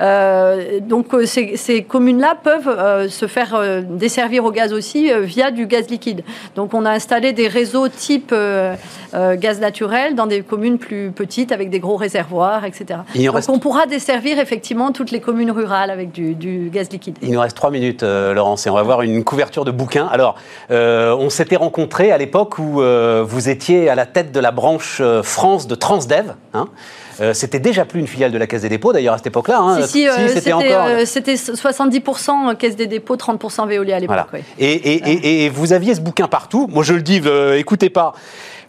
Euh, 0.00 0.80
donc 0.80 1.12
euh, 1.14 1.26
ces, 1.26 1.82
communes-là 1.82 2.36
peuvent 2.42 2.68
euh, 2.68 3.08
se 3.08 3.26
faire 3.26 3.60
desservir 3.84 4.44
au 4.44 4.50
gaz 4.50 4.72
aussi 4.72 5.10
via 5.20 5.50
du 5.50 5.66
gaz 5.66 5.88
liquide. 5.88 6.22
Donc 6.56 6.74
on 6.74 6.84
a 6.84 6.90
installé 6.90 7.32
des 7.32 7.48
réseaux 7.48 7.88
type 7.88 8.34
gaz 9.12 9.60
naturel 9.60 10.14
dans 10.14 10.26
des 10.26 10.42
communes 10.42 10.78
plus 10.78 11.10
petites 11.10 11.52
avec 11.52 11.70
des 11.70 11.80
gros 11.80 11.96
réservoirs, 11.96 12.29
etc. 12.64 13.00
Donc 13.16 13.48
on 13.48 13.58
pourra 13.58 13.86
desservir 13.86 14.38
effectivement 14.38 14.92
toutes 14.92 15.10
les 15.10 15.20
communes 15.20 15.50
rurales 15.50 15.90
avec 15.90 16.12
du, 16.12 16.70
gaz 16.72 16.90
liquide. 16.90 17.16
Il 17.22 17.32
nous 17.32 17.40
reste 17.40 17.56
trois 17.56 17.70
minutes, 17.70 18.02
Laurence, 18.02 18.66
et 18.66 18.70
on 18.70 18.74
va 18.74 18.82
voir 18.82 19.02
une 19.02 19.24
couverture 19.24 19.64
de 19.64 19.70
bouquins. 19.70 20.08
Alors, 20.10 20.36
on 20.70 21.30
s'était 21.30 21.56
rencontrés 21.56 22.12
à 22.12 22.18
l'époque 22.18 22.58
où 22.58 22.82
vous 22.82 23.48
étiez 23.48 23.88
à 23.88 23.94
la 23.94 24.06
tête 24.06 24.32
de 24.32 24.40
la 24.40 24.50
branche 24.50 25.02
France 25.22 25.66
de 25.66 25.74
Transdev. 25.74 26.34
Hein 26.54 26.68
euh, 27.20 27.34
c'était 27.34 27.58
déjà 27.58 27.84
plus 27.84 28.00
une 28.00 28.06
filiale 28.06 28.32
de 28.32 28.38
la 28.38 28.46
Caisse 28.46 28.62
des 28.62 28.68
dépôts, 28.68 28.92
d'ailleurs, 28.92 29.14
à 29.14 29.18
cette 29.18 29.26
époque-là. 29.26 29.58
Hein. 29.58 29.86
Si, 29.86 30.08
euh, 30.08 30.28
c'était 30.28 30.52
encore... 30.52 30.88
70% 30.88 32.50
euh, 32.50 32.54
Caisse 32.54 32.76
des 32.76 32.86
dépôts, 32.86 33.16
30% 33.16 33.68
Veolia 33.68 33.96
à 33.96 34.00
l'époque. 34.00 34.16
Et, 34.58 35.50
vous 35.52 35.72
aviez 35.72 35.94
ce 35.94 36.00
bouquin 36.00 36.28
partout. 36.28 36.66
Moi, 36.70 36.82
je 36.82 36.94
le 36.94 37.02
dis, 37.02 37.20
écoutez 37.56 37.90
pas. 37.90 38.14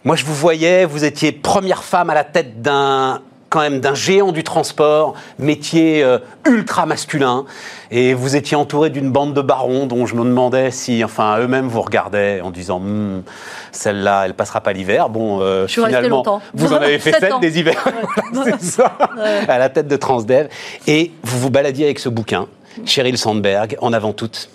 Moi, 0.04 0.16
je 0.16 0.24
vous 0.24 0.34
voyais, 0.34 0.84
vous 0.84 1.04
étiez 1.04 1.32
première 1.32 1.84
femme 1.84 2.10
à 2.10 2.14
la 2.14 2.24
tête 2.24 2.60
d'un 2.60 3.22
quand 3.52 3.60
même 3.60 3.80
d'un 3.80 3.94
géant 3.94 4.32
du 4.32 4.42
transport, 4.42 5.12
métier 5.38 6.04
ultra 6.46 6.86
masculin, 6.86 7.44
et 7.90 8.14
vous 8.14 8.36
étiez 8.36 8.56
entouré 8.56 8.88
d'une 8.88 9.10
bande 9.10 9.34
de 9.34 9.42
barons 9.42 9.84
dont 9.86 10.06
je 10.06 10.14
me 10.14 10.24
demandais 10.24 10.70
si, 10.70 11.04
enfin, 11.04 11.38
eux-mêmes 11.38 11.68
vous 11.68 11.82
regardaient 11.82 12.40
en 12.40 12.50
disant, 12.50 12.80
hmm, 12.80 13.22
celle-là, 13.70 14.22
elle 14.24 14.34
passera 14.34 14.62
pas 14.62 14.72
l'hiver. 14.72 15.10
Bon, 15.10 15.40
euh, 15.40 15.66
finalement, 15.66 16.40
vous 16.54 16.72
en 16.72 16.76
avez 16.76 16.98
fait 16.98 17.12
sept 17.20 17.34
des 17.42 17.58
hivers, 17.58 17.84
ça, 18.60 18.96
à 19.46 19.58
la 19.58 19.68
tête 19.68 19.88
de 19.88 19.96
Transdev, 19.96 20.48
et 20.86 21.12
vous 21.22 21.38
vous 21.38 21.50
baladiez 21.50 21.84
avec 21.84 21.98
ce 21.98 22.08
bouquin, 22.08 22.46
Sheryl 22.86 23.18
Sandberg, 23.18 23.76
en 23.82 23.92
avant 23.92 24.14
toute. 24.14 24.48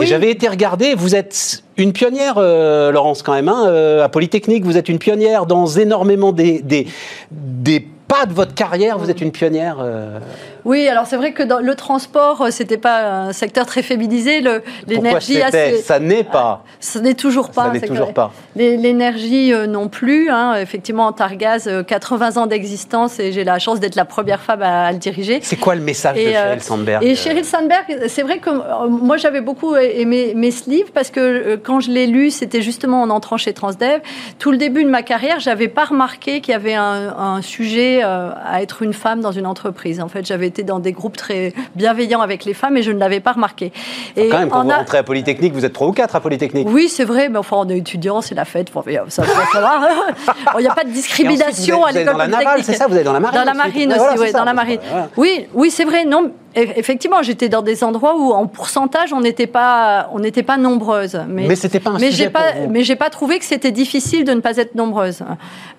Et 0.00 0.06
j'avais 0.06 0.30
été 0.30 0.48
regarder, 0.48 0.94
vous 0.94 1.16
êtes 1.16 1.64
une 1.76 1.92
pionnière, 1.92 2.34
euh, 2.38 2.92
Laurence, 2.92 3.22
quand 3.22 3.32
même, 3.32 3.48
hein, 3.48 3.64
euh, 3.66 4.04
à 4.04 4.08
Polytechnique, 4.08 4.64
vous 4.64 4.76
êtes 4.76 4.88
une 4.88 4.98
pionnière 4.98 5.46
dans 5.46 5.66
énormément 5.66 6.32
des, 6.32 6.60
des, 6.60 6.86
des 7.30 7.86
pas 8.08 8.26
de 8.26 8.32
votre 8.32 8.54
carrière, 8.54 8.98
vous 8.98 9.10
êtes 9.10 9.20
une 9.20 9.32
pionnière. 9.32 9.76
Euh. 9.80 10.18
Oui, 10.64 10.88
alors 10.88 11.06
c'est 11.06 11.16
vrai 11.16 11.32
que 11.32 11.42
dans 11.42 11.58
le 11.58 11.74
transport, 11.74 12.42
euh, 12.42 12.50
c'était 12.50 12.78
pas 12.78 13.26
un 13.26 13.32
secteur 13.32 13.66
très 13.66 13.82
féminisé. 13.82 14.42
L'énergie, 14.86 15.40
ça 15.82 15.98
n'est 15.98 16.24
pas. 16.24 16.64
Ça 16.80 17.00
n'est 17.00 17.14
toujours 17.14 17.50
pas. 17.50 17.66
Ça 17.66 17.72
n'est 17.72 17.80
toujours 17.80 18.12
pas. 18.12 18.32
L'énergie 18.56 19.52
euh, 19.52 19.66
non 19.66 19.88
plus. 19.88 20.30
Hein. 20.30 20.56
Effectivement, 20.56 21.12
Targaz, 21.12 21.68
80 21.86 22.36
ans 22.36 22.46
d'existence 22.46 23.18
et 23.18 23.32
j'ai 23.32 23.44
la 23.44 23.58
chance 23.58 23.80
d'être 23.80 23.96
la 23.96 24.04
première 24.04 24.40
femme 24.40 24.62
à, 24.62 24.92
le 24.92 24.98
diriger. 24.98 25.40
C'est 25.42 25.56
quoi 25.56 25.74
le 25.74 25.82
message 25.82 26.16
de 26.16 26.30
Sheryl 26.30 26.62
Sandberg 26.62 27.04
Et 27.04 27.14
Sheryl 27.14 27.44
Sandberg, 27.44 28.06
c'est 28.08 28.22
vrai 28.22 28.38
que 28.38 28.50
moi 28.88 29.16
j'avais 29.16 29.40
beaucoup 29.40 29.76
aimé, 29.76 30.30
aimé, 30.30 30.50
ce 30.50 30.68
livre 30.68 30.90
parce 30.92 31.10
que 31.10 31.56
quand 31.56 31.80
je 31.80 31.90
l'ai 31.90 32.06
lu, 32.06 32.30
c'était 32.30 32.62
justement 32.62 33.02
en 33.02 33.10
entrant 33.10 33.36
chez 33.36 33.52
Transdev. 33.52 34.00
Tout 34.38 34.50
le 34.50 34.56
début 34.56 34.84
de 34.84 34.90
ma 34.90 35.02
carrière, 35.02 35.40
j'avais 35.40 35.68
pas 35.68 35.84
remarqué 35.84 36.40
qu'il 36.40 36.52
y 36.52 36.54
avait 36.54 36.74
un, 36.74 37.14
un 37.16 37.42
sujet 37.42 38.00
euh, 38.02 38.30
à 38.44 38.62
être 38.62 38.82
une 38.82 38.92
femme 38.92 39.20
dans 39.20 39.32
une 39.32 39.46
entreprise. 39.46 40.00
En 40.00 40.08
fait, 40.08 40.26
j'avais 40.26 40.47
été 40.48 40.62
dans 40.62 40.78
des 40.78 40.92
groupes 40.92 41.16
très 41.16 41.52
bienveillants 41.76 42.20
avec 42.20 42.44
les 42.44 42.54
femmes 42.54 42.76
et 42.76 42.82
je 42.82 42.90
ne 42.90 42.98
l'avais 42.98 43.20
pas 43.20 43.32
remarqué. 43.32 43.72
Et 44.16 44.28
quand 44.28 44.38
même, 44.38 44.50
quand 44.50 44.64
vous 44.64 44.70
rentrez 44.70 44.98
à 44.98 45.02
Polytechnique, 45.02 45.52
vous 45.52 45.64
êtes 45.64 45.72
trois 45.72 45.86
ou 45.86 45.92
quatre 45.92 46.16
à 46.16 46.20
Polytechnique. 46.20 46.66
Oui, 46.70 46.88
c'est 46.88 47.04
vrai, 47.04 47.28
mais 47.28 47.38
enfin, 47.38 47.56
on 47.60 47.68
est 47.68 47.78
étudiant, 47.78 48.20
c'est 48.20 48.34
la 48.34 48.44
fête. 48.44 48.70
ça, 49.08 49.22
Il 50.58 50.62
n'y 50.62 50.68
a 50.68 50.74
pas 50.74 50.84
de 50.84 50.90
discrimination 50.90 51.84
à 51.84 51.92
l'école 51.92 52.16
polytechnique. 52.16 52.64
C'est 52.64 52.74
ça, 52.74 52.86
vous 52.86 52.96
êtes 52.96 53.04
dans 53.04 53.12
la 53.12 53.20
marine. 53.20 53.38
Dans 53.38 53.44
la 53.44 53.54
marine 53.54 53.92
aussi, 53.92 54.18
oui, 54.20 54.32
dans 54.32 54.44
la 54.44 54.54
marine. 54.54 54.80
Oui, 55.16 55.46
oui, 55.54 55.70
c'est 55.70 55.84
vrai. 55.84 56.04
Non, 56.04 56.30
effectivement, 56.62 57.22
j'étais 57.22 57.48
dans 57.48 57.62
des 57.62 57.84
endroits 57.84 58.16
où, 58.16 58.32
en 58.32 58.46
pourcentage, 58.46 59.12
on 59.12 59.20
n'était 59.20 59.46
pas, 59.46 60.08
on 60.12 60.18
n'était 60.18 60.42
pas 60.42 60.56
nombreuses. 60.56 61.20
Mais, 61.28 61.46
mais 61.46 61.56
c'était 61.56 61.80
pas 61.80 61.90
un 61.90 61.98
mais 61.98 62.10
j'ai 62.10 62.30
pas, 62.30 62.54
Mais 62.68 62.82
j'ai 62.84 62.96
pas 62.96 63.10
trouvé 63.10 63.38
que 63.38 63.44
c'était 63.44 63.70
difficile 63.70 64.24
de 64.24 64.32
ne 64.32 64.40
pas 64.40 64.56
être 64.56 64.74
nombreuse. 64.74 65.22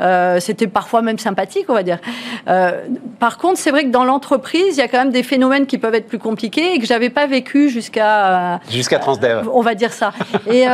Euh, 0.01 0.39
c'était 0.39 0.67
parfois 0.67 1.01
même 1.01 1.19
sympathique, 1.19 1.65
on 1.69 1.73
va 1.73 1.83
dire. 1.83 1.99
Euh, 2.47 2.81
par 3.19 3.37
contre, 3.37 3.59
c'est 3.59 3.71
vrai 3.71 3.83
que 3.83 3.89
dans 3.89 4.03
l'entreprise, 4.03 4.77
il 4.77 4.79
y 4.79 4.81
a 4.81 4.87
quand 4.87 4.99
même 4.99 5.11
des 5.11 5.23
phénomènes 5.23 5.65
qui 5.65 5.77
peuvent 5.77 5.95
être 5.95 6.07
plus 6.07 6.19
compliqués 6.19 6.75
et 6.75 6.79
que 6.79 6.85
j'avais 6.85 7.09
pas 7.09 7.27
vécu 7.27 7.69
jusqu'à. 7.69 8.53
Euh, 8.53 8.57
jusqu'à 8.69 8.99
Transdev. 8.99 9.49
on 9.53 9.61
va 9.61 9.75
dire 9.75 9.93
ça. 9.93 10.13
et, 10.51 10.65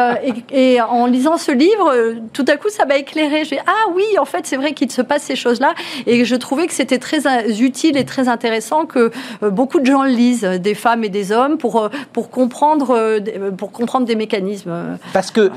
et, 0.52 0.82
en 0.82 1.06
lisant 1.06 1.38
ce 1.38 1.52
livre, 1.52 1.94
tout 2.34 2.46
à 2.48 2.58
coup, 2.58 2.70
ça 2.70 2.86
m'a 2.86 2.98
éclairé. 2.98 3.44
Dit 3.44 3.58
ah 3.66 3.90
oui, 3.94 4.06
en 4.20 4.26
fait, 4.26 4.46
c'est 4.46 4.58
vrai 4.58 4.74
qu'il 4.74 4.92
se 4.92 5.02
passe 5.02 5.24
ces 5.24 5.36
choses-là. 5.36 5.74
Et 6.06 6.26
je 6.26 6.36
trouvais 6.36 6.68
que 6.68 6.74
c'était 6.74 7.00
très 7.00 7.22
utile 7.60 7.98
et 7.98 8.06
très 8.06 8.28
intéressant 8.28 8.86
que 8.86 9.12
beaucoup 9.42 9.80
de 9.80 9.86
gens 9.86 9.95
lisent, 10.04 10.44
des 10.44 10.76
femmes 10.76 11.04
et 11.04 11.10
des 11.10 11.32
hommes, 11.32 11.58
pour, 11.58 11.90
pour, 12.14 12.30
comprendre, 12.30 13.20
pour 13.58 13.72
comprendre 13.72 14.06
des 14.06 14.16
mécanismes. 14.16 14.98
Parce 15.14 15.32
que. 15.32 15.52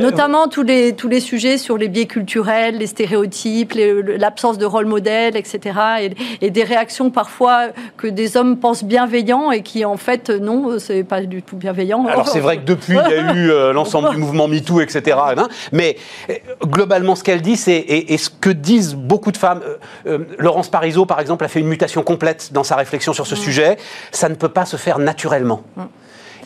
Notamment 0.00 0.48
tous, 0.48 0.62
les, 0.62 0.94
tous 0.94 1.08
les 1.08 1.20
sujets 1.20 1.58
sur 1.58 1.76
les 1.76 1.88
biais 1.88 2.06
culturels, 2.06 2.78
les 2.78 2.86
stéréotypes, 2.86 3.74
l'absence 3.74 4.58
de 4.58 4.66
rôle 4.66 4.86
modèle, 4.86 5.36
etc. 5.36 6.14
Et, 6.40 6.50
des 6.50 6.62
réactions 6.62 7.10
parfois 7.10 7.68
que 7.96 8.06
des 8.06 8.36
hommes 8.36 8.58
pensent 8.58 8.84
bienveillants 8.84 9.50
et 9.50 9.62
qui 9.62 9.84
en 9.84 9.96
fait 9.96 10.30
non, 10.30 10.78
c'est 10.78 11.02
pas 11.02 11.20
du 11.22 11.42
tout 11.42 11.56
bienveillant. 11.56 12.06
Alors 12.06 12.28
c'est 12.28 12.40
vrai 12.40 12.58
que 12.58 12.64
depuis 12.64 12.94
il 12.94 13.10
y 13.10 13.14
a 13.14 13.34
eu 13.34 13.50
euh, 13.50 13.72
l'ensemble 13.78 14.10
du 14.10 14.18
mouvement 14.18 14.46
MeToo, 14.46 14.80
etc. 14.80 15.16
Hein. 15.36 15.48
mais 15.72 15.96
euh, 16.30 16.34
globalement 16.64 17.16
ce 17.16 17.24
qu'elle 17.24 17.42
dit, 17.42 17.56
c'est 17.56 17.76
et, 17.76 18.16
ce 18.18 18.30
que 18.30 18.50
disent 18.50 18.94
beaucoup 18.94 19.32
de 19.32 19.36
femmes. 19.36 19.62
Euh, 20.06 20.18
Laurence 20.38 20.68
Parisot 20.68 21.06
par 21.06 21.20
exemple 21.20 21.44
a 21.44 21.48
fait 21.48 21.60
une 21.60 21.66
mutation 21.66 22.02
complète 22.02 22.52
dans 22.52 22.64
sa 22.64 22.76
réflexion 22.76 23.12
sur 23.12 23.26
ce 23.26 23.34
mm. 23.34 23.38
sujet. 23.38 23.63
Ça 24.12 24.28
ne 24.28 24.34
peut 24.34 24.48
pas 24.48 24.66
se 24.66 24.76
faire 24.76 24.98
naturellement. 24.98 25.62
Mm 25.76 25.84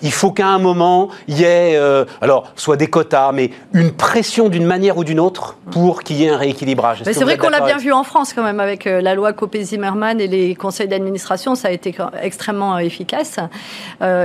il 0.02 0.12
faut 0.12 0.30
qu'à 0.30 0.46
un 0.46 0.58
moment, 0.58 1.08
il 1.26 1.38
y 1.38 1.44
ait, 1.44 1.76
euh, 1.76 2.04
alors, 2.20 2.52
soit 2.56 2.76
des 2.76 2.86
quotas, 2.86 3.32
mais 3.32 3.50
une 3.72 3.92
pression 3.92 4.48
d'une 4.48 4.64
manière 4.64 4.98
ou 4.98 5.04
d'une 5.04 5.20
autre 5.20 5.56
pour 5.70 6.02
qu'il 6.02 6.16
y 6.16 6.24
ait 6.24 6.30
un 6.30 6.36
rééquilibrage. 6.36 7.02
C'est 7.04 7.24
vrai 7.24 7.36
qu'on 7.36 7.50
l'a 7.50 7.60
bien 7.60 7.78
vu 7.78 7.92
en 7.92 8.04
France 8.04 8.32
quand 8.32 8.42
même 8.42 8.60
avec 8.60 8.86
euh, 8.86 9.00
la 9.00 9.14
loi 9.14 9.32
Copé-Zimmermann 9.32 10.20
et 10.20 10.26
les 10.26 10.54
conseils 10.54 10.88
d'administration, 10.88 11.54
ça 11.54 11.68
a 11.68 11.70
été 11.70 11.94
extrêmement 12.22 12.76
euh, 12.76 12.78
efficace. 12.78 13.38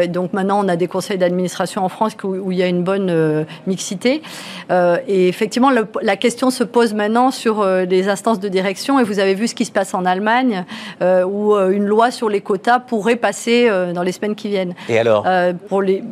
donc 0.07 0.33
maintenant, 0.33 0.63
on 0.63 0.67
a 0.67 0.75
des 0.75 0.87
conseils 0.87 1.17
d'administration 1.17 1.83
en 1.83 1.89
France 1.89 2.13
où, 2.23 2.51
il 2.51 2.57
y 2.57 2.63
a 2.63 2.67
une 2.67 2.83
bonne 2.83 3.45
mixité. 3.67 4.21
et 4.69 5.27
effectivement, 5.27 5.69
la 6.01 6.17
question 6.17 6.49
se 6.49 6.63
pose 6.63 6.93
maintenant 6.93 7.31
sur 7.31 7.65
les 7.65 8.07
instances 8.09 8.39
de 8.39 8.47
direction. 8.47 8.99
Et 8.99 9.03
vous 9.03 9.19
avez 9.19 9.33
vu 9.33 9.47
ce 9.47 9.55
qui 9.55 9.65
se 9.65 9.71
passe 9.71 9.93
en 9.93 10.05
Allemagne, 10.05 10.65
où 11.01 11.55
une 11.55 11.85
loi 11.85 12.11
sur 12.11 12.29
les 12.29 12.41
quotas 12.41 12.79
pourrait 12.79 13.15
passer 13.15 13.69
dans 13.93 14.03
les 14.03 14.11
semaines 14.11 14.35
qui 14.35 14.49
viennent. 14.49 14.75
Et 14.89 14.99
alors? 14.99 15.25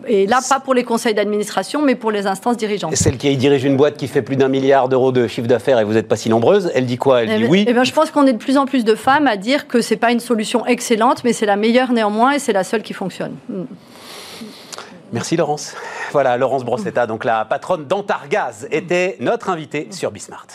Et 0.07 0.27
là, 0.27 0.39
pas 0.47 0.59
pour 0.59 0.73
les 0.73 0.83
conseils 0.83 1.13
d'administration, 1.13 1.81
mais 1.81 1.95
pour 1.95 2.11
les 2.11 2.27
instances 2.27 2.57
dirigeantes. 2.57 2.95
Celle 2.95 3.17
qui 3.17 3.35
dirige 3.37 3.63
une 3.63 3.77
boîte 3.77 3.97
qui 3.97 4.07
fait 4.07 4.21
plus 4.21 4.35
d'un 4.35 4.47
milliard 4.47 4.89
d'euros 4.89 5.11
de 5.11 5.27
chiffre 5.27 5.47
d'affaires 5.47 5.79
et 5.79 5.83
vous 5.83 5.93
n'êtes 5.93 6.07
pas 6.07 6.15
si 6.15 6.29
nombreuses, 6.29 6.71
elle 6.73 6.85
dit 6.85 6.97
quoi? 6.97 7.23
Elle 7.23 7.31
eh 7.31 7.37
dit 7.37 7.43
ben, 7.43 7.49
oui 7.49 7.65
eh 7.67 7.73
ben, 7.73 7.83
Je 7.83 7.93
pense 7.93 8.11
qu'on 8.11 8.25
est 8.25 8.33
de 8.33 8.37
plus 8.37 8.57
en 8.57 8.65
plus 8.65 8.83
de 8.83 8.95
femmes 8.95 9.27
à 9.27 9.37
dire 9.37 9.67
que 9.67 9.81
ce 9.81 9.93
n'est 9.93 9.99
pas 9.99 10.11
une 10.11 10.19
solution 10.19 10.65
excellente, 10.65 11.23
mais 11.23 11.33
c'est 11.33 11.45
la 11.45 11.55
meilleure 11.55 11.91
néanmoins 11.91 12.31
et 12.31 12.39
c'est 12.39 12.53
la 12.53 12.63
seule 12.63 12.81
qui 12.81 12.93
fonctionne. 12.93 13.35
Hmm. 13.49 13.63
Merci 15.13 15.35
Laurence. 15.35 15.75
Voilà, 16.11 16.37
Laurence 16.37 16.63
Brossetta, 16.63 17.05
donc 17.05 17.25
la 17.25 17.43
patronne 17.45 17.85
d'Antargaz, 17.85 18.67
était 18.71 19.17
notre 19.19 19.49
invitée 19.49 19.87
sur 19.91 20.11
Bismart. 20.11 20.47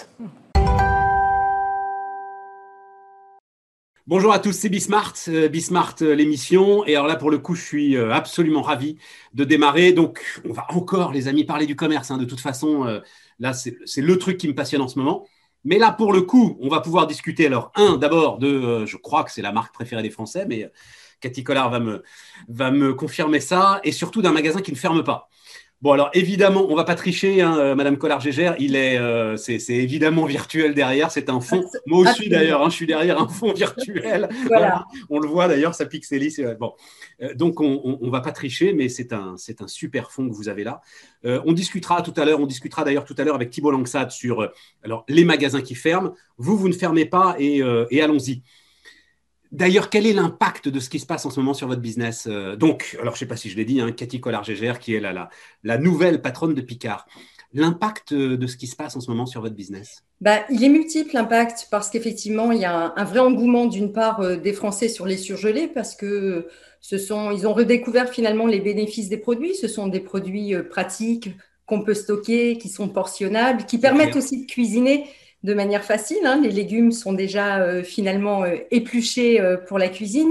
Bonjour 4.08 4.32
à 4.32 4.38
tous, 4.38 4.52
c'est 4.52 4.68
Bismart, 4.68 5.14
euh, 5.26 5.48
Bismart 5.48 5.96
euh, 6.02 6.14
l'émission. 6.14 6.86
Et 6.86 6.94
alors 6.94 7.08
là, 7.08 7.16
pour 7.16 7.28
le 7.28 7.38
coup, 7.38 7.56
je 7.56 7.62
suis 7.64 7.96
euh, 7.96 8.12
absolument 8.12 8.62
ravi 8.62 8.98
de 9.34 9.42
démarrer. 9.42 9.92
Donc, 9.92 10.40
on 10.48 10.52
va 10.52 10.64
encore, 10.68 11.10
les 11.12 11.26
amis, 11.26 11.42
parler 11.42 11.66
du 11.66 11.74
commerce. 11.74 12.12
Hein. 12.12 12.16
De 12.16 12.24
toute 12.24 12.38
façon, 12.38 13.00
là, 13.40 13.52
c'est 13.52 14.00
le 14.00 14.18
truc 14.18 14.38
qui 14.38 14.46
me 14.46 14.54
passionne 14.54 14.80
en 14.80 14.86
ce 14.86 14.96
moment. 15.00 15.26
Mais 15.64 15.78
là, 15.78 15.90
pour 15.90 16.12
le 16.12 16.22
coup, 16.22 16.56
on 16.60 16.68
va 16.68 16.80
pouvoir 16.80 17.08
discuter. 17.08 17.46
Alors, 17.46 17.72
un, 17.74 17.96
d'abord, 17.96 18.38
de, 18.38 18.86
je 18.86 18.96
crois 18.96 19.24
que 19.24 19.32
c'est 19.32 19.42
la 19.42 19.50
marque 19.50 19.74
préférée 19.74 20.04
des 20.04 20.10
Français, 20.10 20.46
mais 20.46 20.70
Cathy 21.20 21.42
Collard 21.42 21.70
va 21.70 21.80
me, 21.80 22.04
va 22.46 22.70
me 22.70 22.94
confirmer 22.94 23.40
ça. 23.40 23.80
Et 23.82 23.90
surtout 23.90 24.22
d'un 24.22 24.32
magasin 24.32 24.60
qui 24.60 24.70
ne 24.70 24.76
ferme 24.76 25.02
pas. 25.02 25.28
Bon, 25.86 25.92
alors 25.92 26.10
évidemment, 26.14 26.66
on 26.68 26.74
va 26.74 26.82
pas 26.82 26.96
tricher, 26.96 27.42
hein, 27.42 27.56
euh, 27.58 27.76
Madame 27.76 27.96
Collard-Gégère. 27.96 28.56
Il 28.58 28.74
est, 28.74 28.98
euh, 28.98 29.36
c'est, 29.36 29.60
évidemment 29.68 30.24
virtuel 30.24 30.74
derrière. 30.74 31.12
C'est 31.12 31.30
un 31.30 31.40
fond. 31.40 31.64
Moi 31.86 32.00
aussi 32.00 32.28
d'ailleurs, 32.28 32.60
hein, 32.62 32.70
je 32.70 32.74
suis 32.74 32.88
derrière 32.88 33.22
un 33.22 33.28
fond 33.28 33.52
virtuel. 33.52 34.28
voilà. 34.48 34.84
On 35.10 35.20
le 35.20 35.28
voit 35.28 35.46
d'ailleurs, 35.46 35.76
ça 35.76 35.86
pixelise. 35.86 36.44
Bon, 36.58 36.72
euh, 37.22 37.34
donc 37.34 37.60
on, 37.60 38.00
on, 38.02 38.10
va 38.10 38.20
pas 38.20 38.32
tricher, 38.32 38.72
mais 38.72 38.88
c'est 38.88 39.12
un, 39.12 39.36
c'est 39.36 39.62
un 39.62 39.68
super 39.68 40.10
fond 40.10 40.28
que 40.28 40.34
vous 40.34 40.48
avez 40.48 40.64
là. 40.64 40.80
on 41.22 41.52
discutera 41.52 42.02
tout 42.02 42.14
à 42.16 42.24
l'heure. 42.24 42.40
On 42.40 42.46
discutera 42.46 42.82
d'ailleurs 42.82 43.04
tout 43.04 43.14
à 43.16 43.22
l'heure 43.22 43.36
avec 43.36 43.50
Thibault 43.50 43.70
Langsat 43.70 44.10
sur 44.10 44.50
alors 44.82 45.04
les 45.08 45.24
magasins 45.24 45.62
qui 45.62 45.76
ferment. 45.76 46.14
Vous, 46.36 46.56
vous 46.56 46.68
ne 46.68 46.74
fermez 46.74 47.04
pas 47.04 47.36
et, 47.38 47.62
et 47.90 48.02
allons-y. 48.02 48.42
D'ailleurs, 49.52 49.90
quel 49.90 50.06
est 50.06 50.12
l'impact 50.12 50.68
de 50.68 50.80
ce 50.80 50.88
qui 50.88 50.98
se 50.98 51.06
passe 51.06 51.24
en 51.26 51.30
ce 51.30 51.40
moment 51.40 51.54
sur 51.54 51.68
votre 51.68 51.80
business 51.80 52.26
euh, 52.28 52.56
Donc, 52.56 52.96
alors 53.00 53.14
je 53.14 53.16
ne 53.16 53.20
sais 53.20 53.26
pas 53.26 53.36
si 53.36 53.50
je 53.50 53.56
l'ai 53.56 53.64
dit, 53.64 53.80
hein, 53.80 53.92
Cathy 53.92 54.20
Collard-Gégère, 54.20 54.78
qui 54.78 54.94
est 54.94 55.00
la, 55.00 55.28
la, 55.62 55.78
nouvelle 55.78 56.20
patronne 56.20 56.54
de 56.54 56.60
Picard. 56.60 57.06
L'impact 57.52 58.12
de 58.12 58.46
ce 58.46 58.56
qui 58.56 58.66
se 58.66 58.76
passe 58.76 58.96
en 58.96 59.00
ce 59.00 59.10
moment 59.10 59.24
sur 59.24 59.40
votre 59.40 59.54
business? 59.54 60.02
Bah, 60.20 60.44
Il 60.50 60.64
est 60.64 60.68
multiple, 60.68 61.14
l'impact, 61.14 61.68
parce 61.70 61.90
qu'effectivement, 61.90 62.52
il 62.52 62.60
y 62.60 62.64
a 62.64 62.92
un, 62.96 63.04
vrai 63.04 63.20
engouement 63.20 63.66
d'une 63.66 63.92
part 63.92 64.20
euh, 64.20 64.36
des 64.36 64.52
Français 64.52 64.88
sur 64.88 65.06
les 65.06 65.16
surgelés, 65.16 65.68
parce 65.68 65.94
que 65.94 66.48
ce 66.80 66.98
sont, 66.98 67.30
ils 67.30 67.46
ont 67.46 67.54
redécouvert 67.54 68.08
finalement 68.08 68.46
les 68.46 68.60
bénéfices 68.60 69.08
des 69.08 69.16
produits. 69.16 69.54
Ce 69.54 69.68
sont 69.68 69.86
des 69.86 70.00
produits 70.00 70.54
euh, 70.54 70.62
pratiques 70.62 71.30
qu'on 71.66 71.82
peut 71.82 71.94
stocker, 71.94 72.58
qui 72.58 72.68
sont 72.68 72.88
portionnables, 72.88 73.64
qui 73.64 73.78
permettent 73.78 74.16
aussi 74.16 74.42
de 74.42 74.46
cuisiner 74.46 75.06
de 75.46 75.54
manière 75.54 75.84
facile. 75.84 76.18
Hein. 76.24 76.40
Les 76.42 76.50
légumes 76.50 76.90
sont 76.90 77.12
déjà 77.12 77.60
euh, 77.60 77.84
finalement 77.84 78.42
euh, 78.42 78.56
épluchés 78.72 79.40
euh, 79.40 79.56
pour 79.56 79.78
la 79.78 79.88
cuisine. 79.88 80.30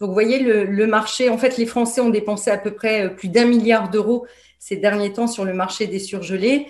Donc, 0.00 0.08
vous 0.08 0.12
voyez, 0.12 0.40
le, 0.40 0.86
marché, 0.86 1.30
en 1.30 1.38
fait, 1.38 1.56
les 1.56 1.66
Français 1.66 2.00
ont 2.00 2.10
dépensé 2.10 2.50
à 2.50 2.58
peu 2.58 2.72
près 2.72 3.14
plus 3.14 3.28
d'un 3.28 3.46
milliard 3.46 3.88
d'euros 3.88 4.26
ces 4.58 4.76
derniers 4.76 5.12
temps 5.12 5.26
sur 5.28 5.44
le 5.44 5.52
marché 5.52 5.86
des 5.86 5.98
surgelés. 6.00 6.66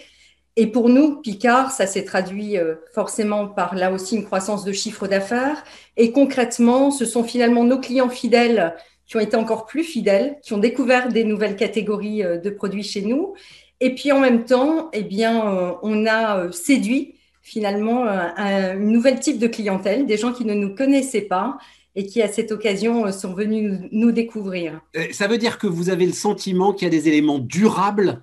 Et 0.57 0.67
pour 0.67 0.89
nous, 0.89 1.21
Picard, 1.21 1.71
ça 1.71 1.87
s'est 1.87 2.05
traduit 2.05 2.57
forcément 2.95 3.47
par 3.47 3.75
là 3.75 3.93
aussi 3.93 4.17
une 4.17 4.25
croissance 4.25 4.65
de 4.65 4.73
chiffre 4.73 5.07
d'affaires. 5.07 5.63
Et 5.99 6.11
concrètement, 6.11 6.91
ce 6.91 7.05
sont 7.05 7.23
finalement 7.23 7.65
nos 7.65 7.79
clients 7.79 8.09
fidèles 8.09 8.75
qui 9.07 9.19
ont 9.19 9.21
été 9.21 9.37
encore 9.37 9.67
plus 9.67 9.85
fidèles, 9.85 10.39
qui 10.43 10.55
ont 10.55 10.59
découvert 10.59 11.09
des 11.09 11.25
nouvelles 11.25 11.57
catégories 11.57 12.23
de 12.23 12.51
produits 12.51 12.83
chez 12.83 13.03
nous. 13.03 13.35
Et 13.81 13.95
puis 13.95 14.11
en 14.11 14.21
même 14.21 14.47
temps, 14.47 14.89
eh 14.95 15.03
bien, 15.03 15.79
on 15.83 16.07
a 16.07 16.51
séduit 16.51 17.18
finalement 17.49 18.07
euh, 18.07 18.29
un, 18.37 18.75
nouvel 18.75 19.19
type 19.21 19.39
de 19.39 19.47
clientèle, 19.47 20.07
des 20.07 20.17
gens 20.17 20.33
qui 20.33 20.45
ne 20.45 20.55
nous 20.55 20.75
connaissaient 20.75 21.23
pas 21.23 21.59
et 21.97 22.07
qui, 22.07 22.21
à 22.21 22.29
cette 22.29 22.53
occasion, 22.53 23.07
euh, 23.07 23.11
sont 23.11 23.33
venus 23.33 23.81
nous, 23.91 24.13
découvrir. 24.13 24.81
Euh, 24.97 25.07
ça 25.13 25.27
veut 25.27 25.39
dire 25.39 25.59
que 25.59 25.67
vous 25.67 25.89
avez 25.89 26.07
le 26.07 26.13
sentiment 26.13 26.73
qu'il 26.73 26.87
y 26.87 26.89
a 26.89 26.91
des 26.91 27.09
éléments 27.09 27.39
durables 27.39 28.23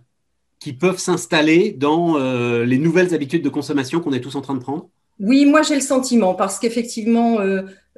qui 0.59 0.73
peuvent 0.73 0.99
s'installer 0.99 1.73
dans 1.73 2.17
les 2.17 2.77
nouvelles 2.79 3.13
habitudes 3.13 3.43
de 3.43 3.49
consommation 3.49 3.99
qu'on 3.99 4.13
est 4.13 4.21
tous 4.21 4.35
en 4.35 4.41
train 4.41 4.55
de 4.55 4.59
prendre? 4.59 4.89
Oui, 5.19 5.45
moi 5.45 5.61
j'ai 5.61 5.75
le 5.75 5.81
sentiment 5.81 6.33
parce 6.33 6.57
qu'effectivement, 6.57 7.38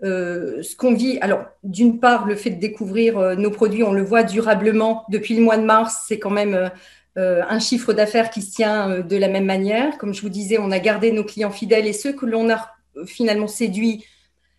ce 0.02 0.76
qu'on 0.76 0.94
vit, 0.94 1.18
alors 1.22 1.46
d'une 1.64 2.00
part, 2.00 2.26
le 2.26 2.36
fait 2.36 2.50
de 2.50 2.60
découvrir 2.60 3.38
nos 3.38 3.52
produits, 3.52 3.84
on 3.84 3.94
le 3.94 4.04
voit 4.04 4.24
durablement 4.24 5.06
depuis 5.10 5.38
le 5.38 5.44
mois 5.44 5.58
de 5.58 5.64
mars, 5.64 6.04
c'est 6.10 6.20
quand 6.20 6.32
même 6.32 6.70
un 7.18 7.60
chiffre 7.60 7.94
d'affaires 7.94 8.30
qui 8.30 8.44
se 8.44 8.54
tient 8.54 8.90
euh, 8.90 9.02
de 9.02 9.18
la 9.18 9.28
même 9.28 9.46
manière. 9.46 9.98
Comme 9.98 10.14
je 10.14 10.22
vous 10.22 10.30
disais, 10.30 10.58
on 10.60 10.72
a 10.72 10.80
gardé 10.80 11.12
nos 11.12 11.24
clients 11.24 11.52
fidèles 11.52 11.88
et 11.88 11.94
ceux 11.94 12.14
que 12.14 12.26
l'on 12.26 12.50
a 12.50 12.70
euh, 12.96 13.06
finalement 13.06 13.48
séduits 13.48 14.06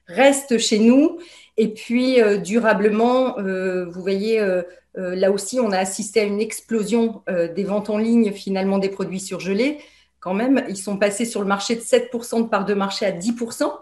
restent 0.07 0.59
chez 0.59 0.79
nous. 0.79 1.19
Et 1.57 1.69
puis, 1.69 2.19
durablement, 2.45 3.35
vous 3.37 4.01
voyez, 4.01 4.41
là 4.95 5.31
aussi, 5.33 5.59
on 5.59 5.73
a 5.73 5.77
assisté 5.77 6.21
à 6.21 6.23
une 6.23 6.41
explosion 6.41 7.25
des 7.27 7.65
ventes 7.65 7.91
en 7.91 7.99
ligne 7.99 8.31
finalement 8.31 8.79
des 8.79 8.89
produits 8.89 9.19
surgelés. 9.19 9.79
Quand 10.21 10.35
même, 10.35 10.65
ils 10.69 10.79
sont 10.79 10.97
passés 10.97 11.25
sur 11.25 11.41
le 11.41 11.47
marché 11.49 11.75
de 11.75 11.81
7% 11.81 12.45
de 12.45 12.49
part 12.49 12.65
de 12.65 12.75
marché 12.75 13.05
à 13.07 13.11
10%. 13.11 13.73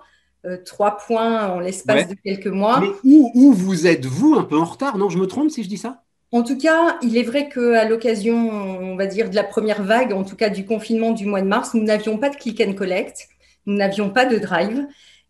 Trois 0.65 0.97
points 0.97 1.49
en 1.49 1.61
l'espace 1.61 2.09
de 2.09 2.15
quelques 2.15 2.47
mois. 2.47 2.81
Mais 2.81 2.89
où, 3.05 3.31
où 3.35 3.53
vous 3.53 3.87
êtes, 3.87 4.07
vous, 4.07 4.35
un 4.35 4.45
peu 4.45 4.57
en 4.57 4.65
retard? 4.65 4.97
Non, 4.97 5.11
je 5.11 5.19
me 5.19 5.27
trompe 5.27 5.51
si 5.51 5.63
je 5.63 5.69
dis 5.69 5.79
ça? 5.79 6.03
En 6.37 6.43
tout 6.43 6.59
cas, 6.59 6.99
il 7.03 7.17
est 7.17 7.23
vrai 7.23 7.49
qu'à 7.49 7.85
l'occasion, 7.85 8.51
on 8.51 8.97
va 8.97 9.07
dire, 9.07 9.31
de 9.31 9.35
la 9.35 9.45
première 9.45 9.83
vague, 9.83 10.13
en 10.13 10.23
tout 10.23 10.37
cas 10.37 10.51
du 10.51 10.65
confinement 10.65 11.13
du 11.13 11.27
mois 11.27 11.41
de 11.41 11.47
mars, 11.47 11.73
nous 11.75 11.83
n'avions 11.83 12.19
pas 12.19 12.29
de 12.29 12.37
click 12.37 12.61
and 12.61 12.75
collect, 12.75 13.29
nous 13.65 13.77
n'avions 13.77 14.11
pas 14.11 14.27
de 14.27 14.39
drive. 14.39 14.87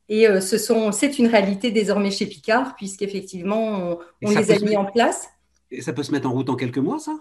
Et 0.09 0.29
euh, 0.29 0.41
ce 0.41 0.59
sont, 0.59 0.93
c'est 0.93 1.19
une 1.19 1.27
réalité 1.27 1.71
désormais 1.71 2.11
chez 2.11 2.27
Picard, 2.27 2.75
puisqu'effectivement, 2.77 3.99
on, 4.23 4.31
les 4.31 4.51
a 4.51 4.59
mis 4.59 4.77
en 4.77 4.85
place. 4.85 5.29
Et 5.71 5.81
ça 5.81 5.93
peut 5.93 6.03
se 6.03 6.13
mettre 6.13 6.29
en 6.29 6.33
route 6.33 6.51
en 6.51 6.57
quelques 6.57 6.79
mois, 6.79 6.99
ça? 6.99 7.13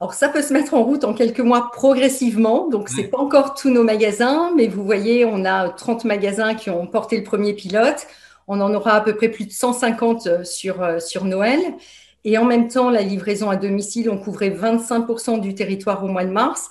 Alors, 0.00 0.14
ça 0.14 0.28
peut 0.28 0.42
se 0.42 0.52
mettre 0.52 0.74
en 0.74 0.82
route 0.82 1.04
en 1.04 1.14
quelques 1.14 1.40
mois 1.40 1.70
progressivement. 1.70 2.68
Donc, 2.68 2.88
ce 2.88 2.96
n'est 2.96 3.08
pas 3.08 3.18
encore 3.18 3.54
tous 3.54 3.70
nos 3.70 3.84
magasins, 3.84 4.52
mais 4.56 4.68
vous 4.68 4.84
voyez, 4.84 5.24
on 5.24 5.44
a 5.44 5.68
30 5.68 6.04
magasins 6.04 6.54
qui 6.54 6.68
ont 6.68 6.86
porté 6.86 7.16
le 7.16 7.22
premier 7.22 7.54
pilote. 7.54 8.06
On 8.48 8.60
en 8.60 8.74
aura 8.74 8.92
à 8.92 9.00
peu 9.00 9.14
près 9.14 9.28
plus 9.28 9.46
de 9.46 9.52
150 9.52 10.44
sur, 10.44 10.82
euh, 10.82 10.98
sur 10.98 11.24
Noël. 11.24 11.60
Et 12.24 12.38
en 12.38 12.44
même 12.44 12.68
temps, 12.68 12.90
la 12.90 13.02
livraison 13.02 13.50
à 13.50 13.56
domicile, 13.56 14.08
on 14.08 14.18
couvrait 14.18 14.50
25% 14.50 15.40
du 15.40 15.54
territoire 15.54 16.02
au 16.04 16.08
mois 16.08 16.24
de 16.24 16.30
mars. 16.30 16.70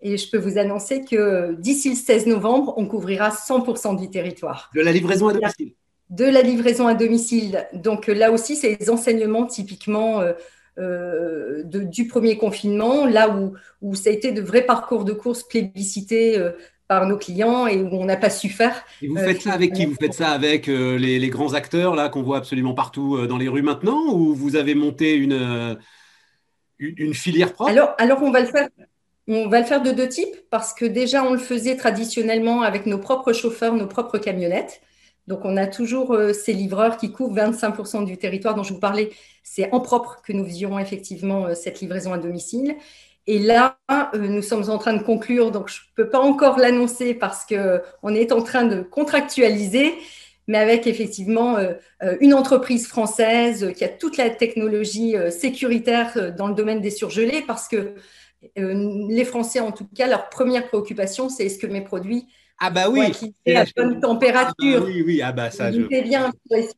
Et 0.00 0.16
je 0.16 0.30
peux 0.30 0.38
vous 0.38 0.58
annoncer 0.58 1.04
que 1.04 1.54
d'ici 1.58 1.90
le 1.90 1.96
16 1.96 2.26
novembre, 2.26 2.74
on 2.76 2.86
couvrira 2.86 3.30
100% 3.30 3.98
du 3.98 4.10
territoire. 4.10 4.70
De 4.74 4.80
la 4.80 4.92
livraison 4.92 5.28
à 5.28 5.32
domicile 5.32 5.72
De 6.10 6.24
la 6.24 6.42
livraison 6.42 6.86
à 6.86 6.94
domicile. 6.94 7.66
Donc 7.74 8.06
là 8.06 8.30
aussi, 8.30 8.56
c'est 8.56 8.76
les 8.78 8.90
enseignements 8.90 9.46
typiquement 9.46 10.20
euh, 10.20 10.32
euh, 10.78 11.62
du 11.64 12.08
premier 12.08 12.36
confinement, 12.36 13.06
là 13.06 13.30
où, 13.30 13.54
où, 13.80 13.94
ça 13.94 14.10
a 14.10 14.12
été 14.12 14.32
de 14.32 14.42
vrais 14.42 14.66
parcours 14.66 15.04
de 15.04 15.12
course 15.12 15.42
plébiscités 15.44 16.36
euh, 16.36 16.50
par 16.88 17.06
nos 17.06 17.16
clients 17.16 17.66
et 17.66 17.80
où 17.80 17.88
on 17.92 18.04
n'a 18.04 18.16
pas 18.16 18.30
su 18.30 18.48
faire. 18.48 18.84
Et 19.00 19.08
vous 19.08 19.16
faites 19.16 19.42
ça 19.42 19.52
avec 19.52 19.72
qui? 19.72 19.86
Vous 19.86 19.96
faites 19.98 20.12
ça 20.12 20.30
avec 20.30 20.68
euh, 20.68 20.96
les, 20.98 21.28
grands 21.30 21.54
acteurs 21.54 21.94
là 21.94 22.08
qu'on 22.08 22.22
voit 22.22 22.38
absolument 22.38 22.74
partout 22.74 23.16
euh, 23.16 23.26
dans 23.26 23.38
les 23.38 23.48
rues 23.48 23.62
maintenant 23.62 24.12
ou 24.12 24.34
vous 24.34 24.56
avez 24.56 24.74
monté 24.74 25.14
une, 25.14 25.32
euh, 25.32 25.74
une 26.78 27.14
filière 27.14 27.52
propre? 27.52 27.70
Alors, 27.70 27.94
alors 27.98 28.22
on 28.22 28.30
va 28.30 28.40
le 28.40 28.46
faire. 28.46 28.68
On 29.26 29.48
va 29.48 29.60
le 29.60 29.64
faire 29.64 29.82
de 29.82 29.90
deux 29.90 30.08
types 30.08 30.36
parce 30.50 30.74
que 30.74 30.84
déjà 30.84 31.24
on 31.24 31.32
le 31.32 31.38
faisait 31.38 31.76
traditionnellement 31.76 32.60
avec 32.60 32.84
nos 32.84 32.98
propres 32.98 33.32
chauffeurs, 33.32 33.74
nos 33.74 33.86
propres 33.86 34.18
camionnettes. 34.18 34.82
Donc 35.26 35.40
on 35.44 35.56
a 35.56 35.66
toujours 35.66 36.14
ces 36.34 36.52
livreurs 36.52 36.98
qui 36.98 37.10
couvrent 37.10 37.34
25% 37.34 38.04
du 38.04 38.18
territoire 38.18 38.54
dont 38.54 38.62
je 38.62 38.74
vous 38.74 38.80
parlais. 38.80 39.10
C'est 39.42 39.72
en 39.72 39.80
propre 39.80 40.20
que 40.22 40.34
nous 40.34 40.44
faisions 40.44 40.78
effectivement 40.78 41.54
cette 41.54 41.80
livraison 41.80 42.12
à 42.12 42.18
domicile. 42.18 42.76
Et 43.26 43.38
là, 43.38 43.78
euh, 43.90 44.18
nous 44.18 44.42
sommes 44.42 44.68
en 44.68 44.78
train 44.78 44.92
de 44.92 45.02
conclure, 45.02 45.50
donc 45.50 45.68
je 45.68 45.80
ne 45.80 46.04
peux 46.04 46.10
pas 46.10 46.20
encore 46.20 46.58
l'annoncer 46.58 47.14
parce 47.14 47.46
qu'on 47.46 48.14
est 48.14 48.32
en 48.32 48.42
train 48.42 48.64
de 48.64 48.82
contractualiser, 48.82 49.94
mais 50.46 50.58
avec 50.58 50.86
effectivement 50.86 51.56
euh, 51.56 51.72
euh, 52.02 52.16
une 52.20 52.34
entreprise 52.34 52.86
française 52.86 53.72
qui 53.74 53.84
a 53.84 53.88
toute 53.88 54.18
la 54.18 54.28
technologie 54.28 55.14
sécuritaire 55.30 56.34
dans 56.36 56.48
le 56.48 56.54
domaine 56.54 56.80
des 56.80 56.90
surgelés, 56.90 57.42
parce 57.46 57.66
que 57.66 57.94
les 58.56 59.24
Français, 59.24 59.60
en 59.60 59.72
tout 59.72 59.88
cas, 59.94 60.06
leur 60.06 60.28
première 60.28 60.68
préoccupation, 60.68 61.30
c'est 61.30 61.46
est-ce 61.46 61.58
que 61.58 61.66
mes 61.66 61.80
produits 61.80 62.26
ah 62.60 62.70
bah 62.70 62.88
oui, 62.88 63.00
à 63.48 63.50
la 63.52 63.64
bonne 63.76 63.98
température. 63.98 64.54
Ah 64.60 64.80
bah 64.80 64.86
oui, 64.86 65.02
oui, 65.04 65.20
ah 65.20 65.32
bah 65.32 65.50
ça. 65.50 65.72
Je... 65.72 65.80
bien 66.02 66.32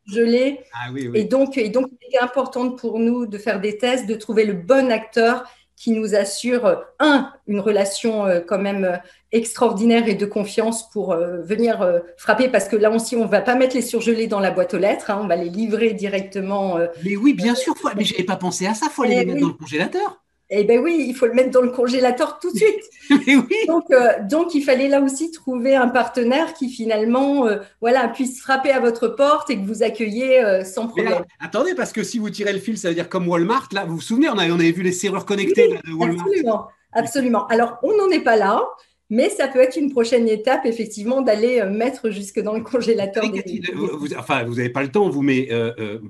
surgelés. 0.06 0.60
Ah 0.72 0.90
oui, 0.90 1.06
oui. 1.06 1.20
Et 1.20 1.24
donc, 1.24 1.58
et 1.58 1.68
donc, 1.68 1.90
il 2.08 2.14
est 2.14 2.22
important 2.22 2.70
pour 2.70 2.98
nous 2.98 3.26
de 3.26 3.36
faire 3.36 3.60
des 3.60 3.76
tests, 3.76 4.06
de 4.06 4.14
trouver 4.14 4.46
le 4.46 4.54
bon 4.54 4.90
acteur 4.90 5.44
qui 5.76 5.90
nous 5.90 6.14
assure, 6.14 6.82
un, 6.98 7.30
une 7.46 7.60
relation 7.60 8.26
euh, 8.26 8.40
quand 8.40 8.58
même 8.58 8.84
euh, 8.84 8.96
extraordinaire 9.30 10.08
et 10.08 10.14
de 10.14 10.24
confiance 10.24 10.90
pour 10.90 11.12
euh, 11.12 11.42
venir 11.42 11.86
frapper, 12.16 12.48
parce 12.48 12.66
que 12.66 12.76
là 12.76 12.90
aussi, 12.90 13.14
on 13.14 13.24
ne 13.24 13.30
va 13.30 13.42
pas 13.42 13.54
mettre 13.54 13.76
les 13.76 13.82
surgelés 13.82 14.26
dans 14.26 14.40
la 14.40 14.50
boîte 14.50 14.72
aux 14.72 14.78
lettres, 14.78 15.10
hein, 15.10 15.20
on 15.22 15.26
va 15.26 15.36
les 15.36 15.50
livrer 15.50 15.92
directement. 15.92 16.78
mais 17.04 17.16
oui, 17.16 17.34
bien 17.34 17.54
sûr, 17.54 17.76
faut, 17.76 17.90
mais 17.94 18.04
je 18.04 18.14
n'avais 18.14 18.24
pas 18.24 18.36
pensé 18.36 18.66
à 18.66 18.74
ça, 18.74 18.86
il 18.88 18.92
faut 18.92 19.04
les 19.04 19.24
mettre 19.24 19.40
dans 19.40 19.48
le 19.48 19.52
congélateur. 19.52 20.22
Eh 20.48 20.62
bien 20.62 20.80
oui, 20.80 21.04
il 21.08 21.14
faut 21.14 21.26
le 21.26 21.34
mettre 21.34 21.50
dans 21.50 21.60
le 21.60 21.70
congélateur 21.70 22.38
tout 22.38 22.52
de 22.52 22.56
suite. 22.56 22.84
donc, 23.66 23.84
euh, 23.90 24.12
donc, 24.30 24.54
il 24.54 24.62
fallait 24.62 24.88
là 24.88 25.00
aussi 25.00 25.32
trouver 25.32 25.74
un 25.74 25.88
partenaire 25.88 26.54
qui 26.54 26.68
finalement 26.68 27.48
euh, 27.48 27.58
voilà, 27.80 28.06
puisse 28.08 28.40
frapper 28.40 28.70
à 28.70 28.78
votre 28.78 29.08
porte 29.08 29.50
et 29.50 29.58
que 29.58 29.66
vous 29.66 29.82
accueillez 29.82 30.44
euh, 30.44 30.62
sans 30.64 30.86
problème. 30.86 31.24
attendez, 31.40 31.74
parce 31.74 31.92
que 31.92 32.04
si 32.04 32.20
vous 32.20 32.30
tirez 32.30 32.52
le 32.52 32.60
fil, 32.60 32.78
ça 32.78 32.88
veut 32.88 32.94
dire 32.94 33.08
comme 33.08 33.28
Walmart. 33.28 33.68
Là, 33.72 33.84
vous 33.84 33.96
vous 33.96 34.00
souvenez, 34.00 34.28
on 34.28 34.38
avait, 34.38 34.52
on 34.52 34.60
avait 34.60 34.70
vu 34.70 34.82
les 34.82 34.92
serrures 34.92 35.26
connectées 35.26 35.80
de 35.84 35.92
Walmart. 35.92 36.26
Absolument, 36.26 36.66
absolument. 36.92 37.46
Alors, 37.48 37.78
on 37.82 37.96
n'en 37.96 38.08
est 38.10 38.22
pas 38.22 38.36
là. 38.36 38.62
Mais 39.08 39.30
ça 39.30 39.46
peut 39.46 39.60
être 39.60 39.76
une 39.76 39.92
prochaine 39.92 40.26
étape, 40.26 40.66
effectivement, 40.66 41.22
d'aller 41.22 41.62
mettre 41.64 42.10
jusque 42.10 42.40
dans 42.40 42.54
le 42.54 42.62
congélateur. 42.62 43.22
Des... 43.30 43.62
Vous, 43.72 44.12
enfin, 44.18 44.42
vous 44.42 44.56
n'avez 44.56 44.68
pas 44.68 44.82
le 44.82 44.90
temps, 44.90 45.08
vous, 45.08 45.22
mais 45.22 45.48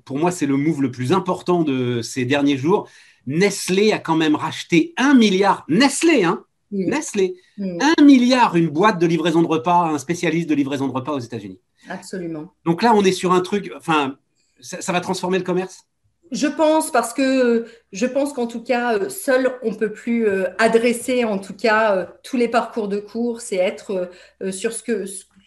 pour 0.06 0.16
moi, 0.16 0.30
c'est 0.30 0.46
le 0.46 0.56
move 0.56 0.80
le 0.80 0.90
plus 0.90 1.12
important 1.12 1.62
de 1.62 2.00
ces 2.00 2.24
derniers 2.24 2.56
jours. 2.56 2.88
Nestlé 3.26 3.92
a 3.92 3.98
quand 3.98 4.16
même 4.16 4.34
racheté 4.34 4.94
un 4.96 5.14
milliard. 5.14 5.64
Nestlé, 5.68 6.24
hein 6.24 6.44
Nestlé. 6.70 7.36
Un 7.58 8.02
milliard, 8.02 8.56
une 8.56 8.68
boîte 8.68 8.98
de 8.98 9.06
livraison 9.06 9.42
de 9.42 9.46
repas, 9.46 9.88
un 9.88 9.98
spécialiste 9.98 10.48
de 10.48 10.54
livraison 10.54 10.88
de 10.88 10.92
repas 10.92 11.12
aux 11.12 11.20
États-Unis. 11.20 11.60
Absolument. 11.88 12.52
Donc 12.64 12.82
là, 12.82 12.92
on 12.94 13.02
est 13.04 13.12
sur 13.12 13.32
un 13.32 13.40
truc. 13.40 13.72
Enfin, 13.76 14.16
ça, 14.60 14.92
va 14.92 15.00
transformer 15.00 15.38
le 15.38 15.44
commerce? 15.44 15.86
Je 16.32 16.48
pense 16.48 16.90
parce 16.90 17.12
que 17.12 17.66
je 17.92 18.06
pense 18.06 18.32
qu'en 18.32 18.48
tout 18.48 18.62
cas, 18.62 18.98
euh, 18.98 19.08
seul, 19.08 19.52
on 19.62 19.74
peut 19.74 19.92
plus 19.92 20.26
euh, 20.26 20.48
adresser 20.58 21.24
en 21.24 21.38
tout 21.38 21.54
cas 21.54 21.94
euh, 21.94 22.06
tous 22.24 22.36
les 22.36 22.48
parcours 22.48 22.88
de 22.88 22.98
course 22.98 23.52
et 23.52 23.56
être 23.56 24.10
sur 24.50 24.72
ce 24.72 24.82
que 24.82 25.04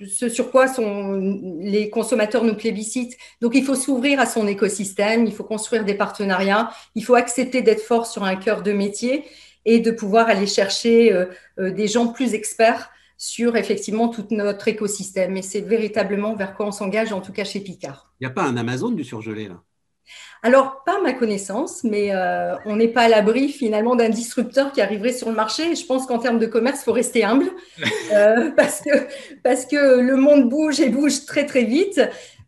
ce 0.07 0.29
sur 0.29 0.51
quoi 0.51 0.67
sont, 0.67 1.15
les 1.59 1.89
consommateurs 1.89 2.43
nous 2.43 2.55
plébiscitent. 2.55 3.17
Donc, 3.41 3.55
il 3.55 3.63
faut 3.63 3.75
s'ouvrir 3.75 4.19
à 4.19 4.25
son 4.25 4.47
écosystème, 4.47 5.25
il 5.25 5.33
faut 5.33 5.43
construire 5.43 5.85
des 5.85 5.95
partenariats, 5.95 6.71
il 6.95 7.03
faut 7.03 7.15
accepter 7.15 7.61
d'être 7.61 7.81
fort 7.81 8.05
sur 8.05 8.23
un 8.23 8.35
cœur 8.35 8.61
de 8.63 8.71
métier 8.71 9.23
et 9.65 9.79
de 9.79 9.91
pouvoir 9.91 10.29
aller 10.29 10.47
chercher 10.47 11.25
des 11.57 11.87
gens 11.87 12.07
plus 12.07 12.33
experts 12.33 12.89
sur 13.17 13.57
effectivement 13.57 14.07
tout 14.07 14.25
notre 14.31 14.69
écosystème. 14.69 15.35
Et 15.35 15.41
c'est 15.41 15.61
véritablement 15.61 16.35
vers 16.35 16.55
quoi 16.55 16.67
on 16.67 16.71
s'engage, 16.71 17.11
en 17.11 17.21
tout 17.21 17.33
cas 17.33 17.43
chez 17.43 17.59
Picard. 17.59 18.13
Il 18.19 18.25
n'y 18.25 18.31
a 18.31 18.33
pas 18.33 18.43
un 18.43 18.55
Amazon 18.55 18.91
du 18.91 19.03
surgelé 19.03 19.49
là? 19.49 19.61
Alors, 20.41 20.84
pas 20.86 21.01
ma 21.01 21.12
connaissance, 21.12 21.84
mais 21.84 22.10
euh, 22.12 22.55
on 22.66 22.78
n'est 22.78 22.88
pas 22.88 23.01
à 23.01 23.10
l'abri 23.10 23.49
finalement 23.49 23.95
d'un 23.95 24.07
disrupteur 24.07 24.72
qui 24.72 24.80
arriverait 24.80 25.12
sur 25.12 25.30
le 25.30 25.36
marché. 25.36 25.76
je 25.76 25.86
pense 25.86 26.05
qu'en 26.05 26.20
termes 26.20 26.39
de 26.39 26.45
commerce, 26.45 26.80
il 26.82 26.84
faut 26.86 26.93
rester 26.93 27.26
humble 27.26 27.49
euh, 28.14 28.49
parce, 28.55 28.80
que, 28.80 28.89
parce 29.43 29.66
que 29.66 29.99
le 29.99 30.16
monde 30.16 30.47
bouge 30.47 30.80
et 30.80 30.89
bouge 30.89 31.26
très 31.26 31.45
très 31.45 31.64
vite. 31.64 32.01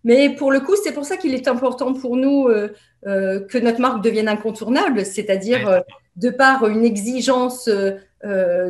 Mais 0.05 0.29
pour 0.29 0.51
le 0.51 0.61
coup, 0.61 0.75
c'est 0.81 0.93
pour 0.93 1.05
ça 1.05 1.17
qu'il 1.17 1.33
est 1.33 1.47
important 1.47 1.93
pour 1.93 2.15
nous 2.15 2.47
euh, 2.47 2.69
que 3.03 3.57
notre 3.57 3.81
marque 3.81 4.01
devienne 4.01 4.29
incontournable, 4.29 5.05
c'est-à-dire 5.05 5.83
de 6.15 6.29
par 6.29 6.67
une 6.67 6.83
exigence 6.83 7.69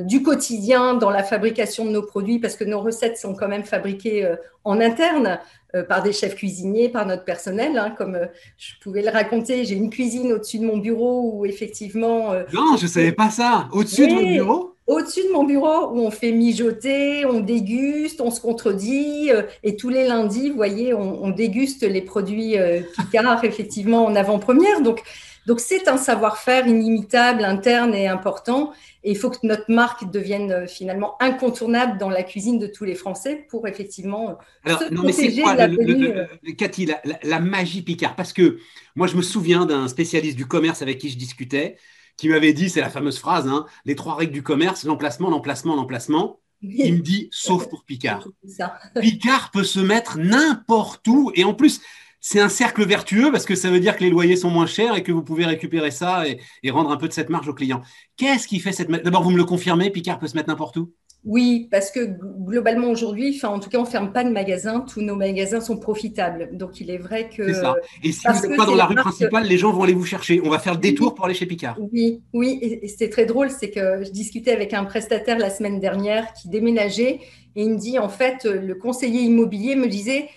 du 0.01 0.23
quotidien 0.23 0.95
dans 0.95 1.09
la 1.09 1.23
fabrication 1.23 1.85
de 1.85 1.91
nos 1.91 2.01
produits, 2.01 2.39
parce 2.39 2.55
que 2.55 2.65
nos 2.65 2.81
recettes 2.81 3.17
sont 3.17 3.33
quand 3.33 3.47
même 3.47 3.63
fabriquées 3.63 4.29
en 4.65 4.81
interne. 4.81 5.39
Euh, 5.73 5.83
par 5.83 6.03
des 6.03 6.11
chefs 6.11 6.35
cuisiniers, 6.35 6.89
par 6.89 7.05
notre 7.05 7.23
personnel. 7.23 7.77
Hein, 7.77 7.93
comme 7.97 8.15
euh, 8.15 8.25
je 8.57 8.73
pouvais 8.81 9.01
le 9.01 9.09
raconter, 9.09 9.63
j'ai 9.63 9.75
une 9.75 9.89
cuisine 9.89 10.33
au-dessus 10.33 10.59
de 10.59 10.65
mon 10.65 10.75
bureau 10.75 11.31
où 11.33 11.45
effectivement. 11.45 12.33
Euh, 12.33 12.43
non, 12.51 12.75
je 12.77 12.83
ne 12.83 12.89
savais 12.89 13.13
pas 13.13 13.29
ça. 13.29 13.69
Au-dessus 13.71 14.05
de 14.05 14.13
mon 14.13 14.21
bureau? 14.21 14.75
Au-dessus 14.85 15.23
de 15.23 15.31
mon 15.31 15.45
bureau 15.45 15.91
où 15.93 16.01
on 16.01 16.11
fait 16.11 16.33
mijoter, 16.33 17.25
on 17.25 17.39
déguste, 17.39 18.19
on 18.19 18.31
se 18.31 18.41
contredit. 18.41 19.29
et 19.63 19.77
tous 19.77 19.87
les 19.87 20.05
lundis, 20.05 20.49
vous 20.49 20.57
voyez, 20.57 20.93
on, 20.93 21.29
déguste 21.29 21.83
les 21.83 22.01
produits 22.01 22.57
Picard 22.97 23.41
effectivement 23.45 24.03
en 24.03 24.15
avant-première. 24.15 24.81
Donc, 24.81 25.01
donc 25.47 25.59
c'est 25.59 25.87
un 25.87 25.97
savoir-faire 25.97 26.67
inimitable, 26.67 27.43
interne 27.43 27.95
et 27.95 28.07
important. 28.07 28.73
Et 29.03 29.11
il 29.11 29.17
faut 29.17 29.31
que 29.31 29.39
notre 29.43 29.71
marque 29.71 30.11
devienne 30.11 30.51
euh, 30.51 30.67
finalement 30.67 31.15
incontournable 31.19 31.97
dans 31.97 32.09
la 32.09 32.21
cuisine 32.21 32.59
de 32.59 32.67
tous 32.67 32.83
les 32.83 32.93
Français 32.93 33.47
pour 33.49 33.67
effectivement 33.67 34.29
euh, 34.29 34.33
Alors, 34.65 34.79
se 34.79 34.93
non, 34.93 35.03
mais 35.03 35.11
c'est 35.11 35.33
quoi, 35.41 35.55
euh, 35.59 36.27
Cathy, 36.57 36.87
la, 37.23 37.39
magie 37.39 37.81
Picard? 37.81 38.15
Parce 38.15 38.33
que 38.33 38.59
moi, 38.95 39.07
je 39.07 39.15
me 39.15 39.23
souviens 39.23 39.65
d'un 39.65 39.87
spécialiste 39.87 40.37
du 40.37 40.45
commerce 40.45 40.81
avec 40.81 40.99
qui 40.99 41.09
je 41.09 41.17
discutais 41.17 41.77
qui 42.17 42.29
m'avait 42.29 42.53
dit, 42.53 42.69
c'est 42.69 42.81
la 42.81 42.91
fameuse 42.91 43.17
phrase, 43.17 43.47
hein, 43.47 43.65
les 43.85 43.95
trois 43.95 44.15
règles 44.15 44.33
du 44.33 44.43
commerce, 44.43 44.83
l'emplacement, 44.83 45.31
l'emplacement, 45.31 45.75
l'emplacement. 45.75 46.39
Il 46.61 46.93
me 46.93 46.99
dit, 46.99 47.27
sauf 47.31 47.67
pour 47.67 47.83
Picard. 47.83 48.27
Picard 49.01 49.49
peut 49.49 49.63
se 49.63 49.79
mettre 49.79 50.19
n'importe 50.19 51.07
où. 51.07 51.31
Et 51.33 51.43
en 51.43 51.55
plus, 51.55 51.81
c'est 52.21 52.39
un 52.39 52.49
cercle 52.49 52.85
vertueux 52.85 53.31
parce 53.31 53.45
que 53.45 53.55
ça 53.55 53.69
veut 53.71 53.79
dire 53.79 53.97
que 53.97 54.03
les 54.03 54.11
loyers 54.11 54.35
sont 54.35 54.51
moins 54.51 54.67
chers 54.67 54.95
et 54.95 55.03
que 55.03 55.11
vous 55.11 55.23
pouvez 55.23 55.45
récupérer 55.45 55.91
ça 55.91 56.23
et, 56.27 56.71
rendre 56.71 56.91
un 56.91 56.97
peu 56.97 57.07
de 57.07 57.13
cette 57.13 57.29
marge 57.29 57.49
aux 57.49 57.53
clients. 57.53 57.81
Qu'est-ce 58.15 58.47
qui 58.47 58.59
fait 58.59 58.71
cette... 58.71 58.89
D'abord, 58.89 59.23
vous 59.23 59.31
me 59.31 59.37
le 59.37 59.43
confirmez, 59.43 59.89
Picard 59.89 60.19
peut 60.19 60.27
se 60.27 60.37
mettre 60.37 60.47
n'importe 60.47 60.77
où? 60.77 60.93
Oui, 61.23 61.67
parce 61.69 61.91
que 61.91 61.99
globalement 62.45 62.87
aujourd'hui, 62.87 63.35
enfin 63.35 63.49
en 63.49 63.59
tout 63.59 63.69
cas, 63.69 63.77
on 63.77 63.85
ferme 63.85 64.11
pas 64.11 64.23
de 64.23 64.31
magasins. 64.31 64.79
Tous 64.79 65.01
nos 65.01 65.15
magasins 65.15 65.61
sont 65.61 65.77
profitables. 65.77 66.49
Donc 66.53 66.79
il 66.79 66.89
est 66.89 66.97
vrai 66.97 67.29
que. 67.29 67.45
C'est 67.45 67.61
ça. 67.61 67.75
Et 68.03 68.11
si 68.11 68.27
vous 68.27 68.47
n'êtes 68.47 68.57
pas 68.57 68.65
dans 68.65 68.73
la 68.73 68.85
rue 68.85 68.95
principale, 68.95 69.45
les 69.45 69.57
gens 69.59 69.71
vont 69.71 69.83
aller 69.83 69.93
vous 69.93 70.05
chercher. 70.05 70.41
On 70.43 70.49
va 70.49 70.57
faire 70.57 70.73
le 70.73 70.79
détour 70.79 71.13
pour 71.13 71.25
aller 71.25 71.35
chez 71.35 71.45
Picard. 71.45 71.77
Oui, 71.93 72.21
oui. 72.33 72.57
Et, 72.63 72.87
c'est 72.87 73.09
très 73.09 73.27
drôle, 73.27 73.51
c'est 73.51 73.69
que 73.69 74.03
je 74.03 74.09
discutais 74.09 74.51
avec 74.51 74.73
un 74.73 74.83
prestataire 74.83 75.37
la 75.37 75.51
semaine 75.51 75.79
dernière 75.79 76.33
qui 76.33 76.49
déménageait 76.49 77.19
et 77.55 77.63
il 77.63 77.71
me 77.71 77.77
dit 77.77 77.99
en 77.99 78.09
fait, 78.09 78.45
le 78.45 78.73
conseiller 78.73 79.21
immobilier 79.21 79.75
me 79.75 79.87
disait 79.87 80.27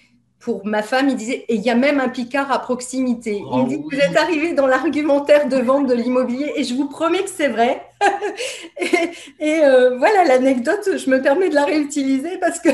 pour 0.44 0.66
ma 0.66 0.82
femme, 0.82 1.08
il 1.08 1.16
disait, 1.16 1.46
et 1.48 1.54
il 1.54 1.62
y 1.62 1.70
a 1.70 1.74
même 1.74 2.00
un 2.00 2.10
Picard 2.10 2.52
à 2.52 2.58
proximité. 2.58 3.42
il 3.50 3.62
me 3.62 3.66
dit, 3.66 3.78
oh 3.82 3.88
vous 3.90 3.96
êtes 3.96 4.14
arrivé 4.14 4.52
dans 4.52 4.66
l'argumentaire 4.66 5.48
de 5.48 5.56
vente 5.56 5.86
de 5.86 5.94
l'immobilier, 5.94 6.52
et 6.56 6.64
je 6.64 6.74
vous 6.74 6.86
promets 6.86 7.24
que 7.24 7.30
c'est 7.34 7.48
vrai. 7.48 7.80
et, 9.40 9.64
euh, 9.64 9.96
voilà 9.96 10.24
l'anecdote, 10.24 10.98
je 10.98 11.08
me 11.08 11.22
permets 11.22 11.48
de 11.48 11.54
la 11.54 11.64
réutiliser 11.64 12.36
parce 12.38 12.60
que 12.60 12.68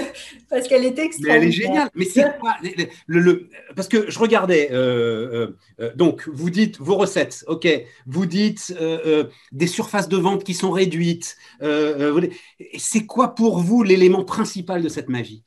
parce 0.49 0.67
qu'elle 0.67 0.85
était 0.85 1.05
extraordinaire. 1.05 1.43
elle 1.43 1.49
est 1.49 1.53
géniale. 1.53 1.91
Mais 1.95 2.07
c'est 2.07 2.25
quoi 2.41 2.57
le, 3.07 3.49
Parce 3.77 3.87
que 3.87 4.11
je 4.11 4.19
regardais, 4.19 4.71
euh, 4.73 5.57
euh, 5.79 5.93
donc 5.95 6.27
vous 6.27 6.51
dites 6.51 6.81
vos 6.81 6.97
recettes, 6.97 7.45
ok, 7.47 7.69
vous 8.07 8.27
dites 8.27 8.75
des 9.53 9.67
surfaces 9.69 10.09
de 10.09 10.17
vente 10.17 10.43
qui 10.43 10.55
sont 10.55 10.73
réduites. 10.73 11.37
c'est 12.79 13.07
quoi 13.07 13.37
pour 13.37 13.61
vous 13.61 13.85
l'élément 13.85 14.25
principal 14.25 14.83
de 14.83 14.89
cette 14.89 15.09
magie? 15.09 15.45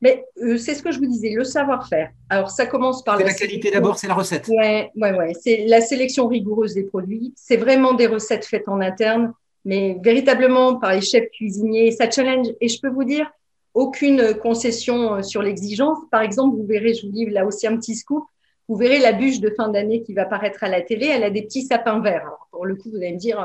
Mais 0.00 0.24
euh, 0.42 0.56
c'est 0.56 0.74
ce 0.74 0.82
que 0.82 0.90
je 0.92 0.98
vous 0.98 1.06
disais, 1.06 1.30
le 1.30 1.44
savoir-faire. 1.44 2.10
Alors, 2.28 2.50
ça 2.50 2.66
commence 2.66 3.04
par 3.04 3.18
la, 3.18 3.26
la 3.26 3.34
qualité 3.34 3.70
d'abord, 3.70 3.98
c'est 3.98 4.08
la 4.08 4.14
recette. 4.14 4.46
Oui, 4.48 4.56
ouais, 4.96 5.12
ouais. 5.12 5.32
c'est 5.38 5.64
la 5.66 5.80
sélection 5.80 6.26
rigoureuse 6.26 6.74
des 6.74 6.84
produits. 6.84 7.34
C'est 7.36 7.58
vraiment 7.58 7.92
des 7.92 8.06
recettes 8.06 8.46
faites 8.46 8.68
en 8.68 8.80
interne, 8.80 9.32
mais 9.64 9.98
véritablement 10.02 10.76
par 10.76 10.94
les 10.94 11.02
chefs 11.02 11.30
cuisiniers. 11.30 11.90
Ça 11.90 12.10
challenge. 12.10 12.48
Et 12.60 12.68
je 12.68 12.80
peux 12.80 12.88
vous 12.88 13.04
dire, 13.04 13.30
aucune 13.74 14.34
concession 14.34 15.16
euh, 15.16 15.22
sur 15.22 15.42
l'exigence. 15.42 15.98
Par 16.10 16.22
exemple, 16.22 16.56
vous 16.56 16.66
verrez, 16.66 16.94
je 16.94 17.06
vous 17.06 17.12
livre 17.12 17.32
là 17.32 17.44
aussi 17.44 17.66
un 17.66 17.76
petit 17.76 17.94
scoop. 17.94 18.24
Vous 18.68 18.76
verrez 18.76 19.00
la 19.00 19.12
bûche 19.12 19.40
de 19.40 19.50
fin 19.50 19.68
d'année 19.68 20.02
qui 20.02 20.14
va 20.14 20.24
paraître 20.24 20.62
à 20.62 20.68
la 20.68 20.80
télé. 20.80 21.06
Elle 21.06 21.24
a 21.24 21.30
des 21.30 21.42
petits 21.42 21.62
sapins 21.62 22.00
verts. 22.00 22.22
Alors, 22.22 22.48
pour 22.52 22.64
le 22.66 22.76
coup, 22.76 22.90
vous 22.90 22.96
allez 22.96 23.12
me 23.12 23.18
dire, 23.18 23.38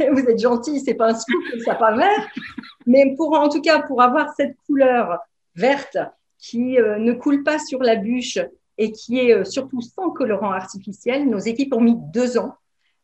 euh, 0.00 0.10
vous 0.12 0.20
êtes 0.20 0.38
gentil, 0.38 0.80
c'est 0.80 0.94
pas 0.94 1.10
un 1.10 1.14
scoop, 1.14 1.42
le 1.54 1.60
sapin 1.60 1.96
vert. 1.96 2.28
Mais 2.86 3.14
pour, 3.16 3.32
en 3.32 3.48
tout 3.48 3.60
cas, 3.60 3.80
pour 3.82 4.00
avoir 4.00 4.32
cette 4.36 4.56
couleur 4.66 5.18
verte 5.54 5.98
qui 6.38 6.78
euh, 6.78 6.98
ne 6.98 7.12
coule 7.12 7.42
pas 7.42 7.58
sur 7.58 7.82
la 7.82 7.96
bûche 7.96 8.38
et 8.78 8.92
qui 8.92 9.18
est 9.18 9.34
euh, 9.34 9.44
surtout 9.44 9.80
sans 9.80 10.10
colorant 10.10 10.52
artificiel. 10.52 11.28
Nos 11.28 11.38
équipes 11.38 11.74
ont 11.74 11.80
mis 11.80 11.96
deux 11.96 12.38
ans, 12.38 12.54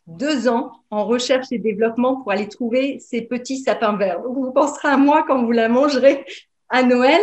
deux 0.06 0.48
ans 0.48 0.72
en 0.90 1.04
recherche 1.04 1.46
et 1.50 1.58
développement 1.58 2.22
pour 2.22 2.30
aller 2.32 2.48
trouver 2.48 2.98
ces 3.00 3.22
petits 3.22 3.58
sapins 3.58 3.96
verts. 3.96 4.22
vous 4.22 4.52
penserez 4.52 4.88
à 4.88 4.96
moi 4.96 5.24
quand 5.26 5.44
vous 5.44 5.52
la 5.52 5.68
mangerez 5.68 6.24
à 6.68 6.82
Noël. 6.82 7.20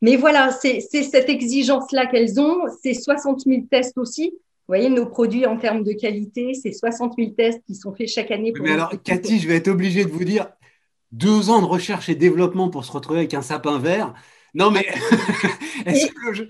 Mais 0.00 0.16
voilà, 0.16 0.50
c'est 0.52 0.80
cette 0.80 1.28
exigence-là 1.28 2.06
qu'elles 2.06 2.40
ont. 2.40 2.60
C'est 2.82 2.94
60 2.94 3.40
000 3.40 3.62
tests 3.68 3.98
aussi. 3.98 4.30
Vous 4.30 4.74
voyez, 4.74 4.90
nos 4.90 5.06
produits 5.06 5.46
en 5.46 5.56
termes 5.56 5.82
de 5.82 5.92
qualité, 5.92 6.52
c'est 6.54 6.72
60 6.72 7.14
000 7.18 7.30
tests 7.30 7.62
qui 7.66 7.74
sont 7.74 7.94
faits 7.94 8.08
chaque 8.08 8.30
année. 8.30 8.52
Mais 8.60 8.72
alors, 8.72 8.92
Cathy, 9.02 9.40
je 9.40 9.48
vais 9.48 9.56
être 9.56 9.68
obligé 9.68 10.04
de 10.04 10.10
vous 10.10 10.24
dire, 10.24 10.50
deux 11.10 11.48
ans 11.48 11.62
de 11.62 11.66
recherche 11.66 12.08
et 12.08 12.14
développement 12.14 12.68
pour 12.68 12.84
se 12.84 12.92
retrouver 12.92 13.20
avec 13.20 13.34
un 13.34 13.42
sapin 13.42 13.78
vert, 13.78 14.12
non, 14.54 14.70
mais 14.70 14.86
est-ce 15.86 16.06
que 16.06 16.26
le 16.26 16.34
jeu. 16.34 16.48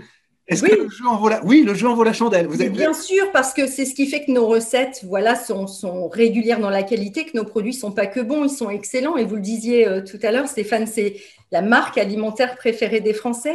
en 1.07 1.17
vaut 1.17 1.29
la... 1.29 1.45
Oui, 1.45 1.63
le 1.63 1.75
jeu 1.75 1.89
en 1.89 1.95
vaut 1.95 2.05
la 2.05 2.13
chandelle. 2.13 2.47
Vous. 2.47 2.57
Bien 2.71 2.93
sûr, 2.93 3.31
parce 3.33 3.53
que 3.53 3.67
c'est 3.67 3.85
ce 3.85 3.95
qui 3.95 4.07
fait 4.07 4.25
que 4.25 4.31
nos 4.31 4.47
recettes 4.47 5.01
voilà, 5.05 5.35
sont, 5.37 5.67
sont, 5.67 6.09
régulières 6.09 6.61
dans 6.61 6.71
la 6.71 6.83
qualité, 6.83 7.25
que 7.25 7.37
nos 7.37 7.45
produits 7.45 7.73
ne 7.73 7.79
sont 7.79 7.93
pas 7.93 8.07
que 8.07 8.21
bons, 8.21 8.45
ils 8.45 8.51
sont 8.51 8.71
excellents. 8.71 9.17
Et 9.17 9.25
vous 9.25 9.37
le 9.37 9.43
disiez 9.43 9.87
euh, 9.87 10.03
tout 10.03 10.19
à 10.23 10.31
l'heure, 10.31 10.49
Stéphane, 10.49 10.87
c'est 10.87 11.17
la 11.51 11.63
marque 11.63 11.99
alimentaire 11.99 12.57
préférée 12.57 13.01
des 13.01 13.15
Français. 13.15 13.55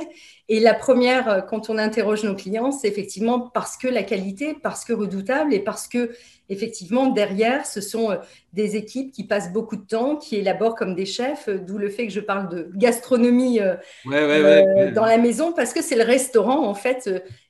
Et 0.50 0.60
la 0.60 0.74
première, 0.74 1.30
euh, 1.30 1.42
quand 1.42 1.70
on 1.70 1.78
interroge 1.78 2.24
nos 2.24 2.36
clients, 2.36 2.72
c'est 2.72 2.88
effectivement 2.88 3.40
parce 3.40 3.78
que 3.78 3.88
la 3.88 4.04
qualité, 4.04 4.56
parce 4.62 4.84
que 4.84 4.94
redoutable 4.94 5.54
et 5.54 5.60
parce 5.60 5.88
que 5.88 6.12
effectivement 6.54 7.08
derrière, 7.08 7.66
ce 7.66 7.82
sont 7.82 8.12
euh, 8.12 8.18
des 8.54 8.78
équipes 8.78 9.12
qui 9.12 9.26
passent 9.26 9.52
beaucoup 9.52 9.76
de 9.76 9.86
temps, 9.86 10.16
qui 10.16 10.38
élaborent 10.38 10.76
comme 10.76 10.96
des 10.96 11.06
chefs, 11.06 11.50
euh, 11.50 11.58
d'où 11.58 11.78
le 11.78 11.90
fait 11.90 12.08
que 12.08 12.14
je 12.14 12.22
parle 12.22 12.48
de 12.50 12.70
gastronomie 12.76 13.60
dans 14.06 15.06
la 15.06 15.18
maison, 15.18 15.52
parce 15.52 15.74
que 15.74 15.82
c'est 15.82 15.98
le 15.98 16.04
restaurant 16.04 16.66
en 16.66 16.74
fait 16.74 17.10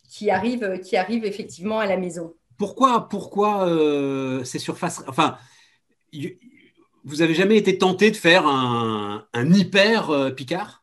qui 0.10 0.32
arrive, 0.32 0.80
qui 0.80 0.98
arrive 0.98 1.26
effectivement 1.26 1.80
à 1.80 1.86
la 1.86 1.98
maison. 1.98 2.34
Pourquoi, 2.58 3.08
pourquoi 3.10 3.68
ces 4.44 4.60
surfaces, 4.60 5.04
enfin 5.08 5.38
vous 7.04 7.22
avez 7.22 7.34
jamais 7.34 7.58
été 7.58 7.78
tenté 7.78 8.12
de 8.12 8.16
faire 8.16 8.48
un, 8.48 9.26
un 9.34 9.54
hyper 9.54 10.34
Picard? 10.36 10.83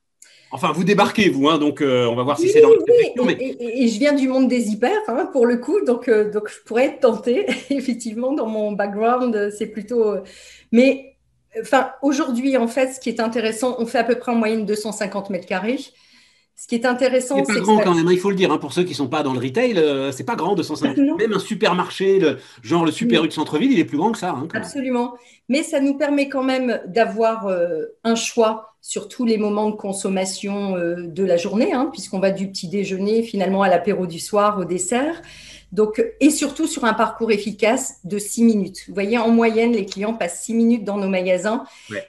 Enfin, 0.52 0.72
vous 0.72 0.82
débarquez, 0.82 1.28
vous, 1.28 1.48
hein, 1.48 1.58
donc 1.58 1.80
euh, 1.80 2.06
on 2.06 2.16
va 2.16 2.24
voir 2.24 2.38
si 2.38 2.48
c'est 2.48 2.60
dans 2.60 2.70
le 2.70 2.78
oui. 3.22 3.36
Et, 3.38 3.86
je 3.86 3.98
viens 4.00 4.12
du 4.12 4.26
monde 4.26 4.48
des 4.48 4.70
hyper, 4.70 4.96
hein, 5.06 5.28
pour 5.32 5.46
le 5.46 5.58
coup, 5.58 5.80
donc, 5.84 6.08
euh, 6.08 6.30
donc 6.30 6.48
je 6.48 6.60
pourrais 6.66 6.86
être 6.86 7.00
tentée. 7.00 7.46
Effectivement, 7.70 8.32
dans 8.32 8.46
mon 8.46 8.72
background, 8.72 9.52
c'est 9.56 9.66
plutôt. 9.66 10.04
Euh, 10.04 10.20
mais 10.72 11.06
Enfin, 11.60 11.90
aujourd'hui, 12.00 12.56
en 12.56 12.68
fait, 12.68 12.92
ce 12.92 13.00
qui 13.00 13.08
est 13.08 13.18
intéressant, 13.18 13.74
on 13.80 13.84
fait 13.84 13.98
à 13.98 14.04
peu 14.04 14.14
près 14.14 14.30
en 14.30 14.36
moyenne 14.36 14.64
250 14.64 15.30
mètres 15.30 15.48
carrés. 15.48 15.80
Ce 16.60 16.66
qui 16.66 16.74
est 16.74 16.84
intéressant, 16.84 17.42
c'est 17.42 17.54
pas 17.54 17.60
grand 17.60 17.78
quand 17.78 17.94
même. 17.94 18.06
Hein, 18.06 18.12
il 18.12 18.18
faut 18.18 18.28
le 18.28 18.36
dire 18.36 18.52
hein, 18.52 18.58
pour 18.58 18.74
ceux 18.74 18.84
qui 18.84 18.92
sont 18.92 19.08
pas 19.08 19.22
dans 19.22 19.32
le 19.32 19.38
retail, 19.38 19.78
euh, 19.78 20.12
c'est 20.12 20.24
pas 20.24 20.36
grand 20.36 20.54
250. 20.54 21.18
Même 21.18 21.32
un 21.32 21.38
supermarché, 21.38 22.18
le, 22.18 22.36
genre 22.62 22.84
le 22.84 22.92
Super 22.92 23.24
U 23.24 23.28
de 23.28 23.32
centre-ville, 23.32 23.72
il 23.72 23.78
est 23.78 23.86
plus 23.86 23.96
grand 23.96 24.12
que 24.12 24.18
ça. 24.18 24.32
Hein, 24.32 24.46
Absolument. 24.52 25.14
Mais 25.48 25.62
ça 25.62 25.80
nous 25.80 25.96
permet 25.96 26.28
quand 26.28 26.42
même 26.42 26.82
d'avoir 26.86 27.46
euh, 27.46 27.86
un 28.04 28.14
choix 28.14 28.74
sur 28.82 29.08
tous 29.08 29.24
les 29.24 29.38
moments 29.38 29.70
de 29.70 29.74
consommation 29.74 30.76
euh, 30.76 31.06
de 31.06 31.24
la 31.24 31.38
journée, 31.38 31.72
puisqu'on 31.92 32.18
va 32.18 32.30
du 32.30 32.50
petit 32.50 32.68
déjeuner 32.68 33.22
finalement 33.22 33.62
à 33.62 33.70
l'apéro 33.70 34.06
du 34.06 34.18
soir, 34.18 34.58
au 34.58 34.66
dessert. 34.66 35.22
Donc, 35.72 36.04
et 36.20 36.30
surtout 36.30 36.66
sur 36.66 36.84
un 36.84 36.94
parcours 36.94 37.30
efficace 37.30 38.00
de 38.04 38.18
six 38.18 38.42
minutes. 38.42 38.84
Vous 38.88 38.94
voyez, 38.94 39.16
en 39.16 39.30
moyenne, 39.30 39.72
les 39.72 39.86
clients 39.86 40.14
passent 40.14 40.42
six 40.42 40.52
minutes 40.52 40.84
dans 40.84 40.98
nos 40.98 41.08
magasins. 41.08 41.64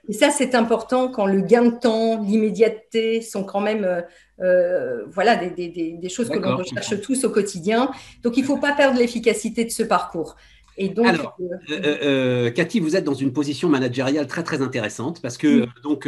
Et 0.10 0.14
ça, 0.14 0.30
c'est 0.32 0.56
important 0.56 1.10
quand 1.10 1.28
le 1.28 1.42
gain 1.42 1.66
de 1.66 1.78
temps, 1.78 2.22
l'immédiateté 2.22 3.22
sont 3.22 3.44
quand 3.44 3.62
même 3.62 4.04
euh, 4.42 5.02
euh, 5.02 5.06
voilà, 5.12 5.36
des, 5.36 5.50
des, 5.70 5.92
des 5.92 6.10
choses 6.10 6.30
que 6.30 6.38
l'on 6.38 6.58
recherche 6.58 7.00
tous 7.02 7.24
au 7.24 7.30
quotidien. 7.30 7.92
Donc, 8.24 8.38
il 8.38 8.42
ne 8.42 8.46
faut 8.48 8.58
pas 8.58 8.74
perdre 8.74 9.00
l'efficacité 9.00 9.66
de 9.66 9.70
ce 9.70 9.84
parcours. 9.84 10.36
Et 10.78 10.90
donc, 10.90 11.06
Alors, 11.06 11.38
euh, 11.70 12.50
Cathy, 12.50 12.80
vous 12.80 12.96
êtes 12.96 13.04
dans 13.04 13.14
une 13.14 13.34
position 13.34 13.70
managériale 13.70 14.26
très 14.26 14.42
très 14.44 14.62
intéressante 14.62 15.22
parce 15.22 15.38
que 15.38 15.68
donc 15.84 16.08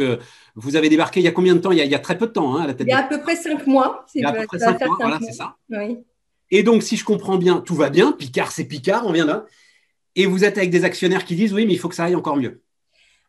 vous 0.54 0.74
avez 0.74 0.88
débarqué 0.88 1.20
il 1.20 1.22
y 1.22 1.28
a 1.28 1.32
combien 1.32 1.54
de 1.54 1.60
temps? 1.60 1.70
Il 1.70 1.78
y 1.78 1.94
a, 1.94 1.98
très 1.98 2.16
peu 2.16 2.26
de 2.26 2.32
temps 2.32 2.56
hein, 2.56 2.62
à 2.62 2.66
la 2.66 2.74
tête. 2.74 2.86
Il 2.86 2.90
y 2.90 2.94
a 2.94 3.00
à 3.00 3.08
peu 3.08 3.20
près 3.20 3.36
cinq 3.36 3.66
mois. 3.66 4.06
Il 4.14 4.22
y 4.22 4.24
a 4.24 4.30
à 4.30 4.32
peu 4.32 4.46
près 4.46 4.58
cinq 4.58 4.84
mois, 4.86 4.96
voilà, 4.98 5.18
c'est 5.20 5.32
ça. 5.32 5.56
Oui. 5.68 5.98
Et 6.50 6.62
donc, 6.62 6.82
si 6.82 6.96
je 6.96 7.04
comprends 7.04 7.36
bien, 7.36 7.60
tout 7.60 7.74
va 7.74 7.90
bien. 7.90 8.12
Picard, 8.12 8.52
c'est 8.52 8.64
Picard, 8.64 9.06
on 9.06 9.12
vient 9.12 9.26
là. 9.26 9.44
Et 10.16 10.26
vous 10.26 10.44
êtes 10.44 10.56
avec 10.56 10.70
des 10.70 10.84
actionnaires 10.84 11.24
qui 11.24 11.36
disent 11.36 11.52
oui, 11.52 11.66
mais 11.66 11.74
il 11.74 11.78
faut 11.78 11.88
que 11.88 11.94
ça 11.94 12.04
aille 12.04 12.14
encore 12.14 12.36
mieux. 12.36 12.62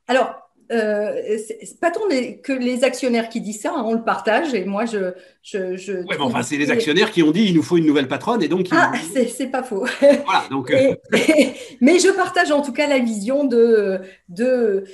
Alors, 0.08 0.45
euh, 0.72 1.22
c'est 1.61 1.80
pas 1.80 1.91
tant 1.91 2.01
que 2.43 2.53
les 2.53 2.84
actionnaires 2.84 3.30
qui 3.30 3.41
disent 3.41 3.61
ça, 3.61 3.72
hein, 3.76 3.84
on 3.86 3.93
le 3.93 4.03
partage 4.03 4.53
et 4.53 4.66
moi 4.66 4.86
je. 4.86 5.13
je, 5.43 5.78
je 5.78 5.93
mais 6.09 6.18
enfin, 6.20 6.41
c'est 6.41 6.57
les 6.57 6.72
actionnaires 6.72 7.11
qui 7.11 7.22
ont 7.22 7.32
dit 7.32 7.45
il 7.45 7.55
nous 7.55 7.61
faut 7.61 7.78
une 7.78 7.86
nouvelle 7.86 8.07
patronne 8.07 8.41
et 8.41 8.47
donc. 8.47 8.68
Ah, 8.72 8.91
c'est 9.13 9.47
pas 9.47 9.63
faux. 9.63 9.86
Voilà, 9.99 10.45
donc. 10.49 10.72
Euh. 10.72 10.95
mais 11.82 11.99
je 11.99 12.16
partage 12.16 12.51
en 12.51 12.61
tout 12.61 12.74
cas 12.74 12.88
la 12.88 12.99
vision 12.99 13.43
de, 13.43 14.01
de 14.30 14.86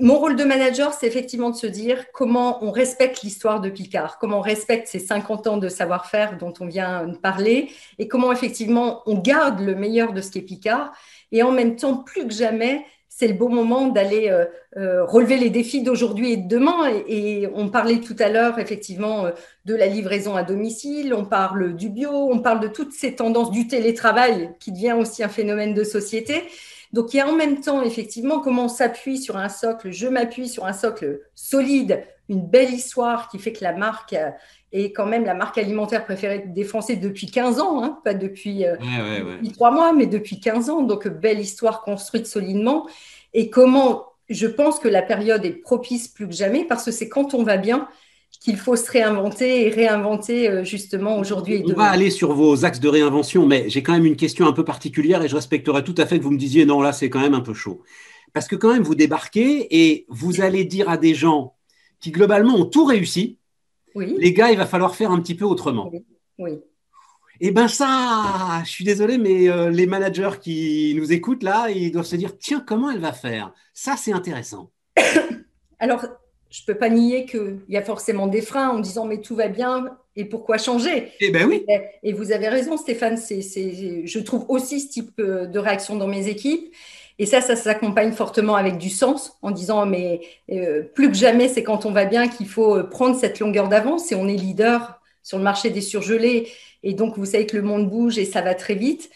mon 0.00 0.18
rôle 0.18 0.36
de 0.36 0.44
manager, 0.44 0.92
c'est 0.92 1.06
effectivement 1.06 1.50
de 1.50 1.56
se 1.56 1.66
dire 1.66 2.10
comment 2.12 2.64
on 2.64 2.70
respecte 2.70 3.22
l'histoire 3.22 3.60
de 3.60 3.68
Picard, 3.70 4.18
comment 4.18 4.38
on 4.38 4.42
respecte 4.42 4.88
ces 4.88 4.98
50 4.98 5.46
ans 5.46 5.56
de 5.56 5.68
savoir-faire 5.68 6.38
dont 6.38 6.52
on 6.60 6.66
vient 6.66 7.06
de 7.06 7.16
parler, 7.16 7.70
et 7.98 8.08
comment 8.08 8.32
effectivement 8.32 9.02
on 9.06 9.18
garde 9.18 9.60
le 9.60 9.74
meilleur 9.74 10.12
de 10.12 10.20
ce 10.20 10.30
qu'est 10.30 10.42
Picard. 10.42 10.92
Et 11.32 11.42
en 11.42 11.52
même 11.52 11.76
temps, 11.76 11.96
plus 11.96 12.26
que 12.26 12.32
jamais, 12.32 12.84
c'est 13.16 13.28
le 13.28 13.34
bon 13.34 13.48
moment 13.48 13.86
d'aller 13.88 14.28
euh, 14.28 14.44
euh, 14.76 15.04
relever 15.04 15.36
les 15.36 15.50
défis 15.50 15.82
d'aujourd'hui 15.82 16.32
et 16.32 16.36
de 16.36 16.48
demain. 16.48 16.90
Et, 17.06 17.48
on 17.54 17.68
parlait 17.68 18.00
tout 18.00 18.16
à 18.18 18.28
l'heure 18.28 18.58
effectivement 18.58 19.26
euh, 19.26 19.30
de 19.66 19.74
la 19.76 19.86
livraison 19.86 20.34
à 20.34 20.42
domicile, 20.42 21.14
on 21.14 21.24
parle 21.24 21.76
du 21.76 21.90
bio, 21.90 22.10
on 22.10 22.40
parle 22.40 22.58
de 22.58 22.66
toutes 22.66 22.92
ces 22.92 23.14
tendances 23.14 23.52
du 23.52 23.68
télétravail 23.68 24.50
qui 24.58 24.72
devient 24.72 24.96
aussi 24.98 25.22
un 25.22 25.28
phénomène 25.28 25.74
de 25.74 25.84
société. 25.84 26.42
Donc, 26.92 27.14
il 27.14 27.18
y 27.18 27.20
a 27.20 27.28
en 27.28 27.36
même 27.36 27.60
temps, 27.60 27.82
effectivement, 27.82 28.40
comment 28.40 28.64
on 28.64 28.68
s'appuie 28.68 29.18
sur 29.18 29.36
un 29.36 29.48
socle, 29.48 29.92
je 29.92 30.08
m'appuie 30.08 30.48
sur 30.48 30.64
un 30.64 30.72
socle 30.72 31.20
solide, 31.36 32.04
une 32.28 32.44
belle 32.44 32.72
histoire 32.72 33.28
qui 33.28 33.38
fait 33.38 33.52
que 33.52 33.62
la 33.62 33.72
marque 33.72 34.16
est 34.74 34.92
quand 34.92 35.06
même 35.06 35.24
la 35.24 35.34
marque 35.34 35.56
alimentaire 35.56 36.04
préférée 36.04 36.44
des 36.46 36.64
Français 36.64 36.96
depuis 36.96 37.30
15 37.30 37.60
ans, 37.60 37.82
hein, 37.82 37.98
pas 38.04 38.14
depuis, 38.14 38.66
euh, 38.66 38.76
trois 39.52 39.70
mois, 39.70 39.92
mais 39.92 40.06
depuis 40.06 40.40
15 40.40 40.68
ans. 40.68 40.82
Donc, 40.82 41.06
belle 41.06 41.40
histoire 41.40 41.82
construite 41.82 42.26
solidement. 42.26 42.86
Et 43.32 43.50
comment, 43.50 44.06
je 44.28 44.46
pense 44.46 44.78
que 44.80 44.88
la 44.88 45.02
période 45.02 45.44
est 45.44 45.52
propice 45.52 46.08
plus 46.08 46.26
que 46.26 46.34
jamais 46.34 46.64
parce 46.64 46.84
que 46.84 46.90
c'est 46.90 47.08
quand 47.08 47.34
on 47.34 47.44
va 47.44 47.56
bien 47.56 47.88
qu'il 48.40 48.56
faut 48.56 48.76
se 48.76 48.90
réinventer 48.90 49.66
et 49.66 49.70
réinventer 49.70 50.50
euh, 50.50 50.64
justement 50.64 51.18
aujourd'hui. 51.18 51.62
On 51.66 51.72
va 51.72 51.84
aller 51.84 52.10
sur 52.10 52.34
vos 52.34 52.64
axes 52.64 52.80
de 52.80 52.88
réinvention, 52.88 53.46
mais 53.46 53.70
j'ai 53.70 53.82
quand 53.82 53.92
même 53.92 54.04
une 54.04 54.16
question 54.16 54.46
un 54.46 54.52
peu 54.52 54.64
particulière 54.64 55.22
et 55.22 55.28
je 55.28 55.36
respecterai 55.36 55.82
tout 55.84 55.94
à 55.96 56.04
fait 56.04 56.18
que 56.18 56.24
vous 56.24 56.32
me 56.32 56.38
disiez 56.38 56.66
non, 56.66 56.82
là 56.82 56.92
c'est 56.92 57.08
quand 57.08 57.20
même 57.20 57.34
un 57.34 57.40
peu 57.40 57.54
chaud. 57.54 57.82
Parce 58.32 58.48
que 58.48 58.56
quand 58.56 58.72
même 58.72 58.82
vous 58.82 58.96
débarquez 58.96 59.68
et 59.70 60.04
vous 60.08 60.42
allez 60.42 60.64
dire 60.64 60.90
à 60.90 60.96
des 60.96 61.14
gens 61.14 61.54
qui 62.00 62.10
globalement 62.10 62.56
ont 62.56 62.66
tout 62.66 62.84
réussi, 62.84 63.38
oui. 63.94 64.16
les 64.18 64.32
gars, 64.32 64.50
il 64.50 64.58
va 64.58 64.66
falloir 64.66 64.94
faire 64.94 65.10
un 65.10 65.20
petit 65.20 65.34
peu 65.34 65.44
autrement. 65.44 65.90
Oui. 66.38 66.60
Et 67.40 67.48
eh 67.48 67.50
bien 67.50 67.66
ça, 67.66 68.62
je 68.64 68.70
suis 68.70 68.84
désolé, 68.84 69.18
mais 69.18 69.48
euh, 69.48 69.68
les 69.68 69.86
managers 69.86 70.38
qui 70.40 70.94
nous 70.96 71.12
écoutent 71.12 71.42
là, 71.42 71.68
ils 71.68 71.90
doivent 71.90 72.06
se 72.06 72.14
dire, 72.14 72.38
tiens, 72.38 72.62
comment 72.64 72.90
elle 72.90 73.00
va 73.00 73.12
faire? 73.12 73.52
Ça, 73.72 73.96
c'est 73.96 74.12
intéressant. 74.12 74.70
Alors, 75.80 76.06
je 76.48 76.62
ne 76.62 76.66
peux 76.66 76.78
pas 76.78 76.88
nier 76.88 77.26
qu'il 77.26 77.58
y 77.68 77.76
a 77.76 77.82
forcément 77.82 78.28
des 78.28 78.40
freins 78.40 78.68
en 78.68 78.78
disant 78.78 79.04
mais 79.04 79.20
tout 79.20 79.34
va 79.34 79.48
bien 79.48 79.96
et 80.14 80.24
pourquoi 80.24 80.58
changer? 80.58 81.10
Eh 81.18 81.30
ben 81.32 81.48
oui. 81.48 81.66
Et, 82.04 82.12
vous 82.12 82.30
avez 82.30 82.48
raison, 82.48 82.76
Stéphane. 82.76 83.16
C'est, 83.16 83.40
je 84.06 84.18
trouve 84.20 84.46
aussi 84.48 84.80
ce 84.80 84.88
type 84.88 85.18
euh, 85.18 85.46
de 85.46 85.58
réaction 85.58 85.96
dans 85.96 86.06
mes 86.06 86.28
équipes. 86.28 86.72
Et 87.18 87.26
ça, 87.26 87.40
ça 87.40 87.54
s'accompagne 87.56 88.12
fortement 88.12 88.56
avec 88.56 88.78
du 88.78 88.90
sens 88.90 89.38
en 89.42 89.50
disant 89.50 89.86
mais 89.86 90.20
euh, 90.50 90.82
plus 90.82 91.08
que 91.08 91.16
jamais, 91.16 91.48
c'est 91.48 91.62
quand 91.62 91.86
on 91.86 91.92
va 91.92 92.04
bien 92.04 92.28
qu'il 92.28 92.48
faut 92.48 92.76
euh, 92.76 92.82
prendre 92.82 93.16
cette 93.16 93.38
longueur 93.40 93.68
d'avance 93.68 94.10
et 94.10 94.14
on 94.14 94.26
est 94.26 94.36
leader 94.36 95.00
sur 95.22 95.38
le 95.38 95.44
marché 95.44 95.70
des 95.70 95.80
surgelés. 95.80 96.48
Et 96.82 96.92
donc, 96.94 97.16
vous 97.16 97.24
savez 97.24 97.46
que 97.46 97.56
le 97.56 97.62
monde 97.62 97.88
bouge 97.88 98.18
et 98.18 98.24
ça 98.24 98.42
va 98.42 98.54
très 98.54 98.74
vite. 98.74 99.10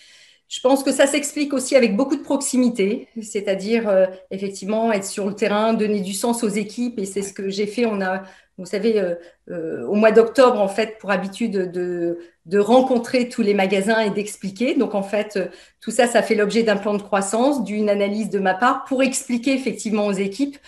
Je 0.49 0.61
pense 0.61 0.83
que 0.83 0.93
ça 0.93 1.07
s'explique 1.07 1.53
aussi 1.53 1.77
avec 1.77 1.95
beaucoup 1.95 2.17
de 2.17 2.23
proximité, 2.23 3.09
c'est-à-dire 3.21 3.87
euh, 3.89 4.07
effectivement 4.31 4.91
être 4.93 5.05
sur 5.05 5.27
le 5.27 5.35
terrain, 5.35 5.75
donner 5.75 6.01
du 6.01 6.15
sens 6.15 6.43
aux 6.43 6.49
équipes, 6.49 6.99
et 6.99 7.05
c'est 7.05 7.21
ce 7.21 7.35
que 7.35 7.51
j'ai 7.51 7.67
fait. 7.67 7.85
On 7.85 8.01
a, 8.01 8.23
vous 8.59 8.67
savez, 8.67 9.01
euh, 9.01 9.15
euh, 9.51 9.87
au 9.87 9.95
mois 9.95 10.11
d'octobre, 10.11 10.61
en 10.61 10.69
fait, 10.69 10.99
pour 10.99 11.11
habitude 11.11 11.71
de, 11.71 12.19
de, 12.47 12.59
rencontrer 12.59 13.29
tous 13.29 13.43
les 13.43 13.55
magasins 13.55 14.01
et 14.01 14.11
d'expliquer. 14.11 14.75
Donc, 14.75 14.95
en 14.95 15.03
fait, 15.03 15.39
tout 15.81 15.91
ça, 15.91 16.07
ça 16.07 16.23
fait 16.23 16.35
l'objet 16.35 16.63
d'un 16.65 16.77
plan 16.77 16.95
de 16.95 17.03
croissance, 17.03 17.65
d'une 17.65 17.89
analyse 17.89 18.31
de 18.31 18.39
ma 18.39 18.55
part, 18.55 18.85
pour 18.85 19.03
expliquer 19.03 19.55
effectivement 19.55 20.07
aux 20.07 20.13
équipes 20.13 20.59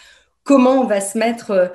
comment 0.44 0.80
on 0.80 0.86
va 0.86 1.00
se 1.00 1.18
mettre 1.18 1.72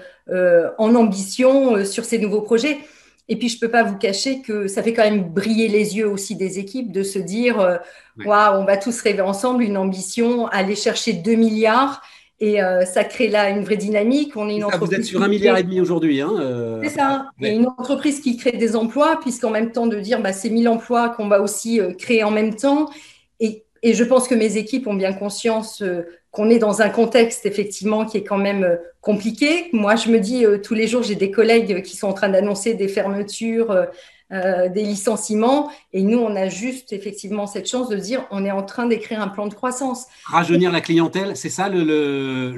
en 0.78 0.96
ambition 0.96 1.86
sur 1.86 2.04
ces 2.04 2.18
nouveaux 2.18 2.42
projets. 2.42 2.80
Et 3.28 3.38
puis, 3.38 3.50
je 3.50 3.56
ne 3.56 3.60
peux 3.60 3.72
pas 3.72 3.84
vous 3.84 3.98
cacher 3.98 4.42
que 4.42 4.68
ça 4.68 4.84
fait 4.84 4.94
quand 4.94 5.04
même 5.04 5.24
briller 5.30 5.68
les 5.68 5.98
yeux 5.98 6.08
aussi 6.08 6.36
des 6.36 6.60
équipes 6.60 6.92
de 6.92 7.02
se 7.02 7.18
dire 7.18 7.60
euh, 7.60 7.78
waouh, 8.24 8.62
on 8.62 8.66
va 8.66 8.78
tous 8.78 9.02
rêver 9.02 9.22
ensemble 9.22 9.64
une 9.64 9.78
ambition, 9.78 10.48
aller 10.48 10.76
chercher 10.76 11.14
2 11.14 11.34
milliards. 11.34 12.02
Et 12.40 12.62
euh, 12.62 12.84
ça 12.86 13.04
crée 13.04 13.30
là 13.30 13.50
une 13.50 13.64
vraie 13.64 13.78
dynamique. 13.78 14.36
On 14.36 14.50
est 14.50 14.58
une 14.58 14.66
entreprise 14.66 14.90
vous 14.90 14.96
êtes 14.96 15.06
sur 15.06 15.24
un 15.24 15.28
milliard 15.28 15.58
et 15.58 15.64
demi 15.64 15.80
aujourd'hui. 15.80 16.22
Hein, 16.22 16.34
euh, 16.40 16.82
C'est 16.84 16.90
ça. 16.90 17.30
Et 17.42 17.54
une 17.54 17.68
entreprise 17.68 18.20
qui 18.20 18.36
crée 18.36 18.52
des 18.52 18.76
emplois, 18.76 19.20
puisqu'en 19.22 19.52
même 19.52 19.72
temps 19.72 19.88
de 19.88 20.00
dire 20.00 20.22
bah, 20.22 20.34
c'est 20.34 20.50
1000 20.50 20.68
emplois 20.68 21.10
qu'on 21.10 21.28
va 21.28 21.42
aussi 21.42 21.80
créer 21.98 22.24
en 22.24 22.32
même 22.32 22.56
temps. 22.56 22.90
Et, 23.40 23.64
et, 23.84 23.94
je 23.94 24.04
pense 24.04 24.28
que 24.28 24.36
mes 24.36 24.58
équipes 24.58 24.88
ont 24.88 24.94
bien 24.96 25.14
conscience 25.14 25.82
qu'on 26.36 26.50
est 26.50 26.60
dans 26.60 26.82
un 26.82 26.90
contexte 26.90 27.46
effectivement 27.46 28.06
qui 28.06 28.18
est 28.18 28.24
quand 28.24 28.38
même 28.38 28.66
euh, 28.66 28.76
compliqué. 29.00 29.70
Moi, 29.72 29.96
je 29.96 30.10
me 30.10 30.20
dis 30.20 30.46
euh, 30.46 30.58
tous 30.58 30.74
les 30.74 30.86
jours, 30.86 31.02
j'ai 31.02 31.16
des 31.16 31.32
collègues 31.32 31.82
qui 31.82 31.96
sont 31.96 32.08
en 32.08 32.14
train 32.14 32.28
d'annoncer 32.28 32.74
des 32.74 32.90
fermetures, 32.90 33.88
euh, 34.32 34.70
des 34.70 34.84
licenciements, 34.84 35.72
et 35.94 36.02
nous, 36.02 36.18
on 36.18 36.36
a 36.36 36.50
juste 36.50 36.94
effectivement 36.94 37.48
cette 37.48 37.70
chance 37.70 37.90
de 37.90 37.98
dire, 37.98 38.26
on 38.32 38.44
est 38.44 38.52
en 38.52 38.64
train 38.64 38.88
d'écrire 38.88 39.22
un 39.22 39.28
plan 39.28 39.48
de 39.48 39.54
croissance. 39.54 40.06
Rajeunir 40.26 40.72
la 40.72 40.82
clientèle, 40.82 41.38
c'est 41.38 41.50
ça 41.50 41.70
le, 41.70 42.56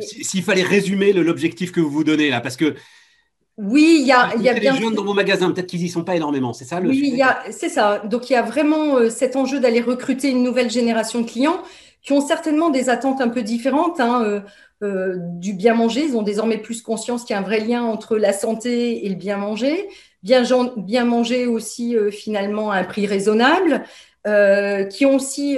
s'il 0.00 0.42
fallait 0.42 0.62
résumer 0.62 1.12
l'objectif 1.12 1.72
que 1.72 1.80
vous 1.80 1.90
vous 1.90 2.04
donnez 2.04 2.30
là, 2.30 2.40
parce 2.40 2.56
que 2.56 2.74
oui, 3.56 3.98
il 4.00 4.06
y 4.06 4.12
a, 4.12 4.30
il 4.36 4.42
y 4.42 4.48
a 4.48 4.54
bien. 4.54 4.74
jeunes 4.74 4.94
dans 4.94 5.04
vos 5.04 5.12
magasins, 5.12 5.50
peut-être 5.50 5.66
qu'ils 5.66 5.82
n'y 5.82 5.90
sont 5.90 6.04
pas 6.04 6.16
énormément, 6.16 6.54
c'est 6.54 6.64
ça 6.64 6.80
le 6.80 6.88
Oui, 6.88 7.20
c'est 7.50 7.68
ça. 7.68 7.98
Donc 7.98 8.30
il 8.30 8.32
y 8.32 8.36
a 8.36 8.42
vraiment 8.42 9.10
cet 9.10 9.36
enjeu 9.36 9.60
d'aller 9.60 9.82
recruter 9.82 10.30
une 10.30 10.42
nouvelle 10.42 10.70
génération 10.70 11.20
de 11.20 11.26
clients 11.26 11.60
qui 12.02 12.12
ont 12.12 12.20
certainement 12.20 12.70
des 12.70 12.88
attentes 12.88 13.20
un 13.20 13.28
peu 13.28 13.42
différentes 13.42 14.00
hein, 14.00 14.22
euh, 14.24 14.40
euh, 14.82 15.16
du 15.18 15.52
bien 15.52 15.74
manger. 15.74 16.04
Ils 16.04 16.16
ont 16.16 16.22
désormais 16.22 16.58
plus 16.58 16.82
conscience 16.82 17.24
qu'il 17.24 17.34
y 17.34 17.36
a 17.36 17.40
un 17.40 17.44
vrai 17.44 17.60
lien 17.60 17.82
entre 17.82 18.16
la 18.16 18.32
santé 18.32 19.04
et 19.04 19.08
le 19.08 19.16
bien 19.16 19.36
manger. 19.36 19.88
Bien, 20.22 20.42
bien 20.76 21.04
manger 21.04 21.46
aussi 21.46 21.96
euh, 21.96 22.10
finalement 22.10 22.70
à 22.70 22.76
un 22.76 22.84
prix 22.84 23.06
raisonnable, 23.06 23.84
qui 24.90 25.06
ont 25.06 25.14
aussi, 25.16 25.56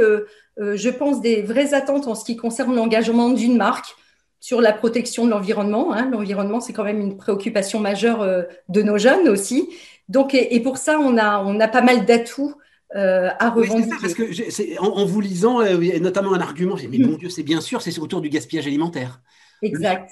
je 0.57 0.89
pense, 0.89 1.21
des 1.21 1.43
vraies 1.43 1.75
attentes 1.75 2.07
en 2.07 2.15
ce 2.15 2.25
qui 2.25 2.37
concerne 2.37 2.77
l'engagement 2.77 3.31
d'une 3.31 3.57
marque 3.57 3.97
sur 4.39 4.61
la 4.61 4.73
protection 4.73 5.25
de 5.25 5.31
l'environnement. 5.31 5.93
Hein. 5.93 6.09
L'environnement, 6.13 6.61
c'est 6.61 6.73
quand 6.73 6.85
même 6.85 7.01
une 7.01 7.17
préoccupation 7.17 7.81
majeure 7.81 8.45
de 8.69 8.83
nos 8.83 8.99
jeunes 8.99 9.29
aussi. 9.29 9.69
Donc, 10.09 10.33
et, 10.35 10.61
pour 10.61 10.77
ça, 10.77 11.01
on 11.01 11.19
a, 11.19 11.43
on 11.43 11.59
a 11.59 11.67
pas 11.67 11.83
mal 11.83 12.05
d'atouts 12.05 12.55
euh, 12.95 13.31
à 13.39 13.49
revendiquer. 13.49 13.97
parce 14.01 14.13
que 14.13 14.79
en, 14.79 15.07
vous 15.07 15.21
lisant, 15.23 15.63
euh, 15.63 15.99
notamment 15.99 16.35
un 16.35 16.41
argument, 16.41 16.77
j'ai 16.77 16.89
dit, 16.89 16.99
mais 16.99 17.07
mon 17.07 17.17
Dieu, 17.17 17.31
c'est 17.31 17.43
bien 17.43 17.63
sûr, 17.63 17.81
c'est 17.81 17.99
autour 17.99 18.21
du 18.21 18.29
gaspillage 18.29 18.67
alimentaire. 18.67 19.23
Exact. 19.63 20.11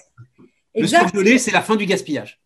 Le, 0.75 0.85
exact. 0.85 1.11
surgelé, 1.11 1.39
c'est 1.39 1.51
la 1.51 1.61
fin 1.61 1.77
du 1.77 1.85
gaspillage. 1.85 2.41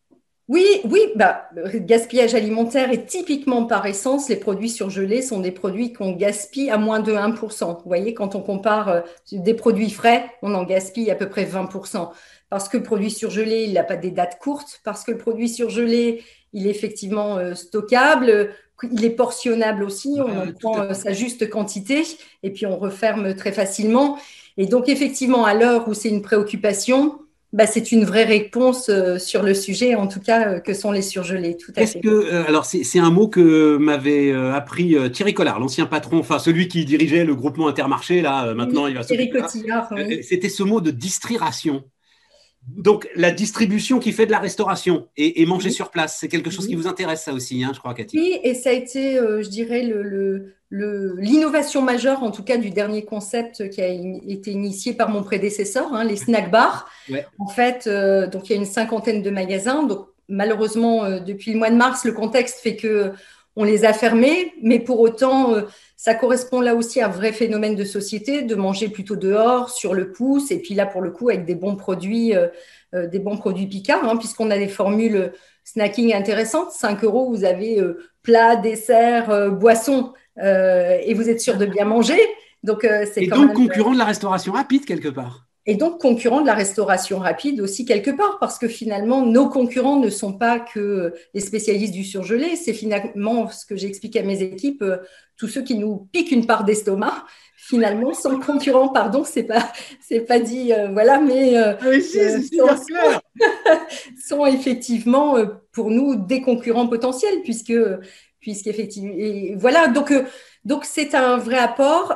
Oui, 0.48 0.66
oui, 0.84 1.00
bah, 1.16 1.48
gaspillage 1.76 2.34
alimentaire 2.34 2.90
est 2.90 3.06
typiquement 3.06 3.64
par 3.64 3.86
essence, 3.86 4.28
les 4.28 4.36
produits 4.36 4.68
surgelés 4.68 5.22
sont 5.22 5.40
des 5.40 5.52
produits 5.52 5.94
qu'on 5.94 6.12
gaspille 6.12 6.68
à 6.68 6.76
moins 6.76 7.00
de 7.00 7.12
1%. 7.14 7.76
Vous 7.76 7.82
voyez, 7.86 8.12
quand 8.12 8.34
on 8.34 8.42
compare 8.42 8.88
euh, 8.90 9.00
des 9.32 9.54
produits 9.54 9.88
frais, 9.88 10.26
on 10.42 10.54
en 10.54 10.64
gaspille 10.64 11.10
à 11.10 11.14
peu 11.14 11.30
près 11.30 11.46
20%. 11.46 12.10
Parce 12.50 12.68
que 12.68 12.76
le 12.76 12.82
produit 12.82 13.10
surgelé, 13.10 13.64
il 13.64 13.72
n'a 13.72 13.84
pas 13.84 13.96
des 13.96 14.10
dates 14.10 14.38
courtes, 14.38 14.82
parce 14.84 15.02
que 15.02 15.12
le 15.12 15.18
produit 15.18 15.48
surgelé, 15.48 16.22
il 16.52 16.66
est 16.66 16.70
effectivement 16.70 17.38
euh, 17.38 17.54
stockable, 17.54 18.50
il 18.92 19.02
est 19.02 19.10
portionnable 19.10 19.82
aussi, 19.82 20.18
on 20.18 20.42
en 20.42 20.52
prend 20.52 20.80
euh, 20.82 20.92
sa 20.92 21.14
juste 21.14 21.48
quantité 21.48 22.02
et 22.42 22.50
puis 22.50 22.66
on 22.66 22.76
referme 22.76 23.34
très 23.34 23.52
facilement. 23.52 24.18
Et 24.58 24.66
donc, 24.66 24.90
effectivement, 24.90 25.46
à 25.46 25.54
l'heure 25.54 25.88
où 25.88 25.94
c'est 25.94 26.10
une 26.10 26.22
préoccupation, 26.22 27.18
bah, 27.54 27.68
c'est 27.68 27.92
une 27.92 28.04
vraie 28.04 28.24
réponse 28.24 28.88
euh, 28.88 29.16
sur 29.16 29.44
le 29.44 29.54
sujet, 29.54 29.94
en 29.94 30.08
tout 30.08 30.18
cas, 30.18 30.48
euh, 30.48 30.60
que 30.60 30.74
sont 30.74 30.90
les 30.90 31.02
surgelés. 31.02 31.56
Tout 31.56 31.72
à 31.76 31.86
fait. 31.86 32.00
Que, 32.00 32.08
euh, 32.08 32.44
alors, 32.48 32.64
c'est 32.64 32.98
un 32.98 33.10
mot 33.10 33.28
que 33.28 33.76
m'avait 33.76 34.32
appris 34.32 34.96
Thierry 35.12 35.34
Collard, 35.34 35.60
l'ancien 35.60 35.86
patron, 35.86 36.18
enfin 36.18 36.40
celui 36.40 36.66
qui 36.66 36.84
dirigeait 36.84 37.24
le 37.24 37.36
groupement 37.36 37.68
Intermarché. 37.68 38.22
Là, 38.22 38.52
maintenant, 38.54 38.88
il 38.88 38.96
va 38.96 39.04
Thierry 39.04 39.30
Cotillard. 39.30 39.88
C'était 40.22 40.48
ce 40.48 40.64
mot 40.64 40.80
de 40.80 40.90
distriration. 40.90 41.84
Donc, 42.68 43.08
la 43.14 43.30
distribution 43.30 43.98
qui 43.98 44.12
fait 44.12 44.26
de 44.26 44.30
la 44.30 44.38
restauration 44.38 45.08
et, 45.16 45.44
manger 45.46 45.70
sur 45.70 45.90
place, 45.90 46.18
c'est 46.18 46.28
quelque 46.28 46.50
chose 46.50 46.66
qui 46.66 46.74
vous 46.74 46.86
intéresse, 46.86 47.22
ça 47.22 47.32
aussi, 47.32 47.62
hein, 47.62 47.72
je 47.74 47.78
crois, 47.78 47.94
Cathy. 47.94 48.18
Oui, 48.18 48.38
et 48.42 48.54
ça 48.54 48.70
a 48.70 48.72
été, 48.72 49.16
je 49.16 49.48
dirais, 49.48 49.82
le, 49.82 50.54
l'innovation 50.70 51.82
majeure, 51.82 52.22
en 52.22 52.30
tout 52.30 52.42
cas, 52.42 52.56
du 52.56 52.70
dernier 52.70 53.04
concept 53.04 53.68
qui 53.70 53.80
a 53.80 53.88
été 53.88 54.50
initié 54.50 54.92
par 54.92 55.08
mon 55.08 55.22
prédécesseur, 55.22 55.92
hein, 55.92 56.04
les 56.04 56.16
snack 56.16 56.50
bars. 56.50 56.88
En 57.38 57.48
fait, 57.48 57.86
euh, 57.86 58.26
donc 58.26 58.48
il 58.48 58.52
y 58.52 58.54
a 58.54 58.58
une 58.58 58.64
cinquantaine 58.64 59.22
de 59.22 59.30
magasins. 59.30 59.84
Donc 59.84 60.06
malheureusement, 60.28 61.04
euh, 61.04 61.20
depuis 61.20 61.52
le 61.52 61.58
mois 61.58 61.70
de 61.70 61.76
mars, 61.76 62.04
le 62.04 62.12
contexte 62.12 62.60
fait 62.60 62.76
que 62.76 63.12
on 63.56 63.64
les 63.64 63.84
a 63.84 63.92
fermés, 63.92 64.52
mais 64.62 64.80
pour 64.80 65.00
autant, 65.00 65.54
euh, 65.54 65.62
ça 65.96 66.14
correspond 66.14 66.60
là 66.60 66.74
aussi 66.74 67.00
à 67.00 67.06
un 67.06 67.10
vrai 67.10 67.32
phénomène 67.32 67.76
de 67.76 67.84
société, 67.84 68.42
de 68.42 68.54
manger 68.54 68.88
plutôt 68.88 69.16
dehors, 69.16 69.70
sur 69.70 69.94
le 69.94 70.12
pouce, 70.12 70.50
et 70.50 70.58
puis 70.58 70.74
là 70.74 70.86
pour 70.86 71.00
le 71.00 71.10
coup 71.10 71.28
avec 71.28 71.44
des 71.44 71.54
bons 71.54 71.76
produits, 71.76 72.34
des 72.92 73.18
bons 73.18 73.38
produits 73.38 73.66
Picard, 73.66 74.08
hein, 74.08 74.16
puisqu'on 74.16 74.50
a 74.50 74.58
des 74.58 74.68
formules 74.68 75.32
snacking 75.64 76.14
intéressantes. 76.14 76.72
5 76.72 77.02
euros, 77.04 77.30
vous 77.30 77.44
avez 77.44 77.82
plat, 78.22 78.56
dessert, 78.56 79.50
boisson. 79.52 80.12
Euh, 80.38 80.98
et 81.02 81.14
vous 81.14 81.28
êtes 81.28 81.40
sûr 81.40 81.56
de 81.56 81.66
bien 81.66 81.84
manger. 81.84 82.18
Donc, 82.62 82.84
euh, 82.84 83.06
c'est 83.12 83.24
et 83.24 83.26
donc 83.26 83.54
concurrent 83.54 83.92
de 83.92 83.98
la 83.98 84.04
restauration 84.04 84.52
rapide 84.52 84.84
quelque 84.84 85.08
part. 85.08 85.46
Et 85.66 85.76
donc 85.76 86.00
concurrent 86.00 86.42
de 86.42 86.46
la 86.46 86.54
restauration 86.54 87.18
rapide 87.18 87.60
aussi 87.60 87.84
quelque 87.84 88.10
part, 88.10 88.38
parce 88.38 88.58
que 88.58 88.68
finalement, 88.68 89.24
nos 89.24 89.48
concurrents 89.48 89.98
ne 89.98 90.10
sont 90.10 90.34
pas 90.34 90.60
que 90.60 91.14
les 91.32 91.40
spécialistes 91.40 91.94
du 91.94 92.04
surgelé, 92.04 92.56
c'est 92.56 92.74
finalement 92.74 93.48
ce 93.48 93.64
que 93.64 93.76
j'explique 93.76 94.16
à 94.16 94.22
mes 94.22 94.42
équipes, 94.42 94.82
euh, 94.82 94.98
tous 95.36 95.48
ceux 95.48 95.62
qui 95.62 95.76
nous 95.76 96.08
piquent 96.12 96.32
une 96.32 96.46
part 96.46 96.64
d'estomac, 96.64 97.24
finalement, 97.56 98.12
sont 98.12 98.38
concurrents, 98.38 98.88
pardon, 98.88 99.24
c'est 99.24 99.44
pas, 99.44 99.72
c'est 100.00 100.20
pas 100.20 100.38
dit, 100.38 100.70
voilà, 100.92 101.18
mais 101.18 101.56
ah 101.56 101.76
sont, 102.00 103.22
sont, 104.28 104.46
effectivement 104.46 105.36
pour 105.72 105.90
nous 105.90 106.14
des 106.14 106.40
concurrents 106.42 106.86
potentiels, 106.86 107.40
puisque 107.42 107.72
puisqu'effectivement, 108.44 109.14
et 109.16 109.54
voilà, 109.56 109.88
donc 109.88 110.10
euh, 110.10 110.24
donc 110.66 110.84
c'est 110.84 111.14
un 111.14 111.38
vrai 111.38 111.56
apport. 111.56 112.14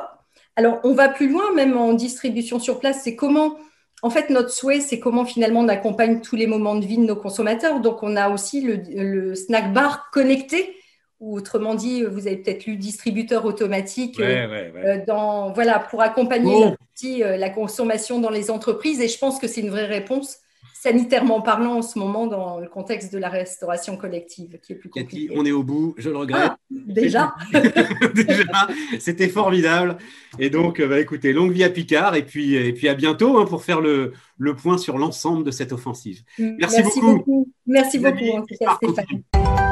Alors 0.59 0.81
on 0.83 0.93
va 0.93 1.07
plus 1.07 1.29
loin, 1.29 1.53
même 1.55 1.77
en 1.77 1.93
distribution 1.93 2.59
sur 2.59 2.79
place, 2.81 2.99
c'est 3.01 3.15
comment, 3.15 3.55
en 4.01 4.09
fait, 4.09 4.29
notre 4.29 4.49
souhait, 4.49 4.81
c'est 4.81 4.99
comment 4.99 5.23
finalement 5.23 5.61
on 5.61 5.69
accompagne 5.69 6.19
tous 6.19 6.35
les 6.35 6.47
moments 6.47 6.75
de 6.75 6.85
vie 6.85 6.97
de 6.97 7.05
nos 7.05 7.15
consommateurs. 7.15 7.79
Donc 7.79 8.03
on 8.03 8.17
a 8.17 8.27
aussi 8.27 8.59
le, 8.59 9.35
snack 9.35 9.71
bar 9.71 10.09
connecté. 10.11 10.75
Ou 11.21 11.37
autrement 11.37 11.75
dit, 11.75 12.03
vous 12.03 12.27
avez 12.27 12.35
peut-être 12.35 12.65
lu 12.65 12.75
distributeur 12.75 13.45
automatique 13.45 14.19
euh, 14.19 14.69
euh, 14.75 15.05
dans 15.05 15.53
voilà 15.53 15.79
pour 15.79 16.01
accompagner 16.01 16.73
la, 17.03 17.37
la 17.37 17.49
consommation 17.49 18.19
dans 18.19 18.29
les 18.29 18.51
entreprises. 18.51 18.99
Et 18.99 19.07
je 19.07 19.17
pense 19.17 19.39
que 19.39 19.47
c'est 19.47 19.61
une 19.61 19.69
vraie 19.69 19.85
réponse 19.85 20.39
sanitairement 20.81 21.41
parlant 21.41 21.77
en 21.77 21.81
ce 21.81 21.99
moment 21.99 22.25
dans 22.25 22.59
le 22.59 22.67
contexte 22.67 23.11
de 23.11 23.17
la 23.17 23.27
restauration 23.27 23.97
collective 23.97 24.59
qui 24.63 24.73
est 24.73 24.75
plus 24.75 24.89
compliqué. 24.89 25.27
Cathy, 25.27 25.37
on 25.37 25.45
est 25.45 25.51
au 25.51 25.61
bout, 25.61 25.93
je 25.97 26.09
le 26.09 26.17
regrette. 26.17 26.51
Ah, 26.51 26.57
déjà 26.69 27.33
Déjà, 28.13 28.67
c'était 28.99 29.27
formidable. 29.27 29.97
Et 30.39 30.49
donc, 30.49 30.81
bah, 30.81 30.99
écoutez, 30.99 31.33
longue 31.33 31.51
vie 31.51 31.65
à 31.65 31.69
Picard 31.69 32.15
et 32.15 32.23
puis, 32.23 32.55
et 32.55 32.71
puis 32.71 32.87
à 32.87 32.93
bientôt 32.93 33.39
hein, 33.39 33.45
pour 33.45 33.63
faire 33.63 33.81
le, 33.81 34.13
le 34.37 34.55
point 34.55 34.77
sur 34.77 34.97
l'ensemble 34.97 35.43
de 35.43 35.51
cette 35.51 35.73
offensive. 35.73 36.21
Merci, 36.37 37.01
beaucoup. 37.01 37.51
Merci 37.67 37.99
beaucoup, 37.99 38.29
en 38.29 38.41
tout 38.45 38.55
cas, 38.59 38.77
Stéphane. 38.81 39.68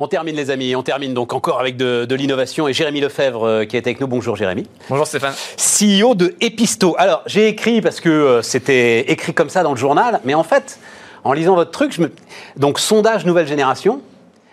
On 0.00 0.08
termine 0.08 0.34
les 0.34 0.50
amis, 0.50 0.74
on 0.74 0.82
termine 0.82 1.14
donc 1.14 1.32
encore 1.32 1.60
avec 1.60 1.76
de, 1.76 2.14
l'innovation 2.14 2.66
et 2.66 2.72
Jérémy 2.72 3.00
Lefebvre 3.00 3.46
euh, 3.46 3.64
qui 3.64 3.76
est 3.76 3.86
avec 3.86 4.00
nous. 4.00 4.06
Bonjour 4.06 4.36
Jérémy. 4.36 4.66
Bonjour 4.88 5.06
Stéphane. 5.06 5.34
CEO 5.56 6.14
de 6.14 6.34
Episto. 6.40 6.94
Alors 6.98 7.22
j'ai 7.26 7.48
écrit 7.48 7.80
parce 7.82 8.00
que 8.00 8.08
euh, 8.08 8.42
c'était 8.42 9.10
écrit 9.10 9.34
comme 9.34 9.50
ça 9.50 9.62
dans 9.62 9.72
le 9.72 9.76
journal, 9.76 10.20
mais 10.24 10.34
en 10.34 10.44
fait, 10.44 10.78
en 11.24 11.32
lisant 11.32 11.54
votre 11.54 11.70
truc, 11.70 11.92
je 11.92 12.02
me... 12.02 12.10
donc 12.56 12.78
sondage 12.78 13.26
nouvelle 13.26 13.46
génération, 13.46 14.00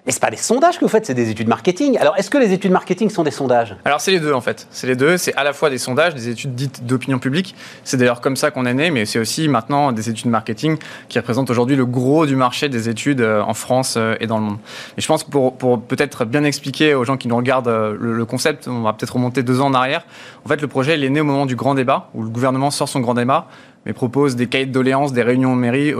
mais 0.09 0.13
ce 0.13 0.19
pas 0.19 0.31
des 0.31 0.37
sondages 0.37 0.79
que 0.79 0.85
vous 0.85 0.89
faites, 0.89 1.05
c'est 1.05 1.13
des 1.13 1.29
études 1.29 1.47
marketing. 1.47 1.99
Alors, 1.99 2.17
est-ce 2.17 2.31
que 2.31 2.39
les 2.39 2.51
études 2.51 2.71
marketing 2.71 3.11
sont 3.11 3.21
des 3.21 3.29
sondages? 3.29 3.75
Alors, 3.85 4.01
c'est 4.01 4.09
les 4.09 4.19
deux 4.19 4.33
en 4.33 4.41
fait. 4.41 4.67
C'est 4.71 4.87
les 4.87 4.95
deux. 4.95 5.17
C'est 5.17 5.35
à 5.35 5.43
la 5.43 5.53
fois 5.53 5.69
des 5.69 5.77
sondages, 5.77 6.15
des 6.15 6.29
études 6.29 6.55
dites 6.55 6.83
d'opinion 6.83 7.19
publique. 7.19 7.53
C'est 7.83 7.95
d'ailleurs 7.95 8.19
comme 8.19 8.35
ça 8.35 8.49
qu'on 8.49 8.65
est 8.65 8.73
né, 8.73 8.89
mais 8.89 9.05
c'est 9.05 9.19
aussi 9.19 9.47
maintenant 9.47 9.91
des 9.91 10.09
études 10.09 10.31
marketing 10.31 10.77
qui 11.09 11.19
représentent 11.19 11.51
aujourd'hui 11.51 11.75
le 11.75 11.85
gros 11.85 12.25
du 12.25 12.35
marché 12.35 12.69
des 12.69 12.89
études 12.89 13.21
euh, 13.21 13.43
en 13.43 13.53
France 13.53 13.97
euh, 13.97 14.15
et 14.19 14.25
dans 14.25 14.39
le 14.39 14.45
monde. 14.45 14.57
Et 14.97 15.01
je 15.01 15.05
pense 15.05 15.23
que 15.23 15.29
pour, 15.29 15.55
pour 15.55 15.79
peut-être 15.79 16.25
bien 16.25 16.43
expliquer 16.43 16.95
aux 16.95 17.03
gens 17.03 17.15
qui 17.15 17.27
nous 17.27 17.37
regardent 17.37 17.67
euh, 17.67 17.95
le, 17.95 18.25
concept, 18.25 18.67
on 18.67 18.81
va 18.81 18.93
peut-être 18.93 19.13
remonter 19.13 19.43
deux 19.43 19.61
ans 19.61 19.67
en 19.67 19.75
arrière. 19.75 20.07
En 20.43 20.47
fait, 20.47 20.59
le 20.59 20.67
projet 20.67 20.95
il 20.95 21.03
est 21.03 21.09
né 21.11 21.21
au 21.21 21.25
moment 21.25 21.45
du 21.45 21.55
grand 21.55 21.75
débat 21.75 22.09
où 22.15 22.23
le 22.23 22.29
gouvernement 22.29 22.71
sort 22.71 22.89
son 22.89 23.01
grand 23.01 23.13
débat 23.13 23.47
mais 23.85 23.93
propose 23.93 24.35
des 24.35 24.47
cahiers 24.47 24.65
de 24.65 24.73
doléances, 24.73 25.13
des 25.13 25.23
réunions 25.23 25.53
en 25.53 25.55
mairie 25.55 25.93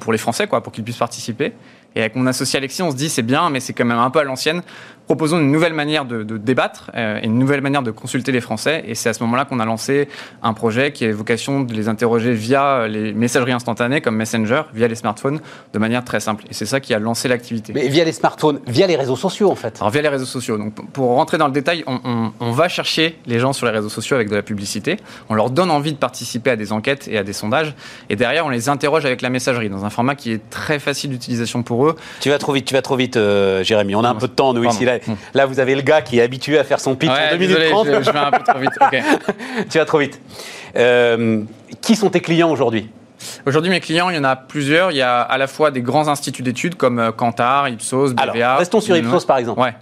pour 0.00 0.10
les 0.10 0.18
Français, 0.18 0.46
quoi, 0.46 0.62
pour 0.62 0.72
qu'ils 0.72 0.84
puissent 0.84 0.96
participer. 0.96 1.52
Et 1.96 2.00
avec 2.00 2.14
mon 2.14 2.26
associé 2.26 2.58
Alexis, 2.58 2.82
on 2.82 2.90
se 2.90 2.96
dit 2.96 3.08
c'est 3.08 3.22
bien, 3.22 3.48
mais 3.48 3.58
c'est 3.58 3.72
quand 3.72 3.86
même 3.86 3.98
un 3.98 4.10
peu 4.10 4.18
à 4.20 4.24
l'ancienne 4.24 4.62
proposons 5.06 5.38
une 5.38 5.50
nouvelle 5.50 5.72
manière 5.72 6.04
de, 6.04 6.22
débattre 6.36 6.90
euh, 6.94 7.20
et 7.22 7.26
une 7.26 7.38
nouvelle 7.38 7.60
manière 7.60 7.82
de 7.82 7.90
consulter 7.90 8.32
les 8.32 8.40
Français. 8.40 8.84
Et 8.86 8.94
c'est 8.94 9.08
à 9.08 9.14
ce 9.14 9.22
moment-là 9.22 9.44
qu'on 9.44 9.60
a 9.60 9.64
lancé 9.64 10.08
un 10.42 10.52
projet 10.52 10.92
qui 10.92 11.04
a 11.04 11.12
vocation 11.12 11.60
de 11.60 11.72
les 11.72 11.88
interroger 11.88 12.32
via 12.32 12.86
les 12.88 13.12
messageries 13.12 13.52
instantanées 13.52 14.00
comme 14.00 14.16
Messenger, 14.16 14.62
via 14.74 14.88
les 14.88 14.94
smartphones, 14.94 15.40
de 15.72 15.78
manière 15.78 16.04
très 16.04 16.20
simple. 16.20 16.44
Et 16.50 16.54
c'est 16.54 16.66
ça 16.66 16.80
qui 16.80 16.92
a 16.92 16.98
lancé 16.98 17.28
l'activité. 17.28 17.72
Mais 17.72 17.88
via 17.88 18.04
les 18.04 18.12
smartphones, 18.12 18.60
via 18.66 18.86
les 18.86 18.96
réseaux 18.96 19.16
sociaux 19.16 19.50
en 19.50 19.54
fait 19.54 19.76
Alors 19.80 19.90
via 19.90 20.02
les 20.02 20.08
réseaux 20.08 20.26
sociaux. 20.26 20.58
Donc 20.58 20.74
pour 20.92 21.14
rentrer 21.14 21.38
dans 21.38 21.46
le 21.46 21.52
détail, 21.52 21.84
on, 21.86 22.32
on 22.40 22.50
va 22.50 22.68
chercher 22.68 23.18
les 23.26 23.38
gens 23.38 23.52
sur 23.52 23.66
les 23.66 23.72
réseaux 23.72 23.88
sociaux 23.88 24.16
avec 24.16 24.28
de 24.28 24.36
la 24.36 24.42
publicité. 24.42 24.96
On 25.28 25.34
leur 25.34 25.50
donne 25.50 25.70
envie 25.70 25.92
de 25.92 25.98
participer 25.98 26.50
à 26.50 26.56
des 26.56 26.72
enquêtes 26.72 27.08
et 27.08 27.16
à 27.16 27.22
des 27.22 27.32
sondages. 27.32 27.74
Et 28.10 28.16
derrière, 28.16 28.46
on 28.46 28.50
les 28.50 28.68
interroge 28.68 29.04
avec 29.06 29.22
la 29.22 29.30
messagerie 29.30 29.68
dans 29.68 29.84
un 29.84 29.90
format 29.90 30.14
qui 30.14 30.32
est 30.32 30.50
très 30.50 30.78
facile 30.78 31.10
d'utilisation 31.10 31.62
pour 31.62 31.86
eux. 31.86 31.96
Tu 32.20 32.30
vas 32.30 32.38
trop 32.38 32.52
vite, 32.52 32.64
tu 32.64 32.74
vas 32.74 32.82
trop 32.82 32.96
vite, 32.96 33.16
euh, 33.16 33.62
Jérémy. 33.62 33.94
On 33.94 34.04
a 34.04 34.08
un 34.08 34.14
peu 34.14 34.28
de 34.28 34.32
temps 34.32 34.52
nous 34.52 34.64
ici. 34.64 34.84
Là. 34.84 34.95
Là, 35.34 35.46
vous 35.46 35.60
avez 35.60 35.74
le 35.74 35.82
gars 35.82 36.02
qui 36.02 36.18
est 36.18 36.22
habitué 36.22 36.58
à 36.58 36.64
faire 36.64 36.80
son 36.80 36.94
pitch 36.94 37.10
en 37.10 37.30
2 37.30 37.36
minutes 37.36 37.58
30. 37.70 37.86
Je, 37.86 38.02
je, 38.02 38.10
vais 38.10 38.18
un 38.18 38.30
peu 38.30 38.44
trop 38.44 38.58
vite. 38.58 38.72
tu 39.70 39.78
vas 39.78 39.84
trop 39.84 39.98
vite. 39.98 40.20
Euh, 40.76 41.42
qui 41.80 41.96
sont 41.96 42.10
tes 42.10 42.20
clients 42.20 42.50
aujourd'hui? 42.50 42.90
Aujourd'hui, 43.46 43.70
mes 43.70 43.80
clients, 43.80 44.10
il 44.10 44.16
y 44.16 44.18
en 44.18 44.24
a 44.24 44.36
plusieurs. 44.36 44.90
Il 44.90 44.96
y 44.96 45.02
a 45.02 45.20
à 45.20 45.38
la 45.38 45.46
fois 45.46 45.70
des 45.70 45.82
grands 45.82 46.08
instituts 46.08 46.42
d'études 46.42 46.74
comme 46.76 46.98
euh, 46.98 47.12
Kantar, 47.12 47.68
Ipsos, 47.68 48.12
BVA. 48.12 48.22
Alors, 48.22 48.58
restons 48.58 48.80
sur 48.80 48.96
Ipsos 48.96 49.24
par 49.26 49.38
exemple. 49.38 49.60
Ouais. 49.60 49.74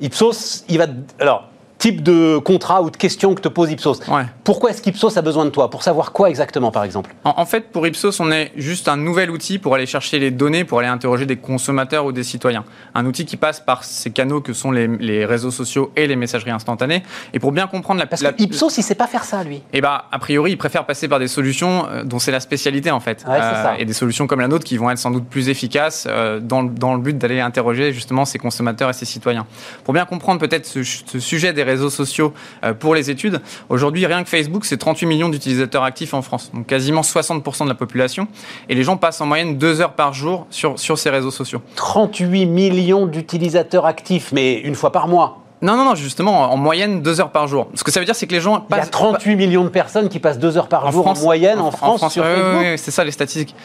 Ipsos, 0.00 0.64
il 0.68 0.78
va. 0.78 0.86
Alors, 1.18 1.48
type 1.78 2.02
de 2.02 2.38
contrat 2.38 2.82
ou 2.82 2.90
de 2.90 2.96
question 2.96 3.34
que 3.34 3.40
te 3.40 3.48
pose 3.48 3.70
Ipsos. 3.70 4.00
Pourquoi 4.44 4.70
est-ce 4.70 4.82
qu'Ipsos 4.82 5.16
a 5.16 5.22
besoin 5.22 5.44
de 5.44 5.50
toi? 5.50 5.70
Pour 5.70 5.82
savoir 5.82 6.12
quoi 6.12 6.28
exactement, 6.28 6.70
par 6.70 6.84
exemple? 6.84 7.14
En, 7.24 7.46
fait, 7.46 7.70
pour 7.70 7.86
Ipsos, 7.86 8.18
on 8.20 8.32
est 8.32 8.52
juste 8.56 8.88
un 8.88 8.96
nouvel 8.96 9.30
outil 9.30 9.58
pour 9.58 9.74
aller 9.74 9.86
chercher 9.86 10.18
les 10.18 10.30
données, 10.30 10.64
pour 10.64 10.80
aller 10.80 10.88
interroger 10.88 11.24
des 11.24 11.36
consommateurs 11.36 12.04
ou 12.04 12.12
des 12.12 12.24
citoyens. 12.24 12.64
Un 12.94 13.06
outil 13.06 13.24
qui 13.24 13.36
passe 13.36 13.60
par 13.60 13.84
ces 13.84 14.10
canaux 14.10 14.40
que 14.40 14.52
sont 14.52 14.72
les, 14.72 15.24
réseaux 15.24 15.50
sociaux 15.50 15.92
et 15.96 16.06
les 16.06 16.16
messageries 16.16 16.50
instantanées. 16.50 17.02
Et 17.32 17.38
pour 17.38 17.52
bien 17.52 17.66
comprendre 17.66 18.00
la... 18.00 18.06
Parce 18.06 18.22
que 18.22 18.42
Ipsos, 18.42 18.76
il 18.78 18.82
sait 18.82 18.94
pas 18.94 19.06
faire 19.06 19.24
ça, 19.24 19.44
lui. 19.44 19.62
Eh 19.72 19.80
bien, 19.80 20.02
a 20.10 20.18
priori, 20.18 20.52
il 20.52 20.56
préfère 20.56 20.84
passer 20.84 21.06
par 21.06 21.18
des 21.18 21.28
solutions 21.28 21.86
euh, 21.88 22.02
dont 22.02 22.18
c'est 22.18 22.32
la 22.32 22.40
spécialité, 22.40 22.90
en 22.90 23.00
fait. 23.00 23.24
Euh, 23.28 23.74
et 23.78 23.84
des 23.84 23.92
solutions 23.92 24.26
comme 24.26 24.40
la 24.40 24.48
nôtre 24.48 24.64
qui 24.64 24.76
vont 24.76 24.90
être 24.90 24.98
sans 24.98 25.10
doute 25.10 25.26
plus 25.26 25.48
efficaces 25.48 26.06
euh, 26.08 26.40
dans, 26.40 26.62
dans, 26.64 26.94
le 26.94 27.00
but 27.00 27.16
d'aller 27.18 27.40
interroger 27.40 27.92
justement 27.92 28.24
ces 28.24 28.38
consommateurs 28.38 28.90
et 28.90 28.94
ces 28.94 29.04
citoyens. 29.04 29.46
Pour 29.84 29.94
bien 29.94 30.06
comprendre 30.06 30.40
peut-être 30.40 30.66
ce, 30.66 30.82
ce 30.82 31.20
sujet 31.20 31.52
des 31.52 31.67
réseaux 31.68 31.90
sociaux 31.90 32.32
euh, 32.64 32.74
pour 32.74 32.94
les 32.94 33.10
études. 33.10 33.40
Aujourd'hui, 33.68 34.06
rien 34.06 34.22
que 34.22 34.28
Facebook, 34.28 34.64
c'est 34.64 34.76
38 34.76 35.06
millions 35.06 35.28
d'utilisateurs 35.28 35.84
actifs 35.84 36.14
en 36.14 36.22
France, 36.22 36.50
donc 36.52 36.66
quasiment 36.66 37.02
60% 37.02 37.64
de 37.64 37.68
la 37.68 37.74
population. 37.74 38.28
Et 38.68 38.74
les 38.74 38.82
gens 38.82 38.96
passent 38.96 39.20
en 39.20 39.26
moyenne 39.26 39.58
deux 39.58 39.80
heures 39.80 39.92
par 39.92 40.12
jour 40.12 40.46
sur, 40.50 40.78
sur 40.78 40.98
ces 40.98 41.10
réseaux 41.10 41.30
sociaux. 41.30 41.62
38 41.76 42.46
millions 42.46 43.06
d'utilisateurs 43.06 43.86
actifs, 43.86 44.32
mais 44.32 44.54
une 44.60 44.74
fois 44.74 44.92
par 44.92 45.08
mois 45.08 45.38
non, 45.60 45.76
non, 45.76 45.84
non, 45.84 45.94
justement, 45.96 46.52
en 46.52 46.56
moyenne, 46.56 47.02
deux 47.02 47.20
heures 47.20 47.32
par 47.32 47.48
jour. 47.48 47.66
Ce 47.74 47.82
que 47.82 47.90
ça 47.90 47.98
veut 47.98 48.06
dire, 48.06 48.14
c'est 48.14 48.28
que 48.28 48.32
les 48.34 48.40
gens 48.40 48.60
passent. 48.60 48.78
Il 48.78 48.84
y 48.84 48.86
a 48.86 48.90
38 48.90 49.34
millions 49.34 49.64
de 49.64 49.68
personnes 49.68 50.08
qui 50.08 50.20
passent 50.20 50.38
deux 50.38 50.56
heures 50.56 50.68
par 50.68 50.92
jour 50.92 51.06
en 51.06 51.18
moyenne 51.18 51.58
en, 51.58 51.72
France, 51.72 52.12
sur 52.12 52.22
Facebook. 52.22 52.62
Oui, 52.62 52.78
c'est 52.78 52.92
ça 52.92 53.02
les 53.02 53.10
statistiques. 53.10 53.56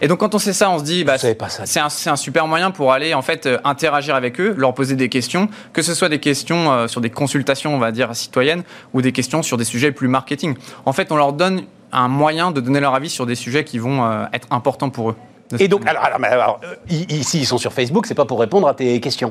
Et 0.00 0.06
donc 0.06 0.20
quand 0.20 0.34
on 0.34 0.38
sait 0.38 0.52
ça, 0.52 0.70
on 0.70 0.78
se 0.78 0.84
dit, 0.84 1.02
bah, 1.04 1.16
c'est 1.18 1.80
un, 1.80 2.16
super 2.16 2.46
moyen 2.46 2.70
pour 2.70 2.92
aller 2.92 3.14
en 3.14 3.22
fait 3.22 3.46
euh, 3.46 3.58
interagir 3.64 4.14
avec 4.14 4.40
eux, 4.40 4.54
leur 4.56 4.72
poser 4.72 4.94
des 4.94 5.08
questions, 5.08 5.48
que 5.72 5.82
ce 5.82 5.92
soit 5.92 6.08
des 6.08 6.20
questions 6.20 6.70
euh, 6.70 6.88
sur 6.88 7.00
des 7.00 7.10
consultations, 7.10 7.74
on 7.74 7.78
va 7.78 7.90
dire 7.90 8.14
citoyennes, 8.14 8.62
ou 8.94 9.02
des 9.02 9.10
questions 9.10 9.42
sur 9.42 9.56
des 9.56 9.64
sujets 9.64 9.90
plus 9.90 10.06
marketing. 10.06 10.54
En 10.86 10.92
fait, 10.92 11.10
on 11.10 11.16
leur 11.16 11.32
donne 11.32 11.64
un 11.90 12.06
moyen 12.06 12.52
de 12.52 12.60
donner 12.60 12.78
leur 12.78 12.94
avis 12.94 13.10
sur 13.10 13.26
des 13.26 13.34
sujets 13.34 13.64
qui 13.64 13.78
vont 13.78 14.04
euh, 14.04 14.24
être 14.32 14.46
importants 14.52 14.90
pour 14.90 15.10
eux. 15.10 15.16
Et 15.58 15.66
donc, 15.66 15.82
alors, 15.86 16.60
ici, 16.88 17.40
ils 17.40 17.46
sont 17.46 17.58
sur 17.58 17.72
Facebook, 17.72 18.06
c'est 18.06 18.14
pas 18.14 18.26
pour 18.26 18.38
répondre 18.38 18.68
à 18.68 18.74
tes 18.74 19.00
questions. 19.00 19.30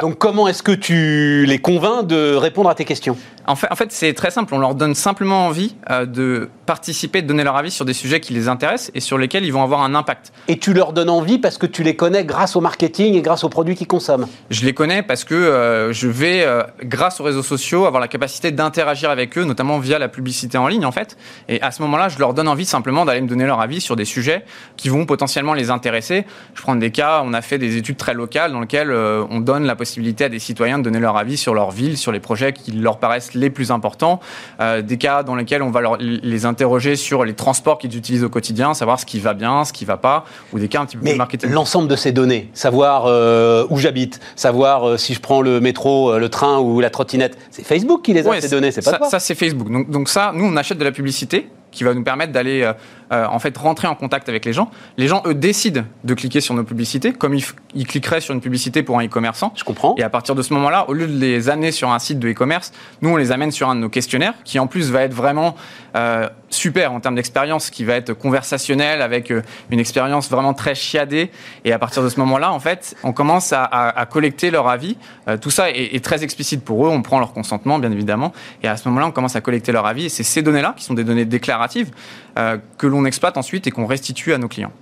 donc, 0.00 0.16
comment 0.16 0.46
est-ce 0.46 0.62
que 0.62 0.72
tu 0.72 1.44
les 1.46 1.58
convaincs 1.58 2.06
de 2.06 2.34
répondre 2.34 2.70
à 2.70 2.76
tes 2.76 2.84
questions? 2.84 3.16
En 3.46 3.56
fait, 3.56 3.66
en 3.70 3.76
fait 3.76 3.92
c'est 3.92 4.12
très 4.14 4.30
simple. 4.30 4.54
On 4.54 4.58
leur 4.58 4.74
donne 4.74 4.94
simplement 4.94 5.46
envie 5.46 5.74
euh, 5.90 6.06
de 6.06 6.48
participer, 6.66 7.22
de 7.22 7.26
donner 7.26 7.44
leur 7.44 7.56
avis 7.56 7.70
sur 7.70 7.84
des 7.84 7.92
sujets 7.92 8.20
qui 8.20 8.32
les 8.32 8.48
intéressent 8.48 8.90
et 8.94 9.00
sur 9.00 9.18
lesquels 9.18 9.44
ils 9.44 9.52
vont 9.52 9.62
avoir 9.62 9.82
un 9.82 9.94
impact. 9.94 10.32
Et 10.48 10.58
tu 10.58 10.72
leur 10.72 10.92
donnes 10.92 11.10
envie 11.10 11.38
parce 11.38 11.58
que 11.58 11.66
tu 11.66 11.82
les 11.82 11.96
connais 11.96 12.24
grâce 12.24 12.56
au 12.56 12.60
marketing 12.60 13.14
et 13.14 13.22
grâce 13.22 13.44
aux 13.44 13.48
produits 13.48 13.74
qu'ils 13.74 13.86
consomment. 13.86 14.26
Je 14.50 14.64
les 14.64 14.74
connais 14.74 15.02
parce 15.02 15.24
que 15.24 15.34
euh, 15.34 15.92
je 15.92 16.08
vais, 16.08 16.42
euh, 16.44 16.62
grâce 16.84 17.20
aux 17.20 17.24
réseaux 17.24 17.42
sociaux, 17.42 17.86
avoir 17.86 18.00
la 18.00 18.08
capacité 18.08 18.52
d'interagir 18.52 19.10
avec 19.10 19.36
eux, 19.36 19.44
notamment 19.44 19.78
via 19.78 19.98
la 19.98 20.08
publicité 20.08 20.58
en 20.58 20.68
ligne, 20.68 20.86
en 20.86 20.92
fait. 20.92 21.16
Et 21.48 21.60
à 21.62 21.70
ce 21.70 21.82
moment-là, 21.82 22.08
je 22.08 22.18
leur 22.18 22.34
donne 22.34 22.48
envie 22.48 22.66
simplement 22.66 23.04
d'aller 23.04 23.20
me 23.20 23.28
donner 23.28 23.46
leur 23.46 23.60
avis 23.60 23.80
sur 23.80 23.96
des 23.96 24.04
sujets 24.04 24.44
qui 24.76 24.88
vont 24.88 25.04
potentiellement 25.06 25.54
les 25.54 25.70
intéresser. 25.70 26.24
Je 26.54 26.62
prends 26.62 26.76
des 26.76 26.90
cas, 26.90 27.22
on 27.24 27.32
a 27.32 27.42
fait 27.42 27.58
des 27.58 27.76
études 27.76 27.96
très 27.96 28.14
locales 28.14 28.52
dans 28.52 28.60
lesquelles 28.60 28.92
on 28.92 29.40
donne 29.40 29.64
la 29.64 29.76
possibilité 29.76 30.24
à 30.24 30.28
des 30.28 30.38
citoyens 30.38 30.78
de 30.78 30.84
donner 30.84 31.00
leur 31.00 31.16
avis 31.16 31.36
sur 31.36 31.54
leur 31.54 31.70
ville, 31.70 31.96
sur 31.96 32.12
les 32.12 32.20
projets 32.20 32.52
qui 32.52 32.72
leur 32.72 32.98
paraissent 32.98 33.31
les 33.34 33.50
plus 33.50 33.70
importants. 33.70 34.20
Euh, 34.60 34.82
des 34.82 34.98
cas 34.98 35.22
dans 35.22 35.34
lesquels 35.34 35.62
on 35.62 35.70
va 35.70 35.80
leur- 35.80 35.96
les 35.98 36.46
interroger 36.46 36.96
sur 36.96 37.24
les 37.24 37.34
transports 37.34 37.78
qu'ils 37.78 37.96
utilisent 37.96 38.24
au 38.24 38.28
quotidien, 38.28 38.74
savoir 38.74 38.98
ce 39.00 39.06
qui 39.06 39.20
va 39.20 39.34
bien, 39.34 39.64
ce 39.64 39.72
qui 39.72 39.84
va 39.84 39.96
pas, 39.96 40.24
ou 40.52 40.58
des 40.58 40.68
cas 40.68 40.80
un 40.80 40.86
petit 40.86 40.96
peu 40.96 41.04
Mais 41.04 41.10
plus 41.12 41.18
marketing. 41.18 41.50
l'ensemble 41.50 41.88
de 41.88 41.96
ces 41.96 42.12
données, 42.12 42.50
savoir 42.54 43.04
euh, 43.06 43.66
où 43.70 43.78
j'habite, 43.78 44.20
savoir 44.36 44.88
euh, 44.88 44.96
si 44.96 45.14
je 45.14 45.20
prends 45.20 45.40
le 45.42 45.60
métro, 45.60 46.18
le 46.18 46.28
train 46.28 46.58
ou 46.58 46.80
la 46.80 46.90
trottinette, 46.90 47.36
c'est 47.50 47.64
Facebook 47.64 48.02
qui 48.02 48.12
les 48.12 48.26
a 48.26 48.30
Ouais, 48.30 48.40
ces 48.40 48.48
données, 48.48 48.70
c'est 48.70 48.84
pas 48.84 48.92
ça, 48.92 48.98
toi. 48.98 49.08
ça, 49.10 49.18
c'est 49.20 49.34
Facebook. 49.34 49.70
Donc, 49.70 49.90
donc 49.90 50.08
ça, 50.08 50.32
nous, 50.34 50.44
on 50.44 50.56
achète 50.56 50.78
de 50.78 50.84
la 50.84 50.92
publicité 50.92 51.48
qui 51.72 51.82
va 51.82 51.94
nous 51.94 52.04
permettre 52.04 52.32
d'aller 52.32 52.62
euh, 52.62 52.72
euh, 53.12 53.26
en 53.26 53.38
fait 53.38 53.56
rentrer 53.58 53.88
en 53.88 53.94
contact 53.94 54.28
avec 54.28 54.44
les 54.44 54.52
gens. 54.52 54.70
Les 54.96 55.08
gens, 55.08 55.22
eux, 55.26 55.34
décident 55.34 55.82
de 56.04 56.14
cliquer 56.14 56.40
sur 56.40 56.54
nos 56.54 56.62
publicités, 56.62 57.12
comme 57.12 57.34
ils, 57.34 57.86
cliqueraient 57.86 58.20
sur 58.20 58.34
une 58.34 58.40
publicité 58.40 58.82
pour 58.82 58.98
un 58.98 59.04
e-commerçant. 59.04 59.52
Je 59.56 59.64
comprends. 59.64 59.94
Et 59.98 60.02
à 60.02 60.10
partir 60.10 60.34
de 60.34 60.42
ce 60.42 60.54
moment-là, 60.54 60.88
au 60.88 60.92
lieu 60.92 61.06
de 61.06 61.18
les 61.18 61.48
amener 61.48 61.72
sur 61.72 61.90
un 61.90 61.98
site 61.98 62.18
de 62.20 62.28
e-commerce, 62.28 62.72
nous, 63.00 63.10
on 63.10 63.16
les 63.16 63.32
amène 63.32 63.50
sur 63.50 63.68
un 63.68 63.74
de 63.74 63.80
nos 63.80 63.88
questionnaires, 63.88 64.34
qui 64.44 64.58
en 64.58 64.66
plus 64.66 64.90
va 64.90 65.02
être 65.02 65.14
vraiment 65.14 65.56
euh, 65.96 66.28
super 66.54 66.92
en 66.92 67.00
termes 67.00 67.14
d'expérience, 67.14 67.70
qui 67.70 67.84
va 67.84 67.94
être 67.94 68.12
conversationnel, 68.12 69.02
avec 69.02 69.30
euh, 69.30 69.42
une 69.70 69.80
expérience 69.80 70.30
vraiment 70.30 70.54
très 70.54 70.74
chiadée. 70.74 71.30
Et 71.64 71.72
à 71.72 71.78
partir 71.78 72.02
de 72.02 72.08
ce 72.08 72.18
moment-là, 72.20 72.52
en 72.52 72.60
fait, 72.60 72.94
on 73.02 73.12
commence 73.12 73.52
à, 73.52 74.06
collecter 74.10 74.50
leur 74.50 74.68
avis. 74.68 74.96
Euh, 75.28 75.36
tout 75.36 75.50
ça 75.50 75.70
est, 75.70 76.04
très 76.04 76.24
explicite 76.24 76.64
pour 76.64 76.86
eux. 76.86 76.90
On 76.90 77.02
prend 77.02 77.18
leur 77.18 77.32
consentement, 77.32 77.78
bien 77.78 77.92
évidemment. 77.92 78.32
Et 78.62 78.68
à 78.68 78.76
ce 78.76 78.88
moment-là, 78.88 79.06
on 79.06 79.12
commence 79.12 79.36
à 79.36 79.40
collecter 79.40 79.72
leur 79.72 79.86
avis. 79.86 80.06
Et 80.06 80.08
c'est 80.08 80.22
ces 80.22 80.42
données-là, 80.42 80.74
qui 80.76 80.84
sont 80.84 80.94
des 80.94 81.04
données 81.04 81.24
déclaratives, 81.24 81.90
euh, 82.38 82.58
que 82.78 82.86
l'on 82.86 83.04
exploite 83.04 83.36
ensuite 83.36 83.66
et 83.66 83.70
qu'on 83.70 83.86
restitue 83.86 84.32
à 84.32 84.38
nos 84.38 84.48
clients. 84.48 84.72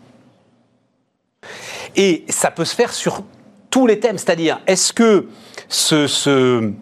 Et 1.97 2.25
ça 2.29 2.51
peut 2.51 2.65
se 2.65 2.75
faire 2.75 2.93
sur 2.93 3.23
tous 3.71 3.87
les 3.87 4.01
thèmes, 4.01 4.19
c'est-à-dire, 4.19 4.61
est-ce 4.67 4.93
que 4.93 5.29
ce... 5.69 6.73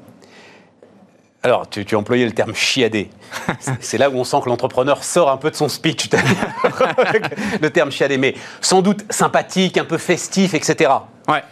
Alors, 1.43 1.69
tu, 1.69 1.95
employé 1.95 2.25
le 2.25 2.33
terme 2.33 2.55
chiadé. 2.55 3.11
C'est- 3.81 3.99
là 3.99 4.11
où 4.11 4.15
on 4.15 4.25
sent 4.25 4.39
que 4.45 4.49
l'entrepreneur 4.49 5.03
sort 5.05 5.31
un 5.31 5.37
peu 5.37 5.51
de 5.51 5.57
son 5.57 5.69
speech, 5.69 6.09
le 7.61 7.71
terme 7.71 7.91
chiadé, 7.91 8.19
mais 8.19 8.35
sans 8.61 8.83
doute 8.83 9.05
sympathique, 9.11 9.77
un 9.79 9.85
peu 9.85 9.99
festif, 9.99 10.55
etc. 10.55 10.91
Ouais. 11.29 11.43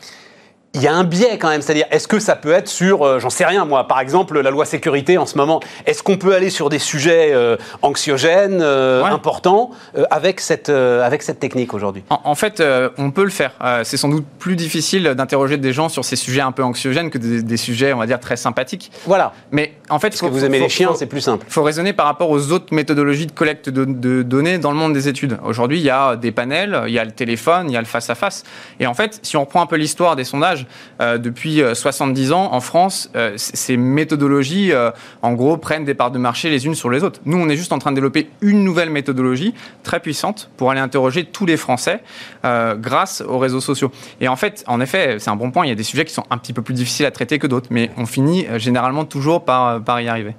Il 0.76 0.82
y 0.82 0.86
a 0.86 0.94
un 0.94 1.04
biais 1.04 1.38
quand 1.38 1.48
même, 1.48 1.62
c'est-à-dire 1.62 1.86
est-ce 1.90 2.06
que 2.06 2.18
ça 2.20 2.36
peut 2.36 2.52
être 2.52 2.68
sur, 2.68 3.02
euh, 3.02 3.18
j'en 3.18 3.30
sais 3.30 3.44
rien 3.46 3.64
moi, 3.64 3.88
par 3.88 3.98
exemple 3.98 4.38
la 4.40 4.50
loi 4.50 4.64
sécurité 4.66 5.16
en 5.18 5.24
ce 5.26 5.36
moment, 5.38 5.60
est-ce 5.86 6.02
qu'on 6.02 6.18
peut 6.18 6.34
aller 6.34 6.50
sur 6.50 6.68
des 6.68 6.78
sujets 6.78 7.32
euh, 7.32 7.56
anxiogènes, 7.82 8.60
euh, 8.60 9.02
Ouais. 9.02 9.10
importants, 9.10 9.70
avec, 10.10 10.40
cette, 10.40 10.68
avec 10.68 11.22
cette 11.22 11.40
technique 11.40 11.72
aujourd'hui? 11.74 12.02
En, 12.10 12.20
en 12.24 12.34
fait, 12.34 12.62
on 12.98 13.10
peut 13.10 13.24
le 13.24 13.30
faire. 13.30 13.52
C'est 13.84 13.96
sans 13.96 14.08
doute 14.08 14.26
plus 14.38 14.54
difficile 14.56 15.04
d'interroger 15.16 15.56
des 15.56 15.72
gens 15.72 15.88
sur 15.88 16.04
ces 16.04 16.16
sujets 16.16 16.40
un 16.42 16.52
peu 16.52 16.62
anxiogènes 16.62 17.10
que 17.10 17.18
des, 17.18 17.42
des 17.42 17.56
sujets, 17.56 17.92
on 17.92 17.98
va 17.98 18.06
dire, 18.06 18.20
très 18.20 18.36
sympathiques. 18.36 18.90
Voilà, 19.06 19.32
Mais 19.50 19.72
en 19.88 19.98
fait, 19.98 20.10
parce 20.10 20.20
que 20.20 20.26
vous 20.26 20.44
aimez 20.44 20.58
les 20.58 20.68
chiens, 20.68 20.90
c'est 20.94 21.06
plus 21.06 21.20
simple. 21.22 21.46
Il 21.48 21.52
faut 21.52 21.62
raisonner 21.62 21.92
par 21.94 22.06
rapport 22.06 22.30
aux 22.30 22.52
autres 22.52 22.74
méthodologies 22.74 23.26
de 23.26 23.32
collecte 23.32 23.70
de, 23.70 23.84
de 23.86 24.22
données 24.22 24.58
dans 24.58 24.70
le 24.70 24.76
monde 24.76 24.92
des 24.92 25.08
études. 25.08 25.38
Aujourd'hui, 25.44 25.78
il 25.78 25.84
y 25.84 25.90
a 25.90 26.16
des 26.16 26.32
panels, 26.32 26.82
il 26.86 26.92
y 26.92 26.98
a 26.98 27.04
le 27.04 27.12
téléphone, 27.12 27.70
il 27.70 27.72
y 27.72 27.76
a 27.76 27.80
le 27.80 27.86
face-à-face. 27.86 28.44
Et 28.80 28.86
en 28.86 28.94
fait, 28.94 29.18
si 29.22 29.36
on 29.36 29.40
reprend 29.42 29.62
un 29.62 29.66
peu 29.66 29.76
l'histoire 29.76 30.16
des 30.16 30.24
sondages, 30.24 30.65
euh, 31.00 31.18
depuis 31.18 31.62
euh, 31.62 31.74
70 31.74 32.32
ans, 32.32 32.52
en 32.52 32.60
France, 32.60 33.10
euh, 33.16 33.32
ces 33.36 33.76
méthodologies, 33.76 34.72
euh, 34.72 34.90
en 35.22 35.32
gros, 35.32 35.56
prennent 35.56 35.84
des 35.84 35.94
parts 35.94 36.10
de 36.10 36.18
marché 36.18 36.50
les 36.50 36.66
unes 36.66 36.74
sur 36.74 36.90
les 36.90 37.02
autres. 37.02 37.20
Nous, 37.24 37.36
on 37.36 37.48
est 37.48 37.56
juste 37.56 37.72
en 37.72 37.78
train 37.78 37.90
de 37.90 37.96
développer 37.96 38.28
une 38.40 38.64
nouvelle 38.64 38.90
méthodologie 38.90 39.54
très 39.82 40.00
puissante 40.00 40.50
pour 40.56 40.70
aller 40.70 40.80
interroger 40.80 41.24
tous 41.24 41.46
les 41.46 41.56
Français 41.56 42.00
euh, 42.44 42.74
grâce 42.74 43.22
aux 43.22 43.38
réseaux 43.38 43.60
sociaux. 43.60 43.90
Et 44.20 44.28
en 44.28 44.36
fait, 44.36 44.64
en 44.66 44.80
effet, 44.80 45.16
c'est 45.18 45.30
un 45.30 45.36
bon 45.36 45.50
point, 45.50 45.66
il 45.66 45.68
y 45.68 45.72
a 45.72 45.76
des 45.76 45.82
sujets 45.82 46.04
qui 46.04 46.12
sont 46.12 46.24
un 46.30 46.38
petit 46.38 46.52
peu 46.52 46.62
plus 46.62 46.74
difficiles 46.74 47.06
à 47.06 47.10
traiter 47.10 47.38
que 47.38 47.46
d'autres, 47.46 47.68
mais 47.70 47.90
on 47.96 48.06
finit 48.06 48.46
euh, 48.46 48.58
généralement 48.58 49.04
toujours 49.04 49.44
par, 49.44 50.00
y 50.00 50.08
arriver. 50.08 50.34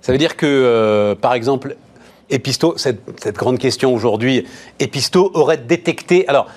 Ça 0.00 0.12
veut 0.12 0.18
dire 0.18 0.36
que, 0.36 0.46
euh, 0.46 1.14
par 1.14 1.34
exemple, 1.34 1.76
Episto, 2.30 2.74
cette, 2.76 3.00
cette 3.20 3.36
grande 3.36 3.58
question 3.58 3.92
aujourd'hui, 3.92 4.46
Episto 4.78 5.30
aurait 5.34 5.56
détecté. 5.56 6.28
Alors, 6.28 6.48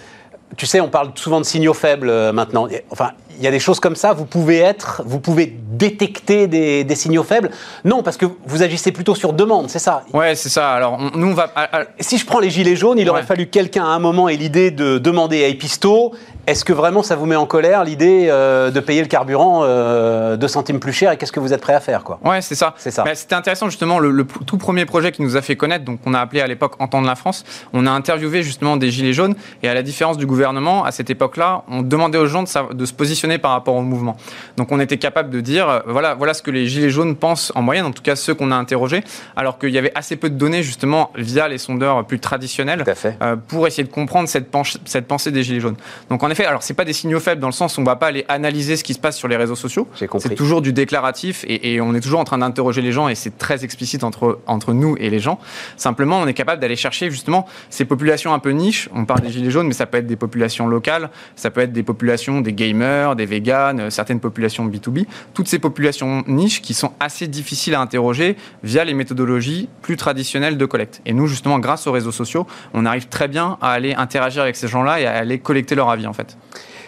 tu 0.57 0.65
sais, 0.65 0.81
on 0.81 0.89
parle 0.89 1.11
souvent 1.15 1.39
de 1.39 1.45
signaux 1.45 1.73
faibles 1.73 2.09
euh, 2.09 2.31
maintenant. 2.31 2.67
Enfin, 2.89 3.11
il 3.41 3.45
y 3.45 3.47
a 3.47 3.51
des 3.51 3.59
choses 3.59 3.79
comme 3.79 3.95
ça. 3.95 4.13
Vous 4.13 4.25
pouvez 4.25 4.59
être, 4.59 5.01
vous 5.05 5.19
pouvez 5.19 5.47
détecter 5.71 6.45
des, 6.47 6.83
des 6.83 6.95
signaux 6.95 7.23
faibles. 7.23 7.49
Non, 7.83 8.03
parce 8.03 8.15
que 8.17 8.27
vous 8.45 8.61
agissez 8.61 8.91
plutôt 8.91 9.15
sur 9.15 9.33
demande, 9.33 9.69
c'est 9.69 9.79
ça. 9.79 10.03
Ouais, 10.13 10.35
c'est 10.35 10.49
ça. 10.49 10.71
Alors, 10.71 10.97
on- 10.99 11.17
nous, 11.17 11.29
on 11.29 11.33
va. 11.33 11.49
à- 11.55 11.79
à- 11.81 11.83
Si 11.99 12.17
je 12.19 12.25
prends 12.25 12.39
les 12.39 12.51
gilets 12.51 12.75
jaunes, 12.75 12.99
il 12.99 13.09
aurait 13.09 13.23
fallu 13.23 13.45
que 13.47 13.51
quelqu'un 13.51 13.83
à 13.83 13.87
un 13.87 13.99
moment 13.99 14.29
ait 14.29 14.35
l'idée 14.35 14.69
de 14.69 14.99
demander 14.99 15.43
à 15.43 15.47
Episto 15.47 16.13
est-ce 16.47 16.65
que 16.65 16.73
vraiment 16.73 17.03
ça 17.03 17.15
vous 17.15 17.27
met 17.27 17.35
en 17.35 17.45
colère 17.45 17.83
l'idée 17.83 18.25
euh, 18.29 18.71
de 18.71 18.79
payer 18.79 19.01
le 19.01 19.07
carburant 19.07 19.61
euh, 19.63 20.37
2 20.37 20.47
centimes 20.47 20.79
plus 20.79 20.91
cher 20.91 21.11
et 21.11 21.17
qu'est-ce 21.17 21.31
que 21.31 21.39
vous 21.39 21.53
êtes 21.53 21.61
prêt 21.61 21.75
à 21.75 21.79
faire 21.79 22.03
quoi? 22.03 22.19
Ouais, 22.25 22.41
c'est 22.41 22.55
ça. 22.55 22.73
C'est 22.77 22.89
ça. 22.89 23.03
C'était 23.13 23.35
intéressant 23.35 23.67
justement 23.69 23.99
le, 23.99 24.09
le 24.09 24.25
tout 24.47 24.57
premier 24.57 24.85
projet 24.85 25.11
qui 25.11 25.21
nous 25.21 25.37
a 25.37 25.41
fait 25.43 25.55
connaître, 25.55 25.85
donc 25.85 25.99
on 26.05 26.13
a 26.15 26.19
appelé 26.19 26.41
à 26.41 26.47
l'époque 26.47 26.73
Entendre 26.79 27.05
la 27.07 27.15
France. 27.15 27.43
On 27.73 27.85
a 27.85 27.91
interviewé 27.91 28.41
justement 28.41 28.75
des 28.77 28.89
gilets 28.91 29.13
jaunes 29.13 29.35
et 29.61 29.69
à 29.69 29.73
la 29.75 29.83
différence 29.83 30.17
du 30.17 30.25
gouvernement, 30.25 30.83
à 30.83 30.91
cette 30.91 31.09
époque-là, 31.11 31.63
on 31.69 31.83
demandait 31.83 32.17
aux 32.17 32.25
gens 32.27 32.43
de 32.43 32.85
se 32.85 32.93
positionner 32.93 33.30
par 33.37 33.51
rapport 33.51 33.75
au 33.75 33.81
mouvement. 33.81 34.17
Donc 34.57 34.71
on 34.71 34.79
était 34.79 34.97
capable 34.97 35.29
de 35.29 35.41
dire 35.41 35.69
euh, 35.69 35.79
voilà 35.87 36.13
voilà 36.13 36.33
ce 36.33 36.41
que 36.41 36.51
les 36.51 36.67
gilets 36.67 36.89
jaunes 36.89 37.15
pensent 37.15 37.51
en 37.55 37.61
moyenne, 37.61 37.85
en 37.85 37.91
tout 37.91 38.03
cas 38.03 38.15
ceux 38.15 38.33
qu'on 38.33 38.51
a 38.51 38.55
interrogés, 38.55 39.03
alors 39.35 39.57
qu'il 39.59 39.69
y 39.69 39.77
avait 39.77 39.91
assez 39.95 40.15
peu 40.15 40.29
de 40.29 40.35
données 40.35 40.63
justement 40.63 41.11
via 41.15 41.47
les 41.47 41.57
sondeurs 41.57 42.05
plus 42.05 42.19
traditionnels. 42.19 42.83
Euh, 43.21 43.35
pour 43.35 43.67
essayer 43.67 43.83
de 43.83 43.91
comprendre 43.91 44.27
cette, 44.27 44.51
penche- 44.51 44.77
cette 44.85 45.07
pensée 45.07 45.31
des 45.31 45.43
gilets 45.43 45.59
jaunes. 45.59 45.77
Donc 46.09 46.23
en 46.23 46.29
effet, 46.29 46.45
alors 46.45 46.63
c'est 46.63 46.73
pas 46.73 46.85
des 46.85 46.93
signaux 46.93 47.19
faibles 47.19 47.41
dans 47.41 47.47
le 47.47 47.53
sens 47.53 47.77
où 47.77 47.81
on 47.81 47.83
va 47.83 47.95
pas 47.95 48.07
aller 48.07 48.25
analyser 48.27 48.75
ce 48.75 48.83
qui 48.83 48.93
se 48.93 48.99
passe 48.99 49.17
sur 49.17 49.27
les 49.27 49.37
réseaux 49.37 49.55
sociaux. 49.55 49.87
C'est 50.29 50.35
toujours 50.35 50.61
du 50.61 50.73
déclaratif 50.73 51.43
et, 51.47 51.73
et 51.73 51.81
on 51.81 51.93
est 51.95 52.01
toujours 52.01 52.19
en 52.19 52.23
train 52.23 52.37
d'interroger 52.37 52.81
les 52.81 52.91
gens 52.91 53.07
et 53.07 53.15
c'est 53.15 53.37
très 53.37 53.63
explicite 53.63 54.03
entre, 54.03 54.39
entre 54.47 54.73
nous 54.73 54.95
et 54.99 55.09
les 55.09 55.19
gens. 55.19 55.39
Simplement, 55.77 56.19
on 56.19 56.27
est 56.27 56.33
capable 56.33 56.61
d'aller 56.61 56.75
chercher 56.75 57.09
justement 57.11 57.45
ces 57.69 57.85
populations 57.85 58.33
un 58.33 58.39
peu 58.39 58.51
niches. 58.51 58.89
On 58.93 59.05
parle 59.05 59.21
des 59.21 59.29
gilets 59.31 59.51
jaunes, 59.51 59.67
mais 59.67 59.73
ça 59.73 59.85
peut 59.85 59.97
être 59.97 60.07
des 60.07 60.15
populations 60.15 60.67
locales, 60.67 61.09
ça 61.35 61.49
peut 61.49 61.61
être 61.61 61.73
des 61.73 61.83
populations 61.83 62.41
des 62.41 62.53
gamers, 62.53 63.15
des 63.15 63.20
véganes, 63.25 63.79
euh, 63.79 63.89
certaines 63.89 64.19
populations 64.19 64.65
B2B. 64.67 65.05
Toutes 65.33 65.47
ces 65.47 65.59
populations 65.59 66.23
niches 66.27 66.61
qui 66.61 66.73
sont 66.73 66.91
assez 66.99 67.27
difficiles 67.27 67.75
à 67.75 67.81
interroger 67.81 68.37
via 68.63 68.83
les 68.83 68.93
méthodologies 68.93 69.69
plus 69.81 69.97
traditionnelles 69.97 70.57
de 70.57 70.65
collecte. 70.65 71.01
Et 71.05 71.13
nous, 71.13 71.27
justement, 71.27 71.59
grâce 71.59 71.87
aux 71.87 71.91
réseaux 71.91 72.11
sociaux, 72.11 72.47
on 72.73 72.85
arrive 72.85 73.07
très 73.07 73.27
bien 73.27 73.57
à 73.61 73.71
aller 73.71 73.93
interagir 73.93 74.41
avec 74.43 74.55
ces 74.55 74.67
gens-là 74.67 74.99
et 74.99 75.05
à 75.05 75.13
aller 75.17 75.39
collecter 75.39 75.75
leur 75.75 75.89
avis 75.89 76.07
en 76.07 76.13
fait. 76.13 76.37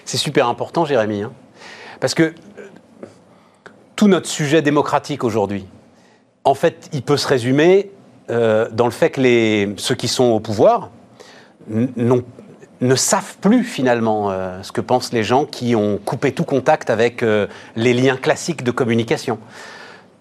C'est 0.06 0.18
super 0.18 0.48
important, 0.48 0.86
Jérémy. 0.86 1.24
hein. 1.24 1.32
Parce 2.00 2.14
que 2.14 2.24
euh, 2.24 2.32
tout 3.96 4.08
notre 4.08 4.28
sujet 4.28 4.62
démocratique 4.62 5.24
aujourd'hui, 5.24 5.66
en 6.44 6.56
fait, 6.56 6.90
il 6.94 7.02
peut 7.04 7.18
se 7.18 7.28
résumer 7.28 7.92
euh, 8.30 8.68
dans 8.72 8.86
le 8.86 8.92
fait 8.92 9.12
que 9.12 9.22
les, 9.22 9.74
ceux 9.78 9.96
qui 9.96 10.08
sont 10.08 10.26
au 10.26 10.40
pouvoir 10.40 10.90
n'ont- 11.70 12.24
ne 12.84 12.96
savent 12.96 13.38
plus 13.40 13.64
finalement 13.64 14.30
euh, 14.30 14.62
ce 14.62 14.72
que 14.72 14.82
pensent 14.82 15.14
les 15.14 15.24
gens 15.24 15.46
qui 15.46 15.76
ont 15.76 15.98
coupé 15.98 16.34
tout 16.34 16.44
contact 16.44 16.90
avec 16.90 17.24
euh, 17.24 17.48
les 17.76 17.94
liens 17.94 18.18
classiques 18.18 18.64
de 18.64 18.72
communication. 18.72 19.40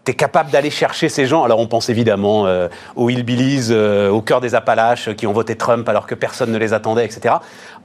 tu 0.05 0.13
es 0.13 0.15
capable 0.15 0.51
d'aller 0.51 0.71
chercher 0.71 1.09
ces 1.09 1.27
gens. 1.27 1.43
Alors 1.43 1.59
on 1.59 1.67
pense 1.67 1.89
évidemment 1.89 2.47
euh, 2.47 2.69
aux 2.95 3.11
Hillbillies, 3.11 3.73
au 3.73 4.21
cœur 4.23 4.41
des 4.41 4.55
Appalaches, 4.55 5.15
qui 5.15 5.27
ont 5.27 5.33
voté 5.33 5.57
Trump 5.57 5.89
alors 5.89 6.07
que 6.07 6.15
personne 6.15 6.53
ne 6.53 6.59
les 6.59 6.73
attendait, 6.73 7.05
etc. 7.05 7.37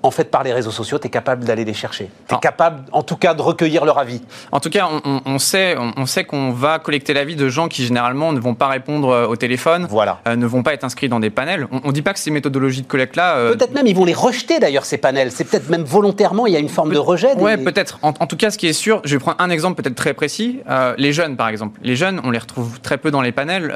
En 0.04 0.12
fait, 0.12 0.26
par 0.30 0.44
les 0.44 0.54
réseaux 0.54 0.72
sociaux, 0.72 1.00
tu 1.00 1.08
es 1.08 1.10
capable 1.10 1.44
d'aller 1.44 1.66
les 1.66 1.74
chercher. 1.74 2.06
Tu 2.28 2.34
es 2.34 2.38
Ah. 2.38 2.40
capable, 2.42 2.84
en 2.92 3.02
tout 3.02 3.16
cas, 3.16 3.34
de 3.34 3.42
recueillir 3.42 3.84
leur 3.84 3.98
avis. 3.98 4.22
En 4.52 4.60
tout 4.60 4.70
cas, 4.70 4.88
on, 5.26 5.40
sait, 5.40 5.76
on, 5.78 5.92
on 5.98 6.06
sait 6.06 6.24
qu'on 6.24 6.52
va 6.52 6.78
collecter 6.80 7.14
l'avis 7.14 7.36
de 7.36 7.50
gens 7.50 7.68
qui 7.68 7.84
généralement 7.86 8.32
ne 8.32 8.40
vont 8.40 8.54
pas 8.54 8.68
répondre 8.68 9.10
euh, 9.10 9.26
au 9.28 9.36
téléphone, 9.36 9.88
Voilà. 9.90 10.20
euh, 10.28 10.36
ne 10.36 10.46
vont 10.46 10.62
pas 10.64 10.74
être 10.76 10.84
inscrits 10.84 11.10
dans 11.10 11.20
des 11.20 11.32
panels. 11.32 11.68
On, 11.72 11.88
ne 11.88 11.92
dit 11.92 12.04
pas 12.04 12.14
que 12.14 12.20
ces 12.20 12.30
méthodologies 12.32 12.84
de 12.84 12.88
collecte-là. 12.88 13.38
euh, 13.38 13.54
Peut-être 13.56 13.74
même 13.74 13.88
ils 13.88 13.96
vont 13.96 14.06
les 14.06 14.14
rejeter 14.14 14.60
d'ailleurs 14.60 14.86
ces 14.86 14.98
panels. 15.00 15.32
C'est 15.32 15.44
peut-être 15.46 15.68
même 15.70 15.84
volontairement, 15.84 16.46
il 16.46 16.54
y 16.54 16.56
a 16.56 16.60
une 16.60 16.70
forme 16.70 16.94
de 16.94 17.00
rejet. 17.00 17.36
des- 17.36 17.42
Ouais, 17.42 17.58
peut-être. 17.58 17.98
En, 18.04 18.10
en 18.20 18.28
tout 18.28 18.38
cas, 18.38 18.52
ce 18.52 18.58
qui 18.60 18.68
est 18.68 18.74
sûr, 18.74 19.02
je 19.04 19.16
vais 19.16 19.20
prendre 19.20 19.38
un 19.42 19.50
exemple 19.50 19.82
peut-être 19.82 19.96
très 19.96 20.14
précis. 20.14 20.60
Euh, 20.70 20.94
les 20.98 21.12
jeunes, 21.12 21.36
par 21.38 21.50
exemple. 21.50 21.80
Les 21.84 21.96
jeunes, 21.96 22.22
on 22.24 22.30
les 22.30 22.40
retrouve 22.40 22.80
très 22.82 22.98
peu 23.00 23.10
dans 23.10 23.22
les 23.22 23.32
panels. 23.32 23.76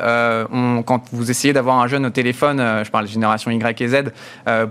On- 0.53 0.84
quand 0.84 1.03
vous 1.11 1.32
essayez 1.32 1.53
d'avoir 1.53 1.80
un 1.80 1.88
jeune 1.88 2.05
au 2.05 2.09
téléphone, 2.11 2.63
je 2.86 2.89
parle 2.91 3.05
de 3.05 3.09
génération 3.09 3.49
Y 3.51 3.82
et 3.82 3.88
Z, 3.88 3.95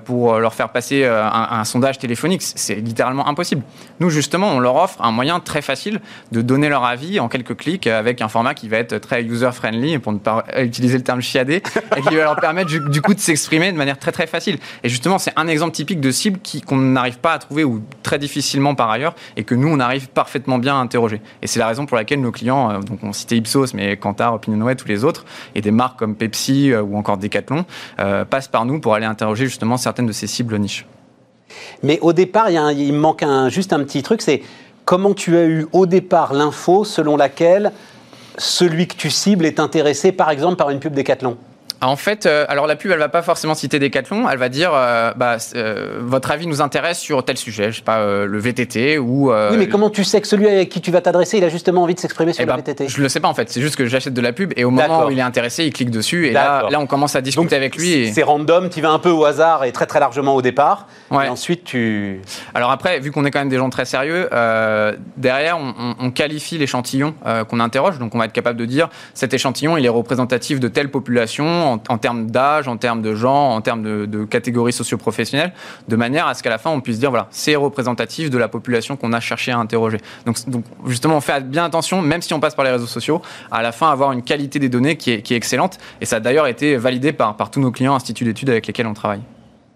pour 0.05 0.39
leur 0.39 0.55
faire 0.55 0.69
passer 0.71 1.03
euh, 1.05 1.29
un, 1.51 1.65
sondage 1.65 1.99
téléphonique, 1.99 2.43
c'est 2.43 2.77
littéralement 2.77 3.29
impossible. 3.29 3.63
Nous, 4.01 4.11
justement, 4.11 4.49
on 4.49 4.61
leur 4.61 4.77
offre 4.77 5.01
un 5.03 5.11
moyen 5.11 5.41
très 5.41 5.63
facile 5.63 6.01
de 6.33 6.43
donner 6.43 6.69
leur 6.69 6.85
avis 6.85 7.21
en 7.21 7.29
quelques 7.29 7.57
clics 7.57 7.87
avec 7.87 8.23
un 8.23 8.29
format 8.29 8.55
qui 8.55 8.69
va 8.69 8.79
être 8.79 8.99
très 8.99 9.23
user-friendly, 9.23 9.99
pour 9.99 10.13
ne 10.13 10.19
pas 10.19 10.45
utiliser 10.59 10.99
le 10.99 11.05
terme 11.05 11.21
chiadé, 11.21 11.63
et 11.97 12.01
qui 12.03 12.15
va 12.15 12.25
leur 12.25 12.37
permettre 12.37 12.71
du, 12.71 13.03
coup 13.03 13.15
de 13.15 13.21
s'exprimer 13.21 13.73
de 13.73 13.77
manière 13.77 13.99
très 13.99 14.13
très 14.13 14.27
facile. 14.27 14.59
Et 14.83 14.89
justement, 14.89 15.19
c'est 15.19 15.33
un 15.37 15.49
exemple 15.49 15.73
typique 15.73 16.01
de 16.01 16.11
cible 16.11 16.41
qu'on 16.67 16.77
n'arrive 16.77 17.19
pas 17.19 17.33
à 17.33 17.39
trouver 17.39 17.65
ou 17.65 17.83
très 18.03 18.19
difficilement 18.19 18.75
par 18.75 18.91
ailleurs, 18.91 19.15
et 19.37 19.45
que 19.45 19.55
nous, 19.55 19.69
on 19.69 19.81
arrive 19.81 20.09
parfaitement 20.09 20.59
bien 20.59 20.75
à 20.77 20.79
interroger. 20.79 21.21
Et 21.43 21.47
c'est 21.47 21.59
la 21.59 21.67
raison 21.67 21.87
pour 21.87 21.97
laquelle 21.97 22.21
nos 22.21 22.33
clients, 22.33 22.71
euh, 22.71 22.79
donc 22.81 23.01
on 23.03 23.13
citait 23.13 23.37
Ipsos, 23.37 23.75
mais 23.75 23.97
Kantar, 23.97 24.35
Opinionway, 24.35 24.77
tous 24.77 24.89
les 24.89 25.05
autres, 25.05 25.25
et 25.55 25.61
des 25.61 25.71
marques 25.71 25.99
comme 25.99 26.17
Pepsi 26.17 26.73
euh, 26.73 26.83
ou 26.83 26.97
encore 26.97 27.19
Decathlon, 27.19 27.65
euh, 27.99 28.25
passent 28.25 28.49
par 28.49 28.65
nous 28.65 28.81
pour 28.81 28.95
aller 28.95 29.07
interroger 29.07 29.47
justement 29.47 29.77
certaines 29.77 30.07
de 30.07 30.13
ces 30.13 30.27
cibles 30.27 30.59
niches. 30.59 30.87
Mais 31.83 31.99
au 32.01 32.13
départ, 32.13 32.51
il, 32.51 32.93
me 32.93 32.99
manque 32.99 33.25
juste 33.49 33.73
un 33.73 33.83
petit 33.85 34.03
truc, 34.03 34.23
c'est 34.23 34.43
comment 34.85 35.15
tu 35.15 35.37
as 35.37 35.45
eu 35.45 35.67
au 35.73 35.87
départ 35.87 36.33
l'info 36.33 36.85
selon 36.85 37.17
laquelle 37.17 37.73
celui 38.39 38.87
que 38.87 38.97
tu 38.97 39.11
cibles 39.11 39.45
est 39.45 39.61
intéressé, 39.61 40.13
par 40.13 40.31
exemple, 40.31 40.57
par 40.57 40.71
une 40.71 40.81
pub 40.81 40.95
Décathlon 40.95 41.37
En 41.83 41.97
fait, 41.97 42.27
euh, 42.27 42.45
alors 42.49 42.67
la 42.67 42.77
pub, 42.77 42.91
elle 42.91 42.99
va 42.99 43.09
pas 43.09 43.23
forcément 43.23 43.55
citer 43.55 43.79
Decathlon, 43.79 44.29
elle 44.29 44.39
va 44.39 44.51
dire, 44.51 44.73
euh, 44.75 45.13
bah, 45.17 45.37
euh, 45.55 45.99
votre 46.03 46.31
avis 46.31 46.47
nous 46.47 46.61
intéresse 46.61 46.99
sur 46.99 47.25
tel 47.25 47.39
sujet, 47.39 47.73
je 47.73 47.79
sais 47.79 47.83
pas, 47.83 48.05
le 48.05 48.39
VTT 48.39 48.99
ou. 48.99 49.31
Oui, 49.33 49.57
mais 49.57 49.69
comment 49.69 49.89
tu 49.89 50.05
sais 50.05 50.21
que 50.21 50.27
celui 50.27 50.47
avec 50.47 50.69
qui 50.69 50.81
tu 50.81 50.91
vas 50.91 51.01
t'adresser, 51.01 51.39
il 51.39 51.45
a 51.45 51.49
justement 51.49 51.83
envie 51.83 51.95
de 51.95 52.01
s'exprimer 52.01 52.33
sur 52.33 52.43
eh 52.43 52.47
le 52.47 52.53
ben, 52.53 52.59
VTT 52.59 52.89
je 52.89 53.01
le 53.01 53.09
sais 53.09 53.21
pas 53.21 53.29
en 53.29 53.35
fait, 53.35 53.49
c'est 53.51 53.61
juste 53.61 53.77
que 53.77 53.87
j'achète 53.87 54.13
de 54.15 54.21
la 54.21 54.33
pub 54.33 54.53
et 54.57 54.65
au 54.65 54.71
moment 54.71 55.07
où 55.07 55.11
il 55.11 55.19
est 55.19 55.23
intéressé, 55.23 55.65
il 55.65 55.73
clique 55.73 55.91
dessus 55.91 56.27
et 56.27 56.33
là, 56.33 56.67
là 56.71 56.81
on 56.81 56.87
commence 56.87 57.17
à 57.17 57.21
discuter 57.21 57.57
avec 57.57 57.77
lui. 57.77 57.93
Et... 57.93 58.13
C'est 58.13 58.23
random, 58.23 58.69
tu 58.69 58.81
vas 58.81 58.91
un 58.91 58.99
peu 58.99 59.11
au 59.11 59.25
hasard 59.25 59.65
et 59.65 59.73
très 59.73 59.87
très 59.87 60.01
largement 60.01 60.35
au 60.35 60.43
départ. 60.43 60.87
Ouais. 61.11 61.27
Et 61.27 61.29
ensuite, 61.29 61.65
tu. 61.65 62.21
Alors 62.55 62.71
après, 62.71 63.01
vu 63.01 63.11
qu'on 63.11 63.25
est 63.25 63.31
quand 63.31 63.39
même 63.39 63.49
des 63.49 63.59
gens 63.59 63.71
très 63.71 63.85
sérieux, 63.85 64.29
derrière 65.17 65.59
on, 65.59 65.75
on- 65.79 65.95
on 65.99 66.11
qualifie 66.11 66.59
l'échantillon 66.59 67.15
qu'on 67.49 67.61
interroge, 67.61 67.99
donc 67.99 68.15
on 68.15 68.19
va 68.19 68.27
être 68.27 68.33
capable 68.33 68.59
de 68.59 68.67
dire 68.67 68.89
cet 69.15 69.33
échantillon 69.33 69.77
il 69.77 69.87
est 69.87 69.91
représentatif 69.91 70.61
de 70.61 70.69
telle 70.69 70.91
population 70.91 71.70
en, 71.73 71.81
en 71.89 71.99
termes 71.99 72.31
d'âge, 72.31 72.69
en 72.69 72.77
termes 72.77 73.03
de 73.03 73.15
genre, 73.15 73.51
en 73.53 73.61
termes 73.61 73.83
de, 73.83 74.07
de 74.07 74.25
catégories 74.25 74.73
socio-professionnelles, 74.73 75.53
de 75.89 75.97
manière 75.97 76.27
à 76.27 76.35
ce 76.35 76.43
qu'à 76.43 76.51
la 76.51 76.59
fin 76.59 76.71
on 76.71 76.81
puisse 76.81 76.99
dire 76.99 77.11
voilà 77.11 77.27
c'est 77.31 77.57
représentatif 77.57 78.31
de 78.31 78.39
la 78.39 78.49
population 78.49 78.97
qu'on 78.97 79.13
a 79.13 79.21
cherché 79.21 79.53
à 79.53 79.59
interroger. 79.59 79.99
Donc, 80.27 80.37
donc 80.49 80.65
justement 80.87 81.17
on 81.17 81.21
fait 81.21 81.41
bien 81.49 81.65
attention, 81.65 82.03
même 82.03 82.23
si 82.23 82.35
on 82.35 82.41
passe 82.41 82.55
par 82.55 82.65
les 82.65 82.71
réseaux 82.71 82.87
sociaux, 82.87 83.23
à 83.51 83.63
la 83.63 83.73
fin 83.73 83.91
avoir 83.91 84.13
une 84.13 84.23
qualité 84.23 84.59
des 84.59 84.69
données 84.69 84.97
qui 84.97 85.13
est, 85.13 85.23
qui 85.23 85.35
est 85.35 85.37
excellente 85.37 85.79
et 86.01 86.07
ça 86.07 86.17
a 86.17 86.21
d'ailleurs 86.21 86.47
été 86.47 86.77
validé 86.77 87.13
par, 87.13 87.37
par 87.37 87.51
tous 87.51 87.61
nos 87.61 87.71
clients 87.71 87.95
instituts 87.95 88.25
d'études 88.25 88.51
avec 88.51 88.67
lesquels 88.67 88.87
on 88.87 88.95
travaille. 88.95 89.21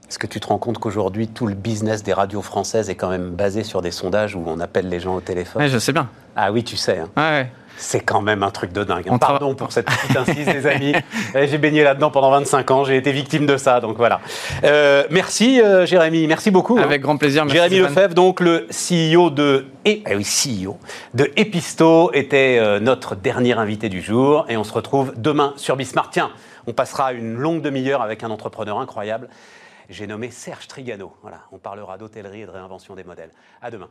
Est-ce 0.08 0.18
que 0.18 0.26
tu 0.26 0.38
te 0.38 0.46
rends 0.46 0.58
compte 0.58 0.78
qu'aujourd'hui, 0.78 1.28
tout 1.28 1.46
le 1.46 1.54
business 1.54 2.02
des 2.02 2.12
radios 2.12 2.42
françaises 2.42 2.90
est 2.90 2.94
quand 2.94 3.08
même 3.08 3.30
basé 3.30 3.64
sur 3.64 3.80
des 3.80 3.90
sondages 3.90 4.36
où 4.36 4.44
on 4.46 4.60
appelle 4.60 4.88
les 4.88 5.00
gens 5.00 5.14
au 5.16 5.20
téléphone? 5.20 5.66
Je 5.66 5.78
sais 5.78 5.92
bien. 5.92 6.08
Ah 6.36 6.52
oui, 6.52 6.62
tu 6.62 6.76
sais. 6.76 6.98
hein. 6.98 7.08
Ouais, 7.16 7.22
ouais. 7.22 7.52
C'est 7.76 8.00
quand 8.00 8.20
même 8.22 8.42
un 8.42 8.50
truc 8.50 8.72
de 8.72 8.84
dingue. 8.84 9.06
On 9.10 9.18
Pardon 9.18 9.54
pour 9.54 9.72
cette 9.72 9.86
petite 9.86 10.16
incise, 10.16 10.46
les 10.46 10.66
amis. 10.66 10.94
Eh, 11.34 11.48
J'ai 11.48 11.58
baigné 11.58 11.82
là-dedans 11.82 12.10
pendant 12.10 12.30
25 12.30 12.70
ans. 12.70 12.84
J'ai 12.84 12.96
été 12.96 13.10
victime 13.10 13.46
de 13.46 13.56
ça, 13.56 13.80
donc 13.80 13.96
voilà. 13.96 14.20
Euh, 14.62 15.04
merci, 15.10 15.60
euh, 15.60 15.84
Jérémy. 15.86 16.26
Merci 16.26 16.50
beaucoup. 16.50 16.78
hein. 16.78 16.82
Avec 16.82 17.02
grand 17.02 17.16
plaisir. 17.16 17.44
merci 17.44 17.56
Jérémy 17.56 17.76
Stéphane. 17.76 17.94
Lefebvre, 17.94 18.14
donc 18.14 18.40
le 18.40 18.68
CEO 18.70 19.30
de 19.30 19.66
et 19.84 20.02
eh 20.08 20.16
oui, 20.16 20.24
CEO 20.24 20.78
de 21.12 21.30
Episto, 21.36 22.10
était 22.14 22.58
euh, 22.58 22.80
notre 22.80 23.16
dernier 23.16 23.52
invité 23.54 23.88
du 23.88 24.00
jour. 24.00 24.46
Et 24.48 24.56
on 24.56 24.64
se 24.64 24.72
retrouve 24.72 25.12
demain 25.16 25.52
sur 25.56 25.76
Bismart. 25.76 26.10
Tiens, 26.10 26.30
on 26.66 26.72
passera 26.72 27.12
une 27.12 27.34
longue 27.34 27.60
demi-heure 27.60 28.02
avec 28.02 28.22
un 28.22 28.30
entrepreneur 28.30 28.78
incroyable. 28.78 29.28
J'ai 29.90 30.06
nommé 30.06 30.30
Serge 30.30 30.66
Trigano. 30.68 31.12
Voilà, 31.22 31.40
on 31.52 31.58
parlera 31.58 31.98
d'hôtellerie 31.98 32.42
et 32.42 32.46
de 32.46 32.50
réinvention 32.50 32.94
des 32.94 33.04
modèles. 33.04 33.30
À 33.60 33.70
demain. 33.70 33.88